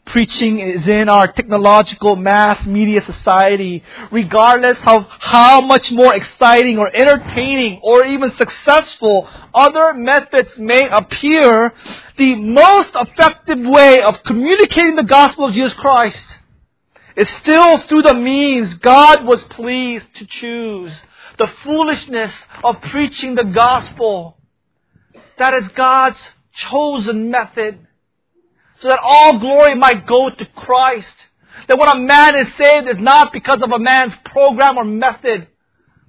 Preaching 0.05 0.59
is 0.59 0.87
in 0.87 1.09
our 1.09 1.27
technological 1.27 2.15
mass 2.15 2.65
media 2.65 3.01
society, 3.01 3.83
regardless 4.09 4.77
of 4.85 5.05
how 5.19 5.61
much 5.61 5.91
more 5.91 6.13
exciting 6.13 6.79
or 6.79 6.89
entertaining 6.93 7.79
or 7.83 8.05
even 8.05 8.35
successful 8.37 9.27
other 9.53 9.93
methods 9.93 10.49
may 10.57 10.87
appear, 10.87 11.73
the 12.17 12.35
most 12.35 12.91
effective 12.95 13.59
way 13.59 14.01
of 14.01 14.23
communicating 14.23 14.95
the 14.95 15.03
gospel 15.03 15.45
of 15.45 15.53
Jesus 15.53 15.73
Christ 15.73 16.36
is 17.17 17.27
still 17.41 17.79
through 17.79 18.03
the 18.03 18.13
means 18.13 18.75
God 18.75 19.25
was 19.25 19.43
pleased 19.45 20.05
to 20.15 20.25
choose. 20.25 20.93
The 21.39 21.49
foolishness 21.63 22.31
of 22.63 22.81
preaching 22.83 23.35
the 23.35 23.43
gospel 23.43 24.37
that 25.37 25.53
is 25.55 25.67
God's 25.75 26.17
chosen 26.53 27.29
method 27.29 27.79
so 28.81 28.87
that 28.87 28.99
all 29.01 29.39
glory 29.39 29.75
might 29.75 30.05
go 30.05 30.29
to 30.29 30.45
Christ. 30.45 31.13
That 31.67 31.79
when 31.79 31.89
a 31.89 31.99
man 31.99 32.35
is 32.35 32.47
saved 32.55 32.87
is 32.87 32.97
not 32.99 33.33
because 33.33 33.61
of 33.61 33.71
a 33.71 33.79
man's 33.79 34.13
program 34.25 34.77
or 34.77 34.85
method, 34.85 35.47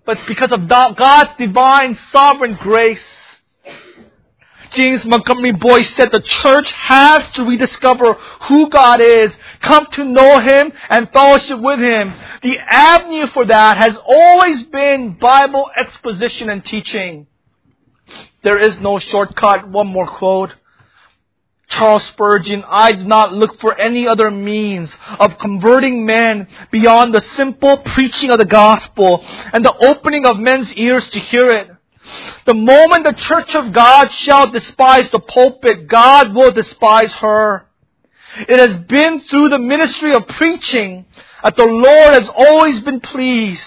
but 0.04 0.18
because 0.26 0.52
of 0.52 0.68
God's 0.68 1.30
divine 1.38 1.98
sovereign 2.12 2.58
grace. 2.60 3.00
James 4.72 5.04
Montgomery 5.04 5.52
Boice 5.52 5.94
said 5.94 6.10
the 6.10 6.20
church 6.20 6.70
has 6.72 7.26
to 7.34 7.44
rediscover 7.44 8.14
who 8.42 8.68
God 8.68 9.00
is, 9.00 9.32
come 9.60 9.86
to 9.92 10.04
know 10.04 10.40
Him, 10.40 10.72
and 10.88 11.10
fellowship 11.12 11.60
with 11.60 11.78
Him. 11.78 12.14
The 12.42 12.58
avenue 12.58 13.26
for 13.28 13.44
that 13.46 13.76
has 13.76 13.96
always 14.06 14.62
been 14.64 15.18
Bible 15.18 15.70
exposition 15.76 16.50
and 16.50 16.64
teaching. 16.64 17.26
There 18.42 18.58
is 18.58 18.78
no 18.80 18.98
shortcut. 18.98 19.68
One 19.68 19.88
more 19.88 20.06
quote. 20.06 20.54
Charles 21.68 22.04
Spurgeon, 22.06 22.64
I 22.66 22.92
do 22.92 23.04
not 23.04 23.34
look 23.34 23.60
for 23.60 23.78
any 23.78 24.08
other 24.08 24.30
means 24.30 24.90
of 25.18 25.38
converting 25.38 26.06
men 26.06 26.48
beyond 26.70 27.14
the 27.14 27.20
simple 27.36 27.76
preaching 27.78 28.30
of 28.30 28.38
the 28.38 28.46
gospel 28.46 29.22
and 29.52 29.62
the 29.62 29.76
opening 29.76 30.24
of 30.24 30.38
men's 30.38 30.72
ears 30.72 31.08
to 31.10 31.20
hear 31.20 31.50
it. 31.50 31.70
The 32.46 32.54
moment 32.54 33.04
the 33.04 33.12
church 33.12 33.54
of 33.54 33.72
God 33.72 34.10
shall 34.12 34.50
despise 34.50 35.10
the 35.10 35.20
pulpit, 35.20 35.88
God 35.88 36.34
will 36.34 36.52
despise 36.52 37.12
her. 37.14 37.66
It 38.48 38.58
has 38.58 38.76
been 38.84 39.20
through 39.22 39.48
the 39.48 39.58
ministry 39.58 40.14
of 40.14 40.28
preaching 40.28 41.06
that 41.42 41.56
the 41.56 41.64
Lord 41.64 42.14
has 42.14 42.28
always 42.28 42.80
been 42.80 43.00
pleased 43.00 43.62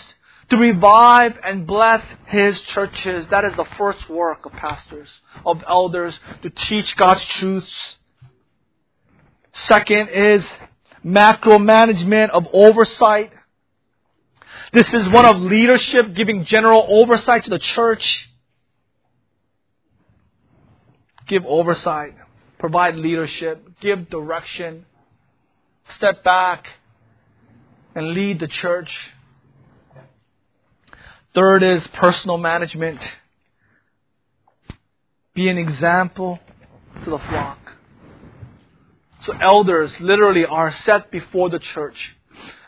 to 0.50 0.58
revive 0.58 1.34
and 1.44 1.66
bless 1.66 2.04
His 2.28 2.60
churches. 2.62 3.26
That 3.32 3.46
is 3.46 3.56
the 3.56 3.66
first 3.78 4.10
work 4.10 4.46
of 4.46 4.52
pastors, 4.54 5.10
of 5.46 5.64
elders, 5.68 6.14
to 6.44 6.50
teach 6.50 6.96
God's 6.96 7.24
truths. 7.26 7.72
Second 9.54 10.10
is 10.10 10.46
macro 11.04 11.58
management 11.58 12.32
of 12.32 12.48
oversight. 12.54 13.32
This 14.74 14.94
is 14.94 15.08
one 15.10 15.26
of 15.26 15.42
leadership 15.42 16.14
giving 16.14 16.46
general 16.46 16.86
oversight 16.88 17.44
to 17.46 17.50
the 17.50 17.60
church. 17.60 18.30
Give 21.28 21.45
oversight, 21.45 22.15
provide 22.59 22.95
leadership, 22.95 23.80
give 23.80 24.09
direction, 24.09 24.86
step 25.97 26.24
back, 26.24 26.67
and 27.95 28.09
lead 28.09 28.39
the 28.39 28.47
church. 28.47 28.95
Third 31.34 31.63
is 31.63 31.86
personal 31.93 32.38
management. 32.38 32.99
Be 35.34 35.47
an 35.47 35.57
example 35.57 36.39
to 37.03 37.09
the 37.09 37.19
flock. 37.19 37.57
So 39.22 39.34
elders 39.34 39.93
literally 39.99 40.45
are 40.45 40.72
set 40.72 41.11
before 41.11 41.49
the 41.49 41.59
church. 41.59 41.95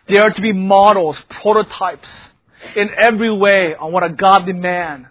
They 0.07 0.17
are 0.17 0.29
to 0.29 0.41
be 0.41 0.53
models, 0.53 1.17
prototypes 1.29 2.07
in 2.75 2.89
every 2.97 3.35
way 3.35 3.75
on 3.75 3.91
what 3.91 4.03
a 4.03 4.09
godly 4.09 4.53
man, 4.53 5.07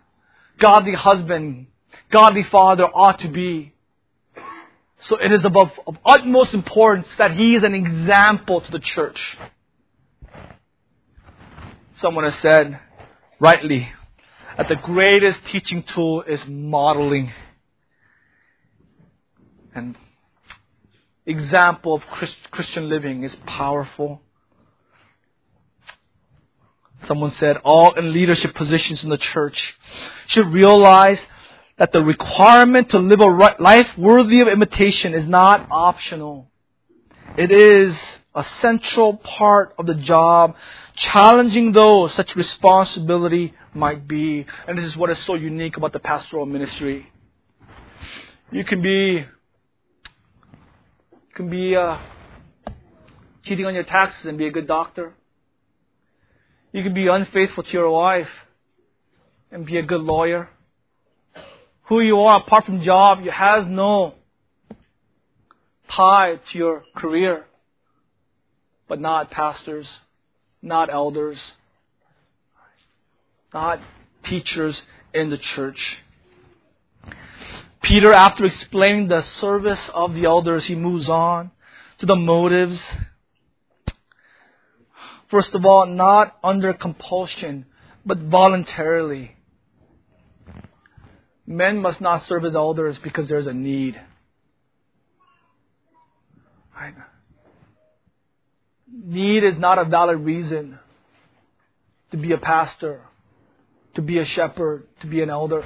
godly 0.59 0.95
husband, 0.95 1.67
godly 2.13 2.45
father 2.45 2.85
ought 2.85 3.19
to 3.21 3.29
be. 3.29 3.73
So 5.01 5.17
it 5.17 5.33
is 5.33 5.45
of, 5.45 5.57
of 5.57 5.97
utmost 6.05 6.55
importance 6.55 7.09
that 7.19 7.33
he 7.33 7.57
is 7.57 7.65
an 7.65 7.75
example 7.75 8.61
to 8.61 8.71
the 8.71 8.79
church. 8.79 9.37
Someone 11.97 12.25
has 12.25 12.37
said, 12.37 12.79
rightly 13.41 13.89
that 14.57 14.69
the 14.69 14.77
greatest 14.77 15.41
teaching 15.47 15.83
tool 15.83 16.23
is 16.23 16.45
modeling. 16.47 17.33
And 19.75 19.97
example 21.27 21.95
of 21.95 22.03
Christian 22.51 22.89
living 22.89 23.25
is 23.25 23.35
powerful. 23.47 24.21
Someone 27.09 27.33
said 27.33 27.57
all 27.65 27.95
in 27.95 28.13
leadership 28.13 28.55
positions 28.55 29.03
in 29.03 29.11
the 29.11 29.17
church 29.19 29.75
should 30.29 30.47
realize 30.53 31.19
that 31.79 31.93
the 31.93 32.03
requirement 32.03 32.91
to 32.91 32.99
live 32.99 33.21
a 33.21 33.27
life 33.27 33.89
worthy 33.97 34.41
of 34.41 34.49
imitation 34.49 35.15
is 35.15 35.27
not 35.27 35.67
optional. 35.71 36.49
It 37.37 37.51
is 37.51 37.97
a 38.35 38.45
central 38.61 39.17
part 39.17 39.75
of 39.79 39.87
the 39.87 39.95
job, 39.95 40.55
challenging 40.95 41.73
those 41.73 42.15
such 42.15 42.35
responsibility 42.37 43.55
might 43.75 44.07
be. 44.07 44.47
And 44.67 44.79
this 44.79 44.85
is 44.85 44.97
what 44.97 45.11
is 45.11 45.19
so 45.27 45.35
unique 45.35 45.77
about 45.77 45.93
the 45.93 45.99
pastoral 45.99 46.47
ministry. 46.47 47.11
You 48.51 48.65
can 48.65 48.83
be, 48.83 49.25
you 51.11 51.35
can 51.35 51.49
be 51.49 51.75
uh, 51.75 51.99
cheating 53.45 53.67
on 53.67 53.75
your 53.75 53.85
taxes 53.85 54.27
and 54.27 54.37
be 54.37 54.47
a 54.47 54.51
good 54.51 54.67
doctor. 54.67 55.15
You 56.73 56.83
can 56.83 56.95
be 56.95 57.07
unfaithful 57.07 57.65
to 57.65 57.73
your 57.73 57.91
wife 57.91 58.29
and 59.51 59.67
be 59.67 59.79
a 59.79 59.83
good 59.83 60.01
lawyer. 60.01 60.49
Who 61.93 62.01
you 62.01 62.21
are 62.21 62.41
apart 62.41 62.65
from 62.65 62.81
job, 62.81 63.21
you 63.23 63.31
has 63.31 63.67
no 63.67 64.15
tie 65.91 66.37
to 66.37 66.59
your 66.59 66.85
career 66.97 67.45
but 68.89 68.99
not 68.99 69.31
pastors, 69.31 69.87
not 70.63 70.89
elders. 70.89 71.39
not 73.53 73.79
teachers 74.25 74.81
in 75.13 75.29
the 75.29 75.37
church. 75.37 75.99
Peter, 77.83 78.15
after 78.15 78.47
explaining 78.47 79.09
the 79.09 79.21
service 79.21 79.91
of 79.93 80.15
the 80.15 80.25
elders, 80.25 80.65
he 80.65 80.75
moves 80.75 81.11
on 81.11 81.51
to 81.99 82.07
the 82.07 82.17
motives. 82.17 82.81
First 85.29 85.55
of 85.55 85.67
all, 85.67 85.85
not 85.85 86.39
under 86.43 86.73
compulsion, 86.73 87.67
but 88.07 88.17
voluntarily. 88.17 89.37
Men 91.47 91.79
must 91.79 92.01
not 92.01 92.27
serve 92.27 92.45
as 92.45 92.55
elders 92.55 92.99
because 92.99 93.29
there's 93.29 93.47
a 93.47 93.53
need. 93.53 94.01
Right? 96.75 96.95
Need 98.93 99.45
is 99.45 99.59
not 99.59 99.79
a 99.79 99.85
valid 99.85 100.21
reason 100.21 100.79
to 102.11 102.17
be 102.17 102.33
a 102.33 102.39
pastor, 102.39 103.01
to 103.95 104.03
be 104.03 104.19
a 104.19 104.25
shepherd, 104.25 104.87
to 105.01 105.07
be 105.07 105.23
an 105.23 105.31
elder. 105.31 105.65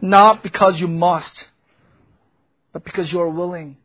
Not 0.00 0.42
because 0.42 0.80
you 0.80 0.88
must, 0.88 1.48
but 2.72 2.84
because 2.84 3.12
you 3.12 3.20
are 3.20 3.28
willing. 3.28 3.76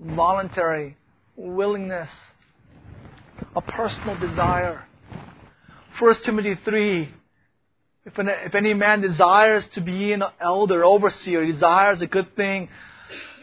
Voluntary 0.00 0.96
willingness, 1.36 2.08
a 3.54 3.60
personal 3.60 4.18
desire. 4.18 4.84
1 5.98 6.14
Timothy 6.24 6.56
3 6.64 7.14
if, 8.08 8.18
an, 8.18 8.28
if 8.28 8.54
any 8.54 8.72
man 8.72 9.02
desires 9.02 9.64
to 9.74 9.82
be 9.82 10.12
an 10.12 10.22
elder, 10.40 10.82
overseer, 10.84 11.44
desires 11.44 12.00
a 12.00 12.06
good 12.06 12.34
thing, 12.36 12.70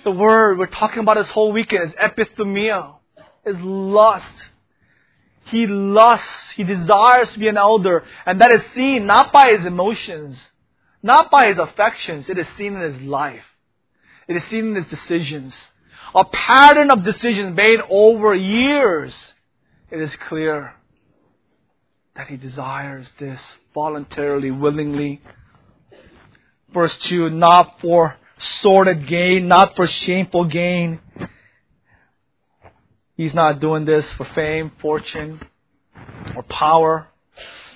the 0.04 0.12
word 0.12 0.58
we're 0.58 0.66
talking 0.66 1.00
about 1.00 1.18
this 1.18 1.30
whole 1.30 1.52
weekend 1.52 1.90
is 1.90 1.94
epithumia, 1.94 2.96
is 3.46 3.58
lust. 3.60 4.26
He 5.46 5.68
lusts, 5.68 6.28
he 6.56 6.64
desires 6.64 7.30
to 7.30 7.40
be 7.40 7.48
an 7.48 7.58
elder, 7.58 8.04
and 8.26 8.42
that 8.42 8.52
is 8.52 8.62
seen 8.74 9.06
not 9.06 9.32
by 9.32 9.52
his 9.56 9.66
emotions, 9.66 10.40
not 11.04 11.30
by 11.30 11.48
his 11.48 11.60
affections, 11.60 12.28
it 12.28 12.40
is 12.40 12.48
seen 12.58 12.74
in 12.74 12.82
his 12.82 13.02
life. 13.04 13.46
It 14.28 14.36
is 14.36 14.44
seen 14.46 14.70
in 14.70 14.76
his 14.76 14.88
decisions. 14.88 15.54
A 16.16 16.26
pattern 16.26 16.90
of 16.90 17.04
decisions 17.04 17.56
made 17.56 17.80
over 17.88 18.34
years. 18.34 19.14
It 19.92 20.02
is 20.02 20.16
clear 20.16 20.74
that 22.16 22.28
he 22.28 22.38
desires 22.38 23.08
this 23.20 23.40
voluntarily, 23.76 24.50
willingly. 24.50 25.22
Verse 26.74 26.98
2, 27.04 27.30
not 27.30 27.80
for 27.80 28.18
sordid 28.62 29.08
gain, 29.08 29.48
not 29.48 29.76
for 29.76 29.86
shameful 29.86 30.46
gain. 30.46 31.00
He's 33.16 33.34
not 33.34 33.60
doing 33.62 33.86
this 33.86 34.06
for 34.14 34.26
fame, 34.34 34.72
fortune, 34.82 35.40
or 36.36 36.44
power. 36.44 37.08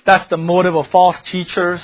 That's 0.04 0.28
the 0.28 0.36
motive 0.36 0.74
of 0.74 0.88
false 0.88 1.16
teachers. 1.26 1.80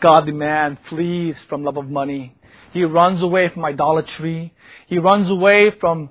Godly 0.00 0.32
man 0.32 0.78
flees 0.88 1.36
from 1.48 1.62
love 1.62 1.76
of 1.76 1.88
money. 1.88 2.34
He 2.72 2.84
runs 2.84 3.22
away 3.22 3.48
from 3.48 3.64
idolatry. 3.64 4.54
He 4.86 4.98
runs 4.98 5.30
away 5.30 5.72
from 5.78 6.10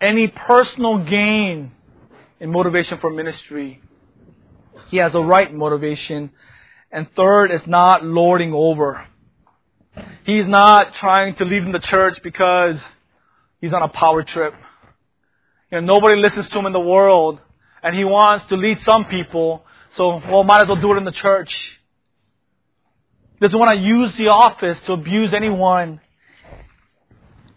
any 0.00 0.28
personal 0.28 0.98
gain 0.98 1.72
in 2.38 2.50
motivation 2.50 2.98
for 2.98 3.10
ministry. 3.10 3.82
He 4.90 4.96
has 4.96 5.14
a 5.14 5.20
right 5.20 5.52
motivation. 5.54 6.30
And 6.90 7.08
third 7.14 7.52
is 7.52 7.62
not 7.66 8.04
lording 8.04 8.52
over. 8.52 9.06
He's 10.24 10.46
not 10.46 10.94
trying 10.94 11.36
to 11.36 11.44
lead 11.44 11.62
in 11.62 11.72
the 11.72 11.78
church 11.78 12.18
because 12.22 12.76
he's 13.60 13.72
on 13.72 13.82
a 13.82 13.88
power 13.88 14.22
trip. 14.22 14.54
You 15.70 15.80
know, 15.80 15.94
nobody 15.94 16.20
listens 16.20 16.48
to 16.48 16.58
him 16.58 16.66
in 16.66 16.72
the 16.72 16.80
world, 16.80 17.40
and 17.82 17.94
he 17.94 18.04
wants 18.04 18.44
to 18.46 18.56
lead 18.56 18.80
some 18.82 19.04
people, 19.04 19.64
so, 19.96 20.20
well, 20.28 20.42
might 20.42 20.62
as 20.62 20.68
well 20.68 20.80
do 20.80 20.92
it 20.92 20.96
in 20.96 21.04
the 21.04 21.12
church. 21.12 21.52
He 23.34 23.46
doesn't 23.46 23.58
want 23.58 23.76
to 23.76 23.80
use 23.80 24.14
the 24.16 24.28
office 24.28 24.78
to 24.86 24.92
abuse 24.92 25.32
anyone. 25.32 26.00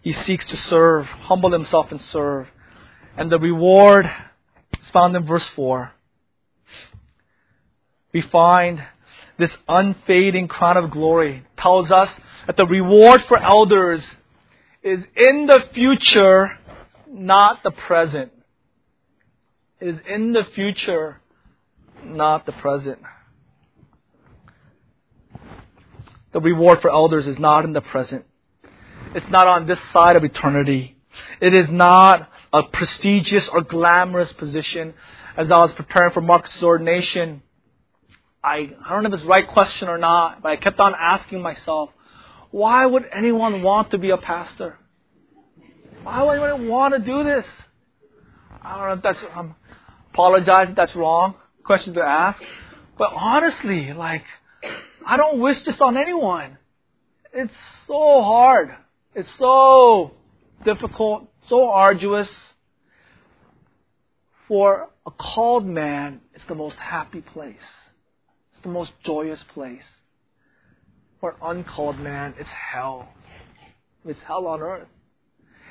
He 0.02 0.12
seeks 0.12 0.46
to 0.46 0.56
serve, 0.56 1.06
humble 1.06 1.52
himself 1.52 1.90
and 1.90 2.00
serve. 2.00 2.48
And 3.16 3.30
the 3.30 3.38
reward 3.38 4.10
is 4.80 4.90
found 4.90 5.16
in 5.16 5.24
verse 5.24 5.48
4. 5.56 5.92
We 8.14 8.22
find 8.22 8.80
this 9.38 9.50
unfading 9.68 10.46
crown 10.46 10.76
of 10.76 10.92
glory 10.92 11.44
tells 11.58 11.90
us 11.90 12.08
that 12.46 12.56
the 12.56 12.64
reward 12.64 13.22
for 13.22 13.36
elders 13.36 14.02
is 14.84 15.00
in 15.16 15.46
the 15.46 15.64
future, 15.74 16.56
not 17.10 17.64
the 17.64 17.72
present. 17.72 18.30
It 19.80 19.88
is 19.88 20.00
in 20.08 20.32
the 20.32 20.44
future, 20.54 21.20
not 22.04 22.46
the 22.46 22.52
present. 22.52 23.00
The 26.32 26.40
reward 26.40 26.80
for 26.80 26.90
elders 26.90 27.26
is 27.26 27.38
not 27.38 27.64
in 27.64 27.72
the 27.72 27.80
present. 27.80 28.24
It's 29.14 29.28
not 29.28 29.48
on 29.48 29.66
this 29.66 29.78
side 29.92 30.14
of 30.14 30.24
eternity. 30.24 30.96
It 31.40 31.52
is 31.52 31.68
not 31.68 32.30
a 32.52 32.62
prestigious 32.62 33.48
or 33.48 33.62
glamorous 33.62 34.32
position. 34.34 34.94
As 35.36 35.50
I 35.50 35.58
was 35.58 35.72
preparing 35.72 36.12
for 36.12 36.20
Marcus' 36.20 36.62
ordination, 36.62 37.42
I, 38.44 38.70
I 38.84 38.90
don't 38.90 39.04
know 39.04 39.08
if 39.08 39.14
it's 39.14 39.22
the 39.22 39.28
right 39.28 39.48
question 39.48 39.88
or 39.88 39.96
not, 39.96 40.42
but 40.42 40.50
I 40.50 40.56
kept 40.56 40.78
on 40.78 40.94
asking 40.94 41.40
myself, 41.40 41.88
why 42.50 42.84
would 42.84 43.06
anyone 43.10 43.62
want 43.62 43.92
to 43.92 43.98
be 43.98 44.10
a 44.10 44.18
pastor? 44.18 44.78
Why 46.02 46.22
would 46.22 46.38
anyone 46.38 46.68
want 46.68 46.94
to 46.94 47.00
do 47.00 47.24
this? 47.24 47.46
I 48.60 48.76
don't 48.76 48.86
know 48.88 48.92
if 48.92 49.02
that's, 49.02 49.18
I 49.34 49.48
apologize 50.12 50.68
if 50.68 50.76
that's 50.76 50.94
wrong, 50.94 51.36
question 51.64 51.94
to 51.94 52.02
ask. 52.02 52.40
But 52.98 53.12
honestly, 53.14 53.94
like, 53.94 54.24
I 55.06 55.16
don't 55.16 55.40
wish 55.40 55.62
this 55.62 55.80
on 55.80 55.96
anyone. 55.96 56.58
It's 57.32 57.54
so 57.86 58.22
hard. 58.22 58.74
It's 59.14 59.28
so 59.38 60.12
difficult, 60.66 61.28
so 61.48 61.70
arduous. 61.70 62.28
For 64.48 64.90
a 65.06 65.10
called 65.10 65.64
man, 65.64 66.20
it's 66.34 66.44
the 66.44 66.54
most 66.54 66.76
happy 66.76 67.22
place 67.22 67.56
the 68.64 68.70
most 68.70 68.92
joyous 69.04 69.42
place. 69.54 69.84
For 71.20 71.30
an 71.30 71.36
uncalled 71.42 71.98
man, 71.98 72.34
it's 72.38 72.50
hell. 72.50 73.08
It's 74.04 74.20
hell 74.26 74.46
on 74.46 74.60
earth. 74.60 74.88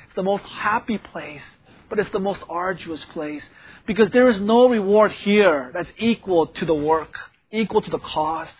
It's 0.06 0.14
the 0.16 0.22
most 0.22 0.44
happy 0.44 0.98
place, 0.98 1.42
but 1.88 1.98
it's 1.98 2.10
the 2.10 2.18
most 2.18 2.40
arduous 2.48 3.04
place 3.12 3.42
because 3.86 4.10
there 4.10 4.28
is 4.28 4.40
no 4.40 4.68
reward 4.68 5.12
here 5.12 5.70
that's 5.74 5.90
equal 5.98 6.46
to 6.46 6.64
the 6.64 6.74
work, 6.74 7.14
equal 7.52 7.82
to 7.82 7.90
the 7.90 7.98
cost. 7.98 8.54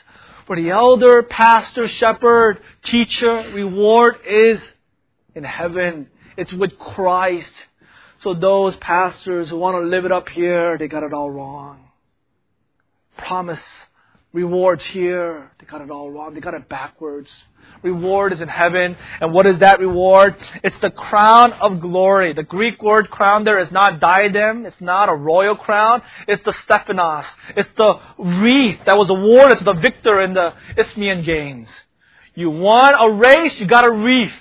For 0.47 0.57
the 0.57 0.71
elder, 0.71 1.23
pastor, 1.23 1.89
shepherd, 1.89 2.61
teacher, 2.83 3.51
reward 3.55 4.17
is 4.29 4.61
in 5.35 5.43
heaven. 5.43 6.09
It's 6.37 6.53
with 6.53 6.79
Christ. 6.79 7.51
So 8.23 8.35
those 8.35 8.77
pastors 8.77 9.51
who 9.51 9.57
want 9.57 9.77
to 9.77 9.89
live 9.89 10.05
it 10.05 10.13
up 10.13 10.29
here, 10.29 10.77
they 10.79 10.89
got 10.89 11.03
it 11.03 11.13
all 11.13 11.31
wrong. 11.31 11.89
Promise 13.17 13.61
rewards 14.35 14.85
here. 14.87 15.51
They 15.59 15.65
got 15.65 15.81
it 15.81 15.91
all 15.91 16.11
wrong. 16.11 16.35
They 16.35 16.41
got 16.41 16.55
it 16.55 16.69
backwards. 16.69 17.31
Reward 17.83 18.33
is 18.33 18.41
in 18.41 18.49
heaven. 18.49 18.97
And 19.21 19.33
what 19.33 19.47
is 19.47 19.61
that 19.61 19.79
reward? 19.79 20.37
It's 20.63 20.77
the 20.83 20.91
crown 20.91 21.53
of 21.53 21.81
glory. 21.81 22.35
The 22.35 22.43
Greek 22.43 22.83
word 22.83 23.11
crown 23.11 23.45
there 23.45 23.61
is 23.61 23.71
not 23.71 24.01
diadem. 24.01 24.67
It's 24.67 24.81
not 24.81 25.09
a 25.09 25.15
royal 25.15 25.55
crown. 25.55 26.03
It's 26.27 26.43
the 26.43 26.53
Stephanos. 26.65 27.25
It's 27.57 27.69
the 27.77 28.01
wreath 28.19 28.81
that 28.87 28.99
was 28.99 29.09
awarded 29.09 29.59
to 29.59 29.65
the 29.65 29.75
victor 29.75 30.21
in 30.21 30.35
the 30.35 30.53
Isthmian 30.77 31.23
Games. 31.23 31.69
You 32.35 32.51
won 32.51 32.95
a 32.95 33.13
race, 33.13 33.59
you 33.61 33.67
got 33.67 33.85
a 33.85 33.91
wreath. 33.91 34.33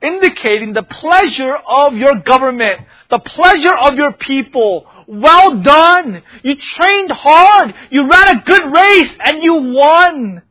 Indicating 0.00 0.72
the 0.72 0.82
pleasure 0.82 1.54
of 1.54 1.94
your 1.94 2.16
government, 2.20 2.80
the 3.10 3.18
pleasure 3.18 3.74
of 3.74 3.94
your 3.94 4.12
people, 4.12 4.86
well 5.12 5.60
done. 5.60 6.22
You 6.42 6.56
trained 6.56 7.10
hard. 7.10 7.74
You 7.90 8.08
ran 8.08 8.38
a 8.38 8.42
good 8.42 8.72
race 8.72 9.14
and 9.20 9.42
you 9.42 9.54
won. 9.54 10.42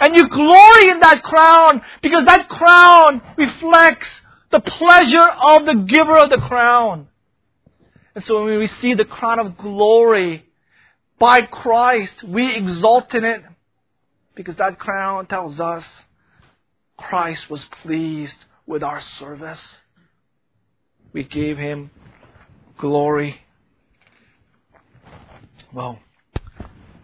And 0.00 0.16
you 0.16 0.28
glory 0.28 0.90
in 0.90 1.00
that 1.00 1.22
crown 1.22 1.82
because 2.02 2.26
that 2.26 2.48
crown 2.48 3.22
reflects 3.36 4.08
the 4.50 4.60
pleasure 4.60 5.26
of 5.26 5.66
the 5.66 5.74
giver 5.74 6.18
of 6.18 6.30
the 6.30 6.38
crown. 6.38 7.08
And 8.14 8.24
so 8.24 8.36
when 8.36 8.46
we 8.46 8.56
receive 8.56 8.96
the 8.96 9.04
crown 9.04 9.38
of 9.38 9.56
glory 9.56 10.44
by 11.18 11.42
Christ, 11.42 12.24
we 12.24 12.54
exult 12.54 13.14
in 13.14 13.24
it 13.24 13.42
because 14.34 14.56
that 14.56 14.78
crown 14.78 15.26
tells 15.26 15.60
us 15.60 15.84
Christ 16.96 17.48
was 17.48 17.64
pleased 17.82 18.36
with 18.66 18.82
our 18.82 19.00
service. 19.00 19.62
We 21.12 21.22
gave 21.24 21.58
him 21.58 21.90
glory. 22.76 23.40
Well, 25.70 25.98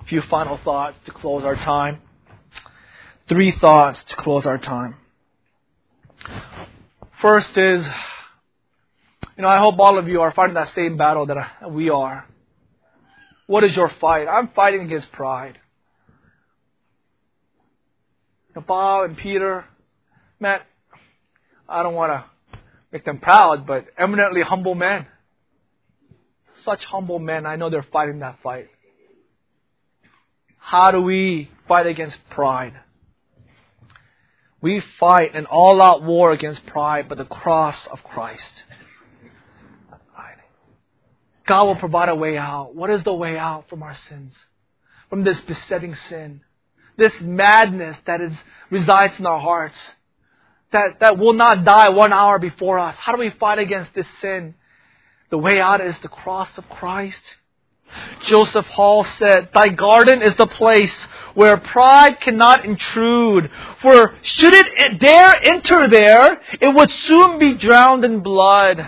a 0.01 0.05
few 0.07 0.23
final 0.23 0.57
thoughts 0.57 0.99
to 1.05 1.13
close 1.13 1.45
our 1.45 1.55
time. 1.55 2.01
Three 3.29 3.53
thoughts 3.53 4.03
to 4.09 4.17
close 4.17 4.47
our 4.47 4.57
time. 4.57 4.97
First 7.21 7.59
is, 7.59 7.87
you 9.37 9.43
know, 9.43 9.49
I 9.49 9.59
hope 9.59 9.79
all 9.79 9.99
of 9.99 10.09
you 10.09 10.23
are 10.23 10.33
fighting 10.33 10.55
that 10.55 10.75
same 10.75 10.97
battle 10.97 11.27
that 11.27 11.71
we 11.71 11.91
are. 11.91 12.27
What 13.47 13.65
is 13.65 13.77
your 13.77 13.91
fight? 14.01 14.29
I'm 14.29 14.49
fighting 14.49 14.83
against 14.83 15.13
pride. 15.13 15.59
Bob 18.67 19.11
and 19.11 19.17
Peter, 19.19 19.67
man, 20.41 20.61
I 21.69 21.83
don't 21.83 21.95
want 21.95 22.13
to 22.13 22.59
make 22.93 23.05
them 23.05 23.19
proud, 23.19 23.67
but 23.67 23.87
eminently 23.99 24.41
humble 24.41 24.75
men. 24.75 25.07
Such 26.65 26.85
humble 26.85 27.19
men, 27.19 27.47
I 27.47 27.57
know 27.57 27.71
they're 27.71 27.83
fighting 27.83 28.21
that 28.21 28.39
fight. 28.43 28.69
How 30.59 30.91
do 30.91 31.01
we 31.01 31.51
fight 31.69 31.87
against 31.87 32.17
pride? 32.31 32.75
We 34.61 34.83
fight 34.99 35.35
an 35.35 35.47
all 35.47 35.83
out 35.83 36.03
war 36.03 36.33
against 36.33 36.65
pride 36.67 37.09
by 37.09 37.17
the 37.17 37.27
cross 37.27 37.77
of 37.93 38.03
Christ. 38.03 38.63
God 41.47 41.65
will 41.65 41.77
provide 41.77 42.09
a 42.09 42.15
way 42.15 42.39
out. 42.39 42.75
What 42.75 42.91
is 42.91 43.03
the 43.05 43.13
way 43.13 43.37
out 43.37 43.69
from 43.69 43.83
our 43.83 43.97
sins? 44.09 44.33
From 45.11 45.25
this 45.25 45.39
besetting 45.43 45.95
sin? 46.09 46.41
This 46.97 47.13
madness 47.21 47.97
that 48.07 48.21
is, 48.21 48.33
resides 48.71 49.19
in 49.19 49.27
our 49.27 49.41
hearts. 49.41 49.77
That, 50.73 51.01
that 51.01 51.19
will 51.19 51.35
not 51.35 51.65
die 51.65 51.91
one 51.91 52.13
hour 52.13 52.39
before 52.39 52.79
us. 52.79 52.97
How 52.99 53.13
do 53.13 53.19
we 53.19 53.31
fight 53.31 53.59
against 53.59 53.95
this 53.95 54.07
sin? 54.21 54.55
The 55.35 55.39
way 55.39 55.61
out 55.61 55.81
is 55.81 55.99
the 55.99 56.09
cross 56.09 56.49
of 56.57 56.69
Christ. 56.69 57.21
Joseph 58.25 58.67
Hall 58.67 59.03
said, 59.03 59.49
Thy 59.53 59.67
garden 59.67 60.23
is 60.23 60.37
the 60.37 60.47
place 60.47 60.95
where 61.35 61.57
pride 61.57 62.21
cannot 62.21 62.65
intrude. 62.65 63.51
For 63.83 64.15
should 64.23 64.55
it 64.55 65.01
dare 65.01 65.35
enter 65.43 65.89
there, 65.89 66.41
it 66.61 66.73
would 66.73 66.89
soon 66.89 67.41
be 67.41 67.55
drowned 67.55 68.05
in 68.05 68.21
blood. 68.21 68.87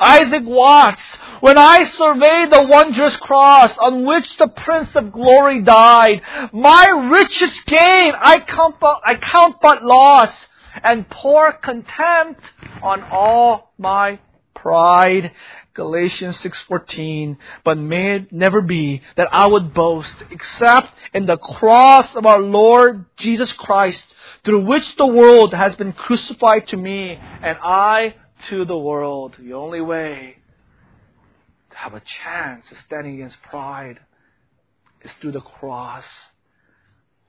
Isaac 0.00 0.42
Watts, 0.44 1.04
when 1.38 1.56
I 1.56 1.88
survey 1.90 2.46
the 2.50 2.66
wondrous 2.68 3.14
cross 3.14 3.70
on 3.78 4.04
which 4.04 4.36
the 4.36 4.48
Prince 4.48 4.90
of 4.96 5.12
Glory 5.12 5.62
died, 5.62 6.22
my 6.52 6.88
richest 6.88 7.64
gain 7.66 8.14
I 8.20 8.40
count 8.40 8.80
but, 8.80 9.00
I 9.06 9.14
count 9.14 9.58
but 9.62 9.84
loss 9.84 10.32
and 10.82 11.08
pour 11.08 11.52
contempt 11.52 12.40
on 12.82 13.04
all 13.04 13.72
my 13.78 14.18
pride. 14.58 15.30
Galatians 15.78 16.36
6:14 16.38 17.36
but 17.62 17.78
may 17.78 18.16
it 18.16 18.32
never 18.32 18.60
be 18.60 19.00
that 19.14 19.32
I 19.32 19.46
would 19.46 19.72
boast 19.72 20.16
except 20.28 20.88
in 21.14 21.26
the 21.26 21.36
cross 21.38 22.16
of 22.16 22.26
our 22.26 22.40
Lord 22.40 23.04
Jesus 23.16 23.52
Christ 23.52 24.02
through 24.44 24.64
which 24.64 24.96
the 24.96 25.06
world 25.06 25.54
has 25.54 25.76
been 25.76 25.92
crucified 25.92 26.66
to 26.68 26.76
me 26.76 27.12
and 27.12 27.56
I 27.62 28.16
to 28.48 28.64
the 28.64 28.76
world. 28.76 29.36
The 29.38 29.52
only 29.52 29.80
way 29.80 30.38
to 31.70 31.76
have 31.76 31.94
a 31.94 32.02
chance 32.24 32.64
of 32.72 32.78
standing 32.78 33.14
against 33.14 33.40
pride 33.42 34.00
is 35.02 35.12
through 35.20 35.32
the 35.32 35.40
cross. 35.40 36.04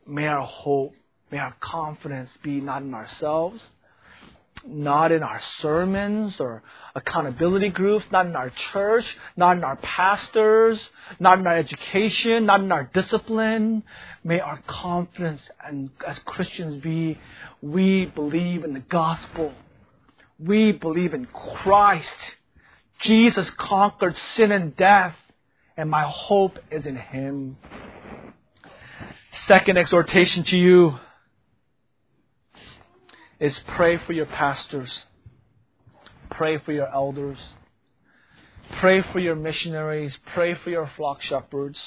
May 0.07 0.25
our 0.25 0.43
hope 0.43 0.95
may 1.29 1.37
our 1.37 1.55
confidence 1.59 2.31
be 2.41 2.61
not 2.61 2.81
in 2.81 2.95
ourselves 2.95 3.61
not 4.67 5.11
in 5.11 5.23
our 5.23 5.41
sermons 5.61 6.35
or 6.39 6.63
accountability 6.95 7.69
groups, 7.69 8.05
not 8.11 8.25
in 8.25 8.35
our 8.35 8.49
church, 8.71 9.05
not 9.37 9.57
in 9.57 9.63
our 9.63 9.77
pastors, 9.77 10.79
not 11.19 11.39
in 11.39 11.47
our 11.47 11.57
education, 11.57 12.45
not 12.45 12.61
in 12.61 12.71
our 12.71 12.89
discipline. 12.93 13.83
May 14.23 14.39
our 14.39 14.61
confidence 14.67 15.41
and 15.65 15.89
as 16.05 16.19
Christians 16.19 16.81
be, 16.81 17.17
we 17.61 18.05
believe 18.05 18.63
in 18.63 18.73
the 18.73 18.79
gospel. 18.79 19.53
We 20.39 20.71
believe 20.71 21.13
in 21.13 21.25
Christ. 21.25 22.07
Jesus 23.01 23.49
conquered 23.51 24.15
sin 24.35 24.51
and 24.51 24.75
death, 24.75 25.15
and 25.77 25.89
my 25.89 26.03
hope 26.03 26.57
is 26.69 26.85
in 26.85 26.95
Him. 26.95 27.57
Second 29.47 29.77
exhortation 29.77 30.43
to 30.43 30.57
you 30.57 30.99
is 33.39 33.59
pray 33.75 33.97
for 33.97 34.13
your 34.13 34.25
pastors, 34.25 35.05
pray 36.29 36.57
for 36.57 36.71
your 36.71 36.87
elders, 36.93 37.37
pray 38.79 39.01
for 39.01 39.19
your 39.19 39.35
missionaries, 39.35 40.17
pray 40.33 40.55
for 40.55 40.69
your 40.69 40.89
flock 40.97 41.21
shepherds. 41.21 41.79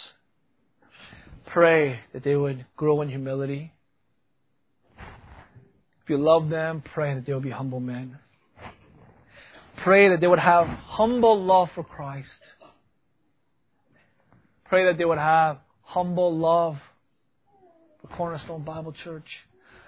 Pray 1.47 2.01
that 2.15 2.25
they 2.25 2.35
would 2.35 2.65
grow 2.77 3.03
in 3.03 3.11
humility. 3.11 3.73
If 4.99 6.09
you 6.09 6.17
love 6.17 6.49
them, 6.49 6.83
pray 6.95 7.15
that 7.15 7.27
they 7.27 7.35
will 7.35 7.41
be 7.41 7.51
humble 7.51 7.81
men. 7.81 8.19
Pray 9.85 10.09
that 10.09 10.21
they 10.21 10.27
would 10.27 10.39
have 10.39 10.67
humble 10.67 11.45
love 11.45 11.69
for 11.75 11.85
Christ. 11.85 12.29
Pray 14.65 14.87
that 14.87 14.97
they 14.97 15.05
would 15.05 15.19
have 15.19 15.59
humble 15.83 16.35
love 16.37 16.79
for 18.01 18.09
Cornerstone 18.17 18.63
Bible 18.63 18.93
Church 18.93 19.27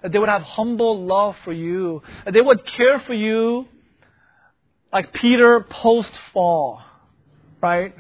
that 0.05 0.13
they 0.13 0.19
would 0.19 0.29
have 0.29 0.43
humble 0.43 1.07
love 1.07 1.35
for 1.45 1.53
you, 1.53 2.03
that 2.27 2.35
they 2.35 2.43
would 2.43 2.67
care 2.67 3.01
for 3.01 3.15
you 3.15 3.67
like 4.93 5.15
Peter 5.15 5.67
post 5.69 6.11
fall, 6.35 6.83
right? 7.63 7.95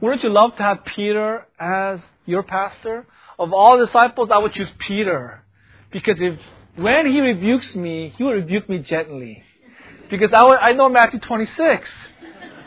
Wouldn't 0.00 0.22
you 0.22 0.30
love 0.30 0.54
to 0.56 0.62
have 0.62 0.84
Peter 0.84 1.48
as 1.58 1.98
your 2.26 2.44
pastor? 2.44 3.08
Of 3.40 3.52
all 3.52 3.76
disciples, 3.84 4.28
I 4.32 4.38
would 4.38 4.52
choose 4.52 4.70
Peter. 4.78 5.42
Because 5.90 6.16
if, 6.20 6.38
when 6.76 7.06
he 7.06 7.18
rebukes 7.18 7.74
me, 7.74 8.14
he 8.16 8.22
will 8.22 8.34
rebuke 8.34 8.68
me 8.68 8.78
gently. 8.78 9.42
Because 10.10 10.32
I, 10.32 10.44
would, 10.44 10.58
I 10.60 10.74
know 10.74 10.88
Matthew 10.88 11.18
26, 11.18 11.88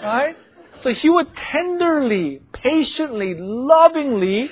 right? 0.04 0.36
So 0.84 0.94
he 0.94 1.10
would 1.10 1.28
tenderly, 1.50 2.42
patiently, 2.52 3.36
lovingly 3.40 4.50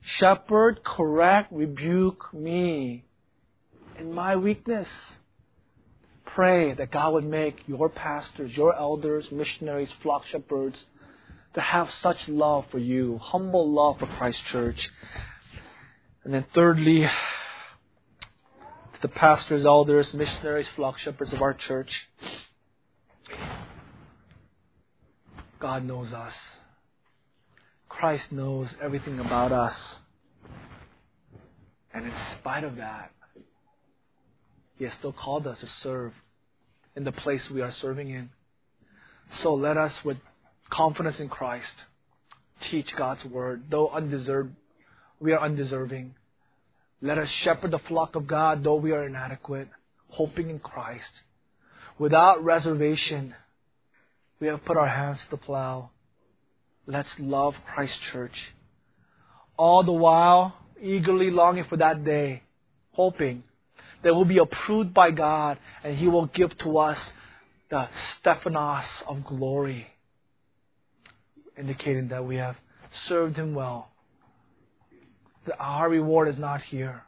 shepherd, 0.00 0.84
correct, 0.84 1.52
rebuke 1.52 2.32
me 2.32 3.02
in 3.98 4.12
my 4.12 4.36
weakness. 4.36 4.88
Pray 6.34 6.74
that 6.74 6.90
God 6.90 7.14
would 7.14 7.24
make 7.24 7.56
your 7.66 7.88
pastors, 7.88 8.54
your 8.56 8.76
elders, 8.76 9.30
missionaries, 9.30 9.88
flock 10.02 10.24
shepherds 10.26 10.76
to 11.54 11.60
have 11.60 11.88
such 12.02 12.28
love 12.28 12.66
for 12.70 12.78
you, 12.78 13.18
humble 13.22 13.72
love 13.72 13.98
for 13.98 14.06
Christ 14.06 14.44
Church. 14.46 14.90
And 16.24 16.34
then 16.34 16.44
thirdly, 16.54 17.02
to 17.02 19.00
the 19.00 19.08
pastors, 19.08 19.64
elders, 19.64 20.12
missionaries, 20.12 20.68
flock 20.76 20.98
shepherds 20.98 21.32
of 21.32 21.40
our 21.40 21.54
church, 21.54 21.90
God 25.58 25.84
knows 25.84 26.12
us. 26.12 26.34
Christ 27.88 28.30
knows 28.30 28.68
everything 28.82 29.18
about 29.20 29.52
us. 29.52 29.74
And 31.94 32.04
in 32.04 32.12
spite 32.38 32.64
of 32.64 32.76
that, 32.76 33.10
he 34.78 34.84
has 34.84 34.92
still 34.94 35.12
called 35.12 35.46
us 35.46 35.58
to 35.60 35.66
serve 35.82 36.12
in 36.94 37.04
the 37.04 37.12
place 37.12 37.48
we 37.50 37.62
are 37.62 37.72
serving 37.72 38.10
in. 38.10 38.30
So 39.42 39.54
let 39.54 39.76
us, 39.76 39.92
with 40.04 40.18
confidence 40.70 41.18
in 41.18 41.28
Christ, 41.28 41.72
teach 42.70 42.94
God's 42.96 43.24
word, 43.24 43.64
though 43.70 43.88
undeserved, 43.88 44.52
we 45.20 45.32
are 45.32 45.40
undeserving. 45.40 46.14
Let 47.02 47.18
us 47.18 47.28
shepherd 47.28 47.70
the 47.70 47.78
flock 47.78 48.16
of 48.16 48.26
God, 48.26 48.64
though 48.64 48.76
we 48.76 48.92
are 48.92 49.06
inadequate, 49.06 49.68
hoping 50.08 50.50
in 50.50 50.58
Christ. 50.58 51.10
Without 51.98 52.44
reservation, 52.44 53.34
we 54.40 54.46
have 54.48 54.64
put 54.64 54.76
our 54.76 54.88
hands 54.88 55.18
to 55.24 55.30
the 55.30 55.36
plow. 55.36 55.90
Let's 56.86 57.08
love 57.18 57.54
Christ 57.74 58.00
Church. 58.12 58.54
All 59.56 59.82
the 59.82 59.92
while, 59.92 60.54
eagerly 60.80 61.30
longing 61.30 61.64
for 61.64 61.78
that 61.78 62.04
day, 62.04 62.42
hoping 62.92 63.42
that 64.02 64.14
will 64.14 64.24
be 64.24 64.38
approved 64.38 64.94
by 64.94 65.10
God, 65.10 65.58
and 65.82 65.96
He 65.96 66.08
will 66.08 66.26
give 66.26 66.56
to 66.58 66.78
us 66.78 66.98
the 67.70 67.88
Stephanos 68.18 68.84
of 69.08 69.24
glory, 69.24 69.88
indicating 71.58 72.08
that 72.08 72.24
we 72.24 72.36
have 72.36 72.56
served 73.08 73.36
Him 73.36 73.54
well. 73.54 73.90
That 75.46 75.56
our 75.58 75.88
reward 75.88 76.28
is 76.28 76.38
not 76.38 76.62
here. 76.62 77.02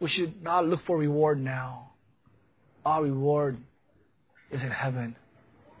We 0.00 0.08
should 0.08 0.42
not 0.42 0.66
look 0.66 0.84
for 0.86 0.98
reward 0.98 1.40
now. 1.40 1.92
Our 2.84 3.04
reward 3.04 3.58
is 4.50 4.60
in 4.60 4.70
heaven, 4.70 5.16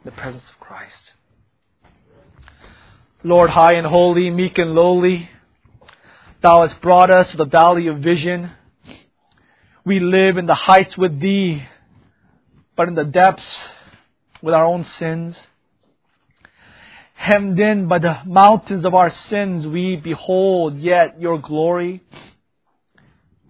the 0.04 0.10
presence 0.10 0.44
of 0.52 0.60
Christ. 0.60 1.12
Lord, 3.22 3.50
high 3.50 3.74
and 3.74 3.86
holy, 3.86 4.30
meek 4.30 4.58
and 4.58 4.74
lowly, 4.74 5.30
Thou 6.44 6.66
hast 6.66 6.78
brought 6.82 7.10
us 7.10 7.30
to 7.30 7.38
the 7.38 7.46
valley 7.46 7.86
of 7.86 8.00
vision. 8.00 8.50
We 9.86 10.00
live 10.00 10.38
in 10.38 10.46
the 10.46 10.54
heights 10.54 10.96
with 10.96 11.20
Thee, 11.20 11.62
but 12.74 12.88
in 12.88 12.94
the 12.94 13.04
depths 13.04 13.44
with 14.40 14.54
our 14.54 14.64
own 14.64 14.84
sins. 14.98 15.36
Hemmed 17.12 17.60
in 17.60 17.86
by 17.86 17.98
the 17.98 18.18
mountains 18.24 18.86
of 18.86 18.94
our 18.94 19.10
sins, 19.28 19.66
we 19.66 19.96
behold 19.96 20.78
yet 20.78 21.20
Your 21.20 21.38
glory. 21.38 22.02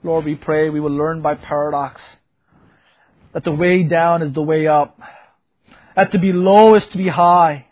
Lord, 0.03 0.25
we 0.25 0.35
pray 0.35 0.71
we 0.71 0.81
will 0.81 0.91
learn 0.91 1.23
by 1.23 1.37
paradox 1.37 2.03
that 3.33 3.45
the 3.45 3.53
way 3.53 3.85
down 3.85 4.23
is 4.23 4.33
the 4.33 4.43
way 4.43 4.67
up, 4.67 4.99
that 5.95 6.11
to 6.11 6.19
be 6.19 6.33
low 6.33 6.75
is 6.75 6.85
to 6.89 6.99
be 6.99 7.09
high, 7.09 7.67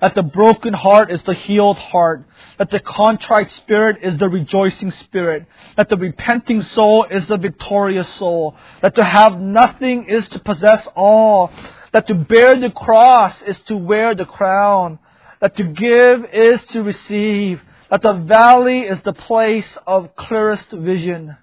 that 0.00 0.14
the 0.14 0.22
broken 0.22 0.74
heart 0.74 1.10
is 1.10 1.22
the 1.22 1.34
healed 1.34 1.78
heart, 1.78 2.24
that 2.58 2.70
the 2.70 2.80
contrite 2.80 3.50
spirit 3.52 3.98
is 4.02 4.16
the 4.18 4.28
rejoicing 4.28 4.90
spirit, 4.90 5.46
that 5.76 5.88
the 5.88 5.96
repenting 5.96 6.62
soul 6.62 7.06
is 7.10 7.26
the 7.26 7.36
victorious 7.36 8.08
soul, 8.14 8.56
that 8.82 8.94
to 8.94 9.04
have 9.04 9.40
nothing 9.40 10.08
is 10.08 10.28
to 10.28 10.38
possess 10.38 10.86
all, 10.94 11.50
that 11.92 12.06
to 12.06 12.14
bear 12.14 12.58
the 12.58 12.70
cross 12.70 13.34
is 13.42 13.58
to 13.60 13.76
wear 13.76 14.14
the 14.14 14.26
crown, 14.26 14.98
that 15.40 15.56
to 15.56 15.64
give 15.64 16.24
is 16.32 16.62
to 16.66 16.82
receive, 16.82 17.62
that 17.90 18.02
the 18.02 18.14
valley 18.14 18.80
is 18.80 19.00
the 19.02 19.12
place 19.12 19.78
of 19.86 20.14
clearest 20.16 20.70
vision. 20.70 21.36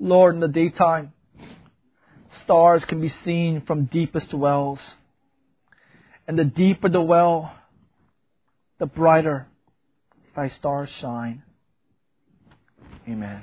Lord, 0.00 0.34
in 0.34 0.40
the 0.40 0.48
daytime, 0.48 1.12
stars 2.44 2.84
can 2.86 3.00
be 3.00 3.12
seen 3.24 3.62
from 3.62 3.84
deepest 3.84 4.32
wells. 4.32 4.80
And 6.30 6.38
the 6.38 6.44
deeper 6.44 6.88
the 6.88 7.02
well, 7.02 7.52
the 8.78 8.86
brighter 8.86 9.48
thy 10.36 10.48
stars 10.48 10.88
shine. 11.00 11.42
Amen. 13.08 13.42